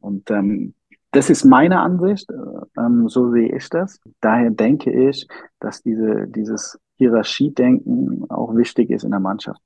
Und 0.00 0.30
ähm, 0.30 0.74
das 1.12 1.30
ist 1.30 1.44
meine 1.44 1.80
Ansicht, 1.80 2.30
äh, 2.30 2.80
ähm, 2.80 3.08
so 3.08 3.30
sehe 3.30 3.56
ich 3.56 3.68
das. 3.68 4.00
Daher 4.20 4.50
denke 4.50 4.90
ich, 5.08 5.26
dass 5.60 5.82
diese, 5.82 6.26
dieses 6.28 6.78
Hierarchiedenken 6.96 8.28
auch 8.30 8.54
wichtig 8.54 8.90
ist 8.90 9.04
in 9.04 9.10
der 9.10 9.20
Mannschaft. 9.20 9.60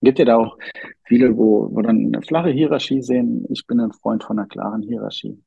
Gibt 0.00 0.18
ja 0.18 0.24
da 0.24 0.36
auch 0.36 0.56
viele, 1.04 1.36
wo, 1.36 1.68
wo 1.72 1.82
dann 1.82 2.06
eine 2.06 2.22
flache 2.22 2.50
Hierarchie 2.50 3.02
sehen. 3.02 3.44
Ich 3.50 3.66
bin 3.66 3.80
ein 3.80 3.92
Freund 3.92 4.22
von 4.22 4.38
einer 4.38 4.46
klaren 4.46 4.82
Hierarchie. 4.82 5.42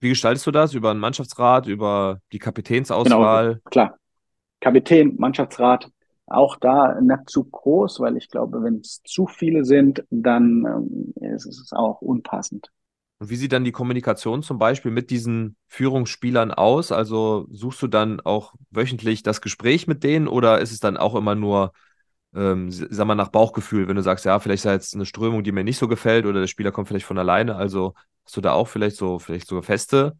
Wie 0.00 0.10
gestaltest 0.10 0.46
du 0.46 0.50
das? 0.50 0.74
Über 0.74 0.90
einen 0.90 1.00
Mannschaftsrat, 1.00 1.66
über 1.66 2.20
die 2.32 2.38
Kapitänsauswahl? 2.38 3.46
Genau, 3.46 3.60
klar. 3.70 3.96
Kapitän, 4.60 5.16
Mannschaftsrat, 5.16 5.90
auch 6.26 6.56
da 6.56 7.00
nicht 7.00 7.30
zu 7.30 7.44
groß, 7.44 8.00
weil 8.00 8.16
ich 8.16 8.28
glaube, 8.28 8.62
wenn 8.62 8.76
es 8.76 9.00
zu 9.04 9.26
viele 9.26 9.64
sind, 9.64 10.04
dann 10.10 10.64
ähm, 10.66 11.34
ist 11.34 11.46
es 11.46 11.72
auch 11.72 12.00
unpassend. 12.00 12.70
Und 13.22 13.30
wie 13.30 13.36
sieht 13.36 13.52
dann 13.52 13.62
die 13.62 13.70
Kommunikation 13.70 14.42
zum 14.42 14.58
Beispiel 14.58 14.90
mit 14.90 15.10
diesen 15.10 15.54
Führungsspielern 15.68 16.50
aus? 16.50 16.90
Also 16.90 17.46
suchst 17.52 17.80
du 17.80 17.86
dann 17.86 18.18
auch 18.18 18.52
wöchentlich 18.72 19.22
das 19.22 19.40
Gespräch 19.40 19.86
mit 19.86 20.02
denen 20.02 20.26
oder 20.26 20.58
ist 20.60 20.72
es 20.72 20.80
dann 20.80 20.96
auch 20.96 21.14
immer 21.14 21.36
nur, 21.36 21.72
ähm, 22.34 22.72
sag 22.72 23.06
mal, 23.06 23.14
nach 23.14 23.28
Bauchgefühl, 23.28 23.86
wenn 23.86 23.94
du 23.94 24.02
sagst, 24.02 24.24
ja, 24.24 24.40
vielleicht 24.40 24.62
ist 24.62 24.66
da 24.66 24.72
jetzt 24.72 24.96
eine 24.96 25.06
Strömung, 25.06 25.44
die 25.44 25.52
mir 25.52 25.62
nicht 25.62 25.78
so 25.78 25.86
gefällt 25.86 26.26
oder 26.26 26.40
der 26.40 26.48
Spieler 26.48 26.72
kommt 26.72 26.88
vielleicht 26.88 27.06
von 27.06 27.16
alleine. 27.16 27.54
Also 27.54 27.94
hast 28.24 28.36
du 28.36 28.40
da 28.40 28.54
auch 28.54 28.66
vielleicht 28.66 28.96
so, 28.96 29.20
vielleicht 29.20 29.46
sogar 29.46 29.62
feste 29.62 30.18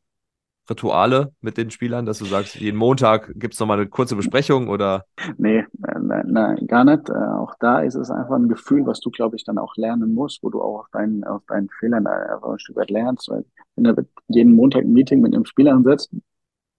Rituale 0.70 1.32
mit 1.40 1.56
den 1.56 1.70
Spielern, 1.70 2.06
dass 2.06 2.18
du 2.18 2.24
sagst, 2.24 2.54
jeden 2.56 2.78
Montag 2.78 3.32
gibt 3.34 3.54
es 3.54 3.60
nochmal 3.60 3.78
eine 3.78 3.88
kurze 3.88 4.14
Besprechung 4.16 4.68
oder? 4.68 5.04
Nee, 5.36 5.64
nein, 5.78 6.24
nein, 6.28 6.66
gar 6.66 6.84
nicht. 6.84 7.08
Äh, 7.08 7.12
auch 7.12 7.54
da 7.58 7.80
ist 7.80 7.96
es 7.96 8.10
einfach 8.10 8.36
ein 8.36 8.48
Gefühl, 8.48 8.86
was 8.86 9.00
du, 9.00 9.10
glaube 9.10 9.36
ich, 9.36 9.44
dann 9.44 9.58
auch 9.58 9.76
lernen 9.76 10.14
musst, 10.14 10.42
wo 10.42 10.50
du 10.50 10.62
auch 10.62 10.80
auf 10.80 10.86
deinen, 10.92 11.24
aus 11.24 11.44
deinen 11.46 11.68
Fehlern 11.68 12.06
einfach 12.06 12.50
ein 12.50 12.58
Stück 12.58 12.76
weit 12.76 12.90
lernst. 12.90 13.28
Weil 13.28 13.44
wenn 13.76 13.84
du 13.84 14.06
jeden 14.28 14.54
Montag 14.54 14.82
ein 14.82 14.92
Meeting 14.92 15.20
mit 15.20 15.34
einem 15.34 15.46
Spieler 15.46 15.72
ansetzt, 15.72 16.12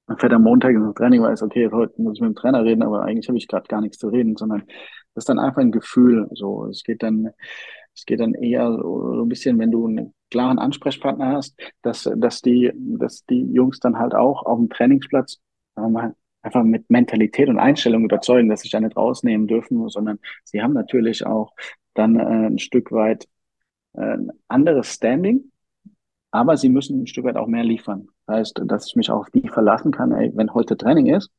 dann 0.08 0.18
fährt 0.18 0.34
am 0.34 0.44
Montag 0.44 0.76
ins 0.76 0.94
Training, 0.96 1.22
weiß, 1.22 1.44
okay, 1.44 1.70
heute 1.72 2.02
muss 2.02 2.16
ich 2.16 2.22
mit 2.22 2.30
dem 2.30 2.36
Trainer 2.36 2.64
reden, 2.64 2.84
aber 2.84 3.04
eigentlich 3.04 3.28
habe 3.28 3.38
ich 3.38 3.48
gerade 3.48 3.68
gar 3.68 3.82
nichts 3.82 3.98
zu 3.98 4.10
reden, 4.10 4.36
sondern 4.36 4.64
das 5.14 5.24
ist 5.24 5.30
dann 5.30 5.40
einfach 5.40 5.62
ein 5.62 5.72
Gefühl. 5.72 6.30
So, 6.34 6.68
es 6.68 6.84
geht 6.84 7.04
dann, 7.04 7.30
es 7.96 8.06
geht 8.06 8.20
dann 8.20 8.34
eher 8.34 8.72
so, 8.72 9.22
ein 9.24 9.30
bisschen, 9.30 9.60
wenn 9.60 9.72
du 9.72 9.88
einen 9.88 10.14
klaren 10.34 10.58
Ansprechpartner 10.58 11.28
hast, 11.28 11.56
dass, 11.84 12.10
dass 12.16 12.42
die, 12.42 12.72
dass 12.76 13.24
die 13.26 13.44
Jungs 13.54 13.80
dann 13.80 14.00
halt 14.00 14.16
auch 14.16 14.44
auf 14.48 14.58
dem 14.58 14.68
Trainingsplatz 14.70 15.40
mal, 15.76 16.16
einfach 16.42 16.64
mit 16.64 16.90
Mentalität 16.90 17.50
und 17.50 17.60
Einstellung 17.60 18.04
überzeugen, 18.04 18.50
dass 18.50 18.62
sich 18.62 18.72
da 18.72 18.80
nicht 18.80 18.98
rausnehmen 18.98 19.48
dürfen, 19.48 19.88
sondern 19.90 20.20
sie 20.44 20.64
haben 20.64 20.74
natürlich 20.74 21.24
auch 21.24 21.54
dann 21.94 22.16
äh, 22.16 22.48
ein 22.48 22.58
Stück 22.58 22.92
weit 22.92 23.28
äh, 23.94 24.02
ein 24.02 24.32
anderes 24.48 24.96
Standing, 24.96 25.52
aber 26.32 26.58
sie 26.58 26.70
müssen 26.70 27.04
ein 27.04 27.08
Stück 27.08 27.26
weit 27.26 27.38
auch 27.38 27.48
mehr 27.48 27.64
liefern. 27.64 28.08
Das 28.26 28.38
heißt, 28.38 28.62
dass 28.66 28.88
ich 28.88 28.96
mich 28.96 29.12
auf 29.12 29.30
die 29.30 29.48
verlassen 29.48 29.92
kann, 29.92 30.12
ey, 30.14 30.32
wenn 30.34 30.52
heute 30.56 30.76
Training 30.78 31.14
ist, 31.14 31.32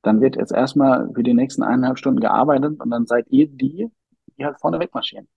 dann 0.00 0.22
wird 0.22 0.36
jetzt 0.36 0.52
erstmal 0.52 1.12
für 1.14 1.22
die 1.22 1.34
nächsten 1.34 1.62
eineinhalb 1.62 1.98
Stunden 1.98 2.20
gearbeitet 2.20 2.80
und 2.80 2.88
dann 2.88 3.04
seid 3.06 3.26
ihr 3.28 3.48
die, 3.48 3.88
die 4.38 4.44
halt 4.46 4.58
vorne 4.58 4.80
wegmarschieren. 4.80 5.28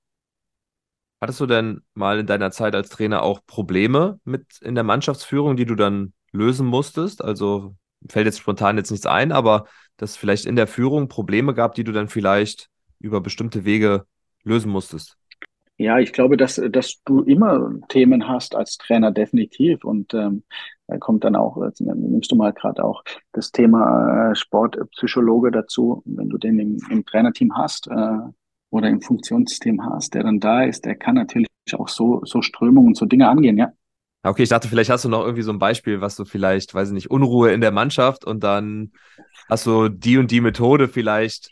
Hattest 1.21 1.39
du 1.39 1.45
denn 1.45 1.81
mal 1.93 2.19
in 2.19 2.25
deiner 2.25 2.49
Zeit 2.49 2.73
als 2.73 2.89
Trainer 2.89 3.21
auch 3.21 3.41
Probleme 3.45 4.19
mit 4.23 4.59
in 4.61 4.73
der 4.73 4.83
Mannschaftsführung, 4.83 5.55
die 5.55 5.65
du 5.65 5.75
dann 5.75 6.13
lösen 6.31 6.65
musstest? 6.65 7.23
Also 7.23 7.75
fällt 8.09 8.25
jetzt 8.25 8.39
spontan 8.39 8.77
jetzt 8.77 8.89
nichts 8.89 9.05
ein, 9.05 9.31
aber 9.31 9.65
dass 9.97 10.11
es 10.11 10.17
vielleicht 10.17 10.47
in 10.47 10.55
der 10.55 10.65
Führung 10.65 11.09
Probleme 11.09 11.53
gab, 11.53 11.75
die 11.75 11.83
du 11.83 11.91
dann 11.91 12.07
vielleicht 12.07 12.69
über 12.99 13.21
bestimmte 13.21 13.65
Wege 13.65 14.05
lösen 14.43 14.71
musstest? 14.71 15.15
Ja, 15.77 15.99
ich 15.99 16.11
glaube, 16.11 16.37
dass, 16.37 16.61
dass 16.69 17.01
du 17.05 17.21
immer 17.21 17.71
Themen 17.87 18.27
hast 18.27 18.55
als 18.55 18.77
Trainer, 18.77 19.11
definitiv. 19.11 19.83
Und 19.83 20.15
ähm, 20.15 20.43
da 20.87 20.97
kommt 20.97 21.23
dann 21.23 21.35
auch, 21.35 21.57
nimmst 21.79 22.31
du 22.31 22.35
mal 22.35 22.51
gerade 22.51 22.83
auch 22.83 23.03
das 23.31 23.51
Thema 23.51 24.31
äh, 24.31 24.35
Sportpsychologe 24.35 25.51
dazu, 25.51 26.01
wenn 26.05 26.29
du 26.29 26.39
den 26.39 26.57
im, 26.57 26.77
im 26.89 27.05
Trainerteam 27.05 27.55
hast, 27.55 27.87
äh, 27.87 28.17
oder 28.71 28.89
im 28.89 29.01
Funktionssystem 29.01 29.85
hast, 29.85 30.15
der 30.15 30.23
dann 30.23 30.39
da 30.39 30.63
ist, 30.63 30.85
der 30.85 30.95
kann 30.95 31.15
natürlich 31.15 31.47
auch 31.73 31.87
so, 31.87 32.21
so 32.25 32.41
Strömungen 32.41 32.89
und 32.89 32.97
so 32.97 33.05
Dinge 33.05 33.29
angehen, 33.29 33.57
ja. 33.57 33.71
Okay, 34.23 34.43
ich 34.43 34.49
dachte, 34.49 34.67
vielleicht 34.67 34.89
hast 34.89 35.05
du 35.05 35.09
noch 35.09 35.21
irgendwie 35.23 35.41
so 35.41 35.51
ein 35.51 35.59
Beispiel, 35.59 35.99
was 36.01 36.15
du 36.15 36.25
vielleicht, 36.25 36.73
weiß 36.73 36.89
ich 36.89 36.93
nicht, 36.93 37.11
Unruhe 37.11 37.51
in 37.51 37.61
der 37.61 37.71
Mannschaft 37.71 38.25
und 38.25 38.43
dann 38.43 38.91
hast 39.49 39.65
du 39.65 39.89
die 39.89 40.17
und 40.17 40.31
die 40.31 40.41
Methode 40.41 40.87
vielleicht 40.87 41.51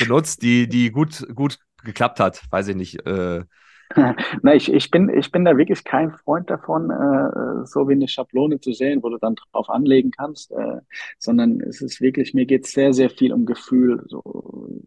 benutzt, 0.00 0.42
die, 0.42 0.68
die 0.68 0.90
gut, 0.90 1.26
gut 1.34 1.58
geklappt 1.84 2.20
hat, 2.20 2.42
weiß 2.50 2.68
ich 2.68 2.76
nicht. 2.76 3.06
Äh, 3.06 3.44
Na, 4.42 4.54
ich, 4.54 4.72
ich, 4.72 4.90
bin, 4.90 5.08
ich 5.08 5.30
bin 5.30 5.44
da 5.44 5.56
wirklich 5.56 5.84
kein 5.84 6.12
Freund 6.12 6.50
davon, 6.50 6.90
äh, 6.90 7.66
so 7.66 7.88
wie 7.88 7.92
eine 7.92 8.08
Schablone 8.08 8.60
zu 8.60 8.72
sehen, 8.72 9.02
wo 9.02 9.08
du 9.08 9.18
dann 9.18 9.36
drauf 9.52 9.68
anlegen 9.70 10.10
kannst, 10.10 10.50
äh, 10.52 10.80
sondern 11.18 11.60
es 11.60 11.80
ist 11.80 12.00
wirklich, 12.00 12.34
mir 12.34 12.46
geht 12.46 12.64
es 12.64 12.72
sehr, 12.72 12.92
sehr 12.92 13.10
viel 13.10 13.32
um 13.32 13.46
Gefühl. 13.46 14.02
So, 14.08 14.22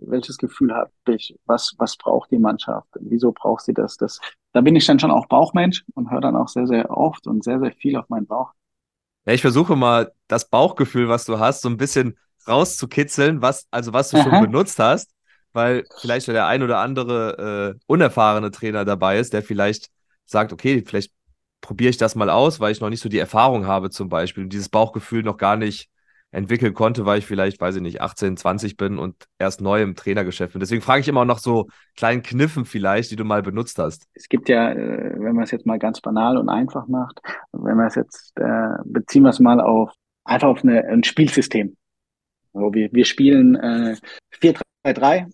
welches 0.01 0.37
Gefühl 0.37 0.73
habe 0.73 0.91
ich? 1.07 1.37
Was, 1.45 1.75
was 1.77 1.95
braucht 1.97 2.31
die 2.31 2.39
Mannschaft? 2.39 2.87
Wieso 2.99 3.31
braucht 3.31 3.63
sie 3.63 3.73
das? 3.73 3.97
das? 3.97 4.19
Da 4.51 4.61
bin 4.61 4.75
ich 4.75 4.85
dann 4.85 4.99
schon 4.99 5.11
auch 5.11 5.27
Bauchmensch 5.27 5.85
und 5.95 6.11
höre 6.11 6.21
dann 6.21 6.35
auch 6.35 6.49
sehr, 6.49 6.67
sehr 6.67 6.89
oft 6.89 7.27
und 7.27 7.43
sehr, 7.43 7.59
sehr 7.59 7.71
viel 7.71 7.95
auf 7.95 8.09
meinen 8.09 8.27
Bauch. 8.27 8.51
Ja, 9.25 9.33
ich 9.33 9.41
versuche 9.41 9.75
mal 9.75 10.11
das 10.27 10.49
Bauchgefühl, 10.49 11.07
was 11.07 11.25
du 11.25 11.39
hast, 11.39 11.61
so 11.61 11.69
ein 11.69 11.77
bisschen 11.77 12.17
rauszukitzeln, 12.47 13.41
was, 13.41 13.67
also 13.71 13.93
was 13.93 14.09
du 14.09 14.17
Aha. 14.17 14.23
schon 14.23 14.41
benutzt 14.41 14.79
hast 14.79 15.13
weil 15.53 15.85
vielleicht 15.99 16.27
der 16.27 16.47
ein 16.47 16.63
oder 16.63 16.79
andere 16.79 17.75
äh, 17.75 17.79
unerfahrene 17.87 18.51
Trainer 18.51 18.85
dabei 18.85 19.19
ist, 19.19 19.33
der 19.33 19.43
vielleicht 19.43 19.89
sagt, 20.25 20.53
okay, 20.53 20.83
vielleicht 20.85 21.11
probiere 21.61 21.89
ich 21.89 21.97
das 21.97 22.15
mal 22.15 22.29
aus, 22.29 22.59
weil 22.59 22.71
ich 22.71 22.81
noch 22.81 22.89
nicht 22.89 23.01
so 23.01 23.09
die 23.09 23.19
Erfahrung 23.19 23.67
habe 23.67 23.89
zum 23.89 24.09
Beispiel 24.09 24.43
und 24.43 24.53
dieses 24.53 24.69
Bauchgefühl 24.69 25.23
noch 25.23 25.37
gar 25.37 25.57
nicht 25.57 25.89
entwickeln 26.31 26.73
konnte, 26.73 27.05
weil 27.05 27.19
ich 27.19 27.25
vielleicht, 27.25 27.59
weiß 27.59 27.77
ich 27.77 27.81
nicht, 27.81 28.01
18, 28.01 28.37
20 28.37 28.77
bin 28.77 28.99
und 28.99 29.27
erst 29.39 29.61
neu 29.61 29.81
im 29.81 29.95
Trainergeschäft 29.95 30.53
bin. 30.53 30.59
Deswegen 30.59 30.81
frage 30.81 31.01
ich 31.01 31.07
immer 31.07 31.25
noch 31.25 31.39
so 31.39 31.67
kleinen 31.95 32.21
Kniffen 32.21 32.65
vielleicht, 32.65 33.09
die 33.11 33.15
du 33.15 33.23
mal 33.23 33.41
benutzt 33.41 33.79
hast. 33.79 34.05
Es 34.13 34.29
gibt 34.29 34.47
ja, 34.47 34.71
äh, 34.71 35.15
wenn 35.17 35.33
man 35.33 35.43
es 35.43 35.51
jetzt 35.51 35.65
mal 35.65 35.79
ganz 35.79 36.01
banal 36.01 36.37
und 36.37 36.49
einfach 36.49 36.87
macht, 36.87 37.19
wenn 37.51 37.77
man 37.77 37.87
es 37.87 37.95
jetzt, 37.95 38.33
äh, 38.35 38.77
beziehen 38.85 39.23
wir 39.23 39.29
es 39.29 39.39
mal 39.39 39.59
auf, 39.59 39.91
einfach 40.23 40.49
auf 40.49 40.63
eine, 40.63 40.85
ein 40.85 41.03
Spielsystem. 41.03 41.75
Also 42.53 42.73
wir, 42.73 42.89
wir 42.91 43.05
spielen 43.05 43.55
äh, 43.55 43.95
4-3-3 44.39 45.31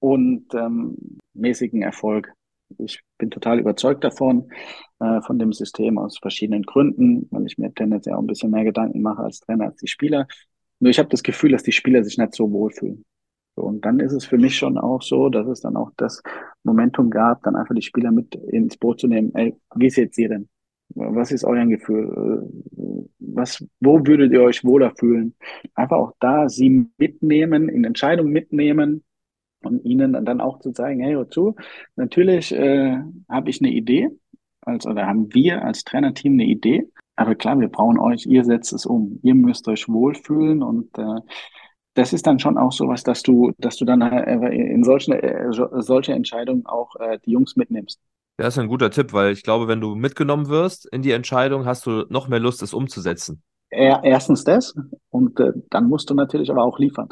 und 0.00 0.46
ähm, 0.54 0.96
mäßigen 1.34 1.82
Erfolg. 1.82 2.32
Ich 2.78 3.00
bin 3.18 3.30
total 3.30 3.58
überzeugt 3.60 4.04
davon, 4.04 4.50
äh, 5.00 5.20
von 5.22 5.38
dem 5.38 5.52
System 5.52 5.98
aus 5.98 6.18
verschiedenen 6.18 6.62
Gründen, 6.62 7.26
weil 7.30 7.46
ich 7.46 7.58
mir 7.58 7.72
tendenziell 7.72 8.14
auch 8.14 8.20
ein 8.20 8.26
bisschen 8.26 8.50
mehr 8.50 8.64
Gedanken 8.64 9.02
mache 9.02 9.22
als 9.22 9.40
Trainer 9.40 9.66
als 9.66 9.76
die 9.76 9.88
Spieler. 9.88 10.26
Nur 10.78 10.90
ich 10.90 10.98
habe 10.98 11.08
das 11.08 11.22
Gefühl, 11.22 11.52
dass 11.52 11.62
die 11.62 11.72
Spieler 11.72 12.02
sich 12.02 12.16
nicht 12.18 12.34
so 12.34 12.50
wohlfühlen. 12.50 13.04
So, 13.56 13.62
und 13.62 13.84
dann 13.84 14.00
ist 14.00 14.12
es 14.12 14.24
für 14.24 14.38
mich 14.38 14.56
schon 14.56 14.78
auch 14.78 15.02
so, 15.02 15.28
dass 15.28 15.46
es 15.46 15.60
dann 15.60 15.76
auch 15.76 15.90
das 15.96 16.22
Momentum 16.62 17.10
gab, 17.10 17.42
dann 17.42 17.56
einfach 17.56 17.74
die 17.74 17.82
Spieler 17.82 18.12
mit 18.12 18.34
ins 18.34 18.76
Boot 18.76 19.00
zu 19.00 19.08
nehmen. 19.08 19.34
Ey, 19.34 19.56
wie 19.74 19.90
seht 19.90 20.16
ihr 20.16 20.28
denn? 20.28 20.48
Was 20.94 21.30
ist 21.30 21.44
euer 21.44 21.66
Gefühl? 21.66 22.48
Was, 23.18 23.64
wo 23.80 24.04
würdet 24.06 24.32
ihr 24.32 24.42
euch 24.42 24.64
wohler 24.64 24.92
fühlen? 24.96 25.34
Einfach 25.74 25.96
auch 25.96 26.12
da 26.20 26.48
sie 26.48 26.88
mitnehmen, 26.98 27.68
in 27.68 27.84
Entscheidungen 27.84 28.32
mitnehmen, 28.32 29.04
und 29.62 29.84
ihnen 29.84 30.24
dann 30.24 30.40
auch 30.40 30.60
zu 30.60 30.72
zeigen, 30.72 31.00
hey, 31.00 31.14
hör 31.14 31.28
zu, 31.28 31.54
natürlich 31.96 32.52
äh, 32.52 32.98
habe 33.28 33.50
ich 33.50 33.60
eine 33.60 33.70
Idee, 33.70 34.08
als, 34.62 34.86
oder 34.86 35.06
haben 35.06 35.32
wir 35.34 35.64
als 35.64 35.84
Trainerteam 35.84 36.34
eine 36.34 36.44
Idee, 36.44 36.86
aber 37.16 37.34
klar, 37.34 37.60
wir 37.60 37.68
brauchen 37.68 37.98
euch, 37.98 38.26
ihr 38.26 38.44
setzt 38.44 38.72
es 38.72 38.86
um, 38.86 39.20
ihr 39.22 39.34
müsst 39.34 39.68
euch 39.68 39.88
wohlfühlen 39.88 40.62
und 40.62 40.96
äh, 40.98 41.20
das 41.94 42.12
ist 42.12 42.26
dann 42.26 42.38
schon 42.38 42.56
auch 42.56 42.72
sowas, 42.72 43.02
dass 43.02 43.22
du, 43.22 43.52
dass 43.58 43.76
du 43.76 43.84
dann 43.84 44.00
äh, 44.00 44.48
in 44.54 44.84
solchen 44.84 45.12
äh, 45.12 45.48
solche 45.50 46.12
Entscheidungen 46.12 46.64
auch 46.66 46.94
äh, 46.96 47.18
die 47.26 47.32
Jungs 47.32 47.56
mitnimmst. 47.56 48.00
Das 48.36 48.54
ist 48.54 48.58
ein 48.58 48.68
guter 48.68 48.90
Tipp, 48.90 49.12
weil 49.12 49.32
ich 49.32 49.42
glaube, 49.42 49.68
wenn 49.68 49.80
du 49.80 49.94
mitgenommen 49.94 50.48
wirst 50.48 50.86
in 50.86 51.02
die 51.02 51.10
Entscheidung, 51.10 51.66
hast 51.66 51.84
du 51.84 52.06
noch 52.08 52.28
mehr 52.28 52.40
Lust, 52.40 52.62
es 52.62 52.72
umzusetzen. 52.72 53.42
Erstens 53.70 54.44
das 54.44 54.74
und 55.10 55.38
äh, 55.40 55.52
dann 55.68 55.88
musst 55.88 56.10
du 56.10 56.14
natürlich 56.14 56.50
aber 56.50 56.64
auch 56.64 56.78
liefern. 56.78 57.08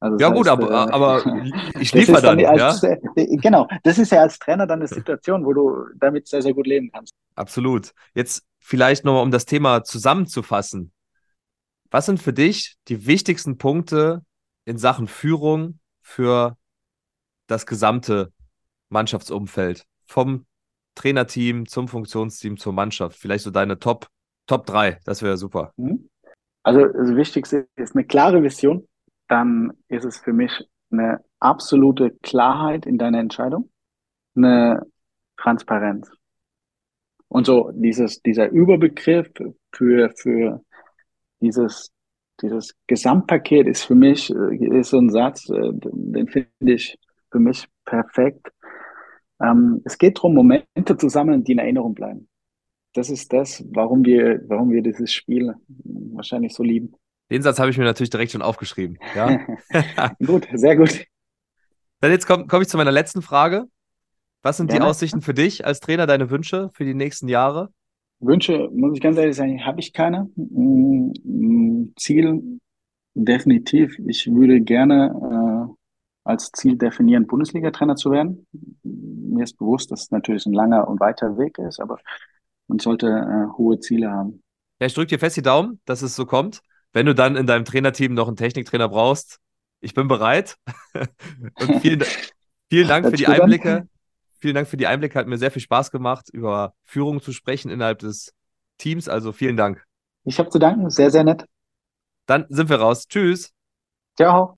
Also 0.00 0.16
ja, 0.18 0.28
gut, 0.28 0.48
heißt, 0.48 0.62
aber, 0.62 0.70
äh, 0.70 0.92
aber 0.92 1.26
ich 1.80 1.92
liefere 1.92 2.22
dann. 2.22 2.38
dann 2.38 2.58
als, 2.60 2.82
ja? 2.82 2.96
Äh, 3.16 3.36
genau, 3.36 3.66
das 3.82 3.98
ist 3.98 4.12
ja 4.12 4.22
als 4.22 4.38
Trainer 4.38 4.66
dann 4.66 4.78
eine 4.78 4.88
Situation, 4.88 5.44
wo 5.44 5.52
du 5.52 5.86
damit 5.96 6.28
sehr, 6.28 6.42
sehr 6.42 6.54
gut 6.54 6.66
leben 6.66 6.90
kannst. 6.92 7.14
Absolut. 7.34 7.92
Jetzt 8.14 8.44
vielleicht 8.60 9.04
nochmal, 9.04 9.22
um 9.22 9.30
das 9.30 9.44
Thema 9.44 9.82
zusammenzufassen. 9.82 10.92
Was 11.90 12.06
sind 12.06 12.22
für 12.22 12.32
dich 12.32 12.76
die 12.88 13.06
wichtigsten 13.06 13.58
Punkte 13.58 14.22
in 14.66 14.78
Sachen 14.78 15.08
Führung 15.08 15.80
für 16.00 16.56
das 17.46 17.66
gesamte 17.66 18.32
Mannschaftsumfeld? 18.90 19.84
Vom 20.06 20.46
Trainerteam 20.94 21.66
zum 21.66 21.88
Funktionsteam 21.88 22.56
zur 22.56 22.72
Mannschaft. 22.72 23.18
Vielleicht 23.18 23.44
so 23.44 23.50
deine 23.50 23.78
Top, 23.78 24.08
Top 24.46 24.66
3, 24.66 25.00
das 25.04 25.22
wäre 25.22 25.36
super. 25.36 25.72
Mhm. 25.76 26.08
Also 26.62 26.86
das 26.86 27.16
Wichtigste 27.16 27.66
ist 27.76 27.94
eine 27.94 28.04
klare 28.04 28.42
Vision 28.42 28.86
dann 29.28 29.72
ist 29.88 30.04
es 30.04 30.18
für 30.18 30.32
mich 30.32 30.52
eine 30.90 31.22
absolute 31.38 32.10
Klarheit 32.22 32.86
in 32.86 32.98
deiner 32.98 33.20
Entscheidung, 33.20 33.70
eine 34.34 34.82
Transparenz. 35.36 36.10
Und 37.28 37.46
so 37.46 37.70
dieses, 37.74 38.22
dieser 38.22 38.48
Überbegriff 38.48 39.30
für, 39.72 40.10
für 40.16 40.64
dieses, 41.40 41.92
dieses 42.40 42.74
Gesamtpaket 42.86 43.66
ist 43.66 43.84
für 43.84 43.94
mich, 43.94 44.30
äh, 44.30 44.78
ist 44.80 44.90
so 44.90 44.98
ein 44.98 45.10
Satz, 45.10 45.48
äh, 45.50 45.70
den 45.72 46.28
finde 46.28 46.48
ich 46.60 46.98
für 47.30 47.38
mich 47.38 47.68
perfekt. 47.84 48.48
Ähm, 49.40 49.82
es 49.84 49.98
geht 49.98 50.16
darum, 50.16 50.34
Momente 50.34 50.96
zu 50.96 51.08
sammeln, 51.08 51.44
die 51.44 51.52
in 51.52 51.58
Erinnerung 51.58 51.94
bleiben. 51.94 52.28
Das 52.94 53.10
ist 53.10 53.32
das, 53.32 53.64
warum 53.70 54.04
wir, 54.04 54.40
warum 54.48 54.70
wir 54.70 54.82
dieses 54.82 55.12
Spiel 55.12 55.54
wahrscheinlich 55.68 56.54
so 56.54 56.62
lieben. 56.62 56.94
Den 57.30 57.42
Satz 57.42 57.58
habe 57.58 57.70
ich 57.70 57.78
mir 57.78 57.84
natürlich 57.84 58.10
direkt 58.10 58.32
schon 58.32 58.42
aufgeschrieben. 58.42 58.98
Ja? 59.14 59.38
gut, 60.24 60.48
sehr 60.52 60.76
gut. 60.76 61.04
Dann 62.00 62.10
jetzt 62.10 62.26
komme 62.26 62.46
komm 62.46 62.62
ich 62.62 62.68
zu 62.68 62.76
meiner 62.76 62.92
letzten 62.92 63.22
Frage. 63.22 63.64
Was 64.42 64.56
sind 64.56 64.68
Gerne. 64.68 64.84
die 64.84 64.88
Aussichten 64.88 65.20
für 65.20 65.34
dich 65.34 65.66
als 65.66 65.80
Trainer, 65.80 66.06
deine 66.06 66.30
Wünsche 66.30 66.70
für 66.72 66.84
die 66.84 66.94
nächsten 66.94 67.28
Jahre? 67.28 67.70
Wünsche, 68.20 68.68
muss 68.72 68.94
ich 68.94 69.00
ganz 69.00 69.16
ehrlich 69.18 69.36
sagen, 69.36 69.64
habe 69.64 69.80
ich 69.80 69.92
keine. 69.92 70.30
Mm, 70.36 71.92
Ziel 71.96 72.58
definitiv. 73.14 73.98
Ich 74.06 74.26
würde 74.26 74.60
gerne 74.60 75.68
äh, 75.68 75.74
als 76.24 76.52
Ziel 76.52 76.76
definieren, 76.76 77.26
Bundesliga-Trainer 77.26 77.96
zu 77.96 78.10
werden. 78.10 78.46
Mir 78.82 79.44
ist 79.44 79.58
bewusst, 79.58 79.90
dass 79.90 80.02
es 80.02 80.10
natürlich 80.10 80.46
ein 80.46 80.52
langer 80.52 80.88
und 80.88 81.00
weiter 81.00 81.36
Weg 81.38 81.58
ist, 81.58 81.80
aber 81.80 81.98
man 82.68 82.78
sollte 82.78 83.06
äh, 83.06 83.56
hohe 83.56 83.80
Ziele 83.80 84.10
haben. 84.10 84.42
Ja, 84.80 84.86
ich 84.86 84.94
drücke 84.94 85.08
dir 85.08 85.18
fest 85.18 85.36
die 85.36 85.42
Daumen, 85.42 85.80
dass 85.84 86.02
es 86.02 86.14
so 86.14 86.26
kommt. 86.26 86.60
Wenn 86.92 87.06
du 87.06 87.14
dann 87.14 87.36
in 87.36 87.46
deinem 87.46 87.64
Trainerteam 87.64 88.14
noch 88.14 88.28
einen 88.28 88.36
Techniktrainer 88.36 88.88
brauchst, 88.88 89.38
ich 89.80 89.94
bin 89.94 90.08
bereit. 90.08 90.56
und 90.94 91.80
vielen, 91.80 92.02
vielen 92.68 92.88
Dank 92.88 93.06
für 93.06 93.16
die 93.16 93.26
Einblicke. 93.26 93.86
Vielen 94.40 94.54
Dank 94.54 94.68
für 94.68 94.76
die 94.76 94.86
Einblicke. 94.86 95.18
Hat 95.18 95.26
mir 95.26 95.38
sehr 95.38 95.50
viel 95.50 95.62
Spaß 95.62 95.90
gemacht, 95.90 96.28
über 96.32 96.74
Führung 96.84 97.20
zu 97.20 97.32
sprechen 97.32 97.70
innerhalb 97.70 97.98
des 97.98 98.32
Teams. 98.78 99.08
Also 99.08 99.32
vielen 99.32 99.56
Dank. 99.56 99.84
Ich 100.24 100.38
habe 100.38 100.48
zu 100.50 100.58
danken. 100.58 100.90
Sehr, 100.90 101.10
sehr 101.10 101.24
nett. 101.24 101.44
Dann 102.26 102.46
sind 102.48 102.68
wir 102.68 102.76
raus. 102.76 103.06
Tschüss. 103.08 103.52
Ciao. 104.16 104.56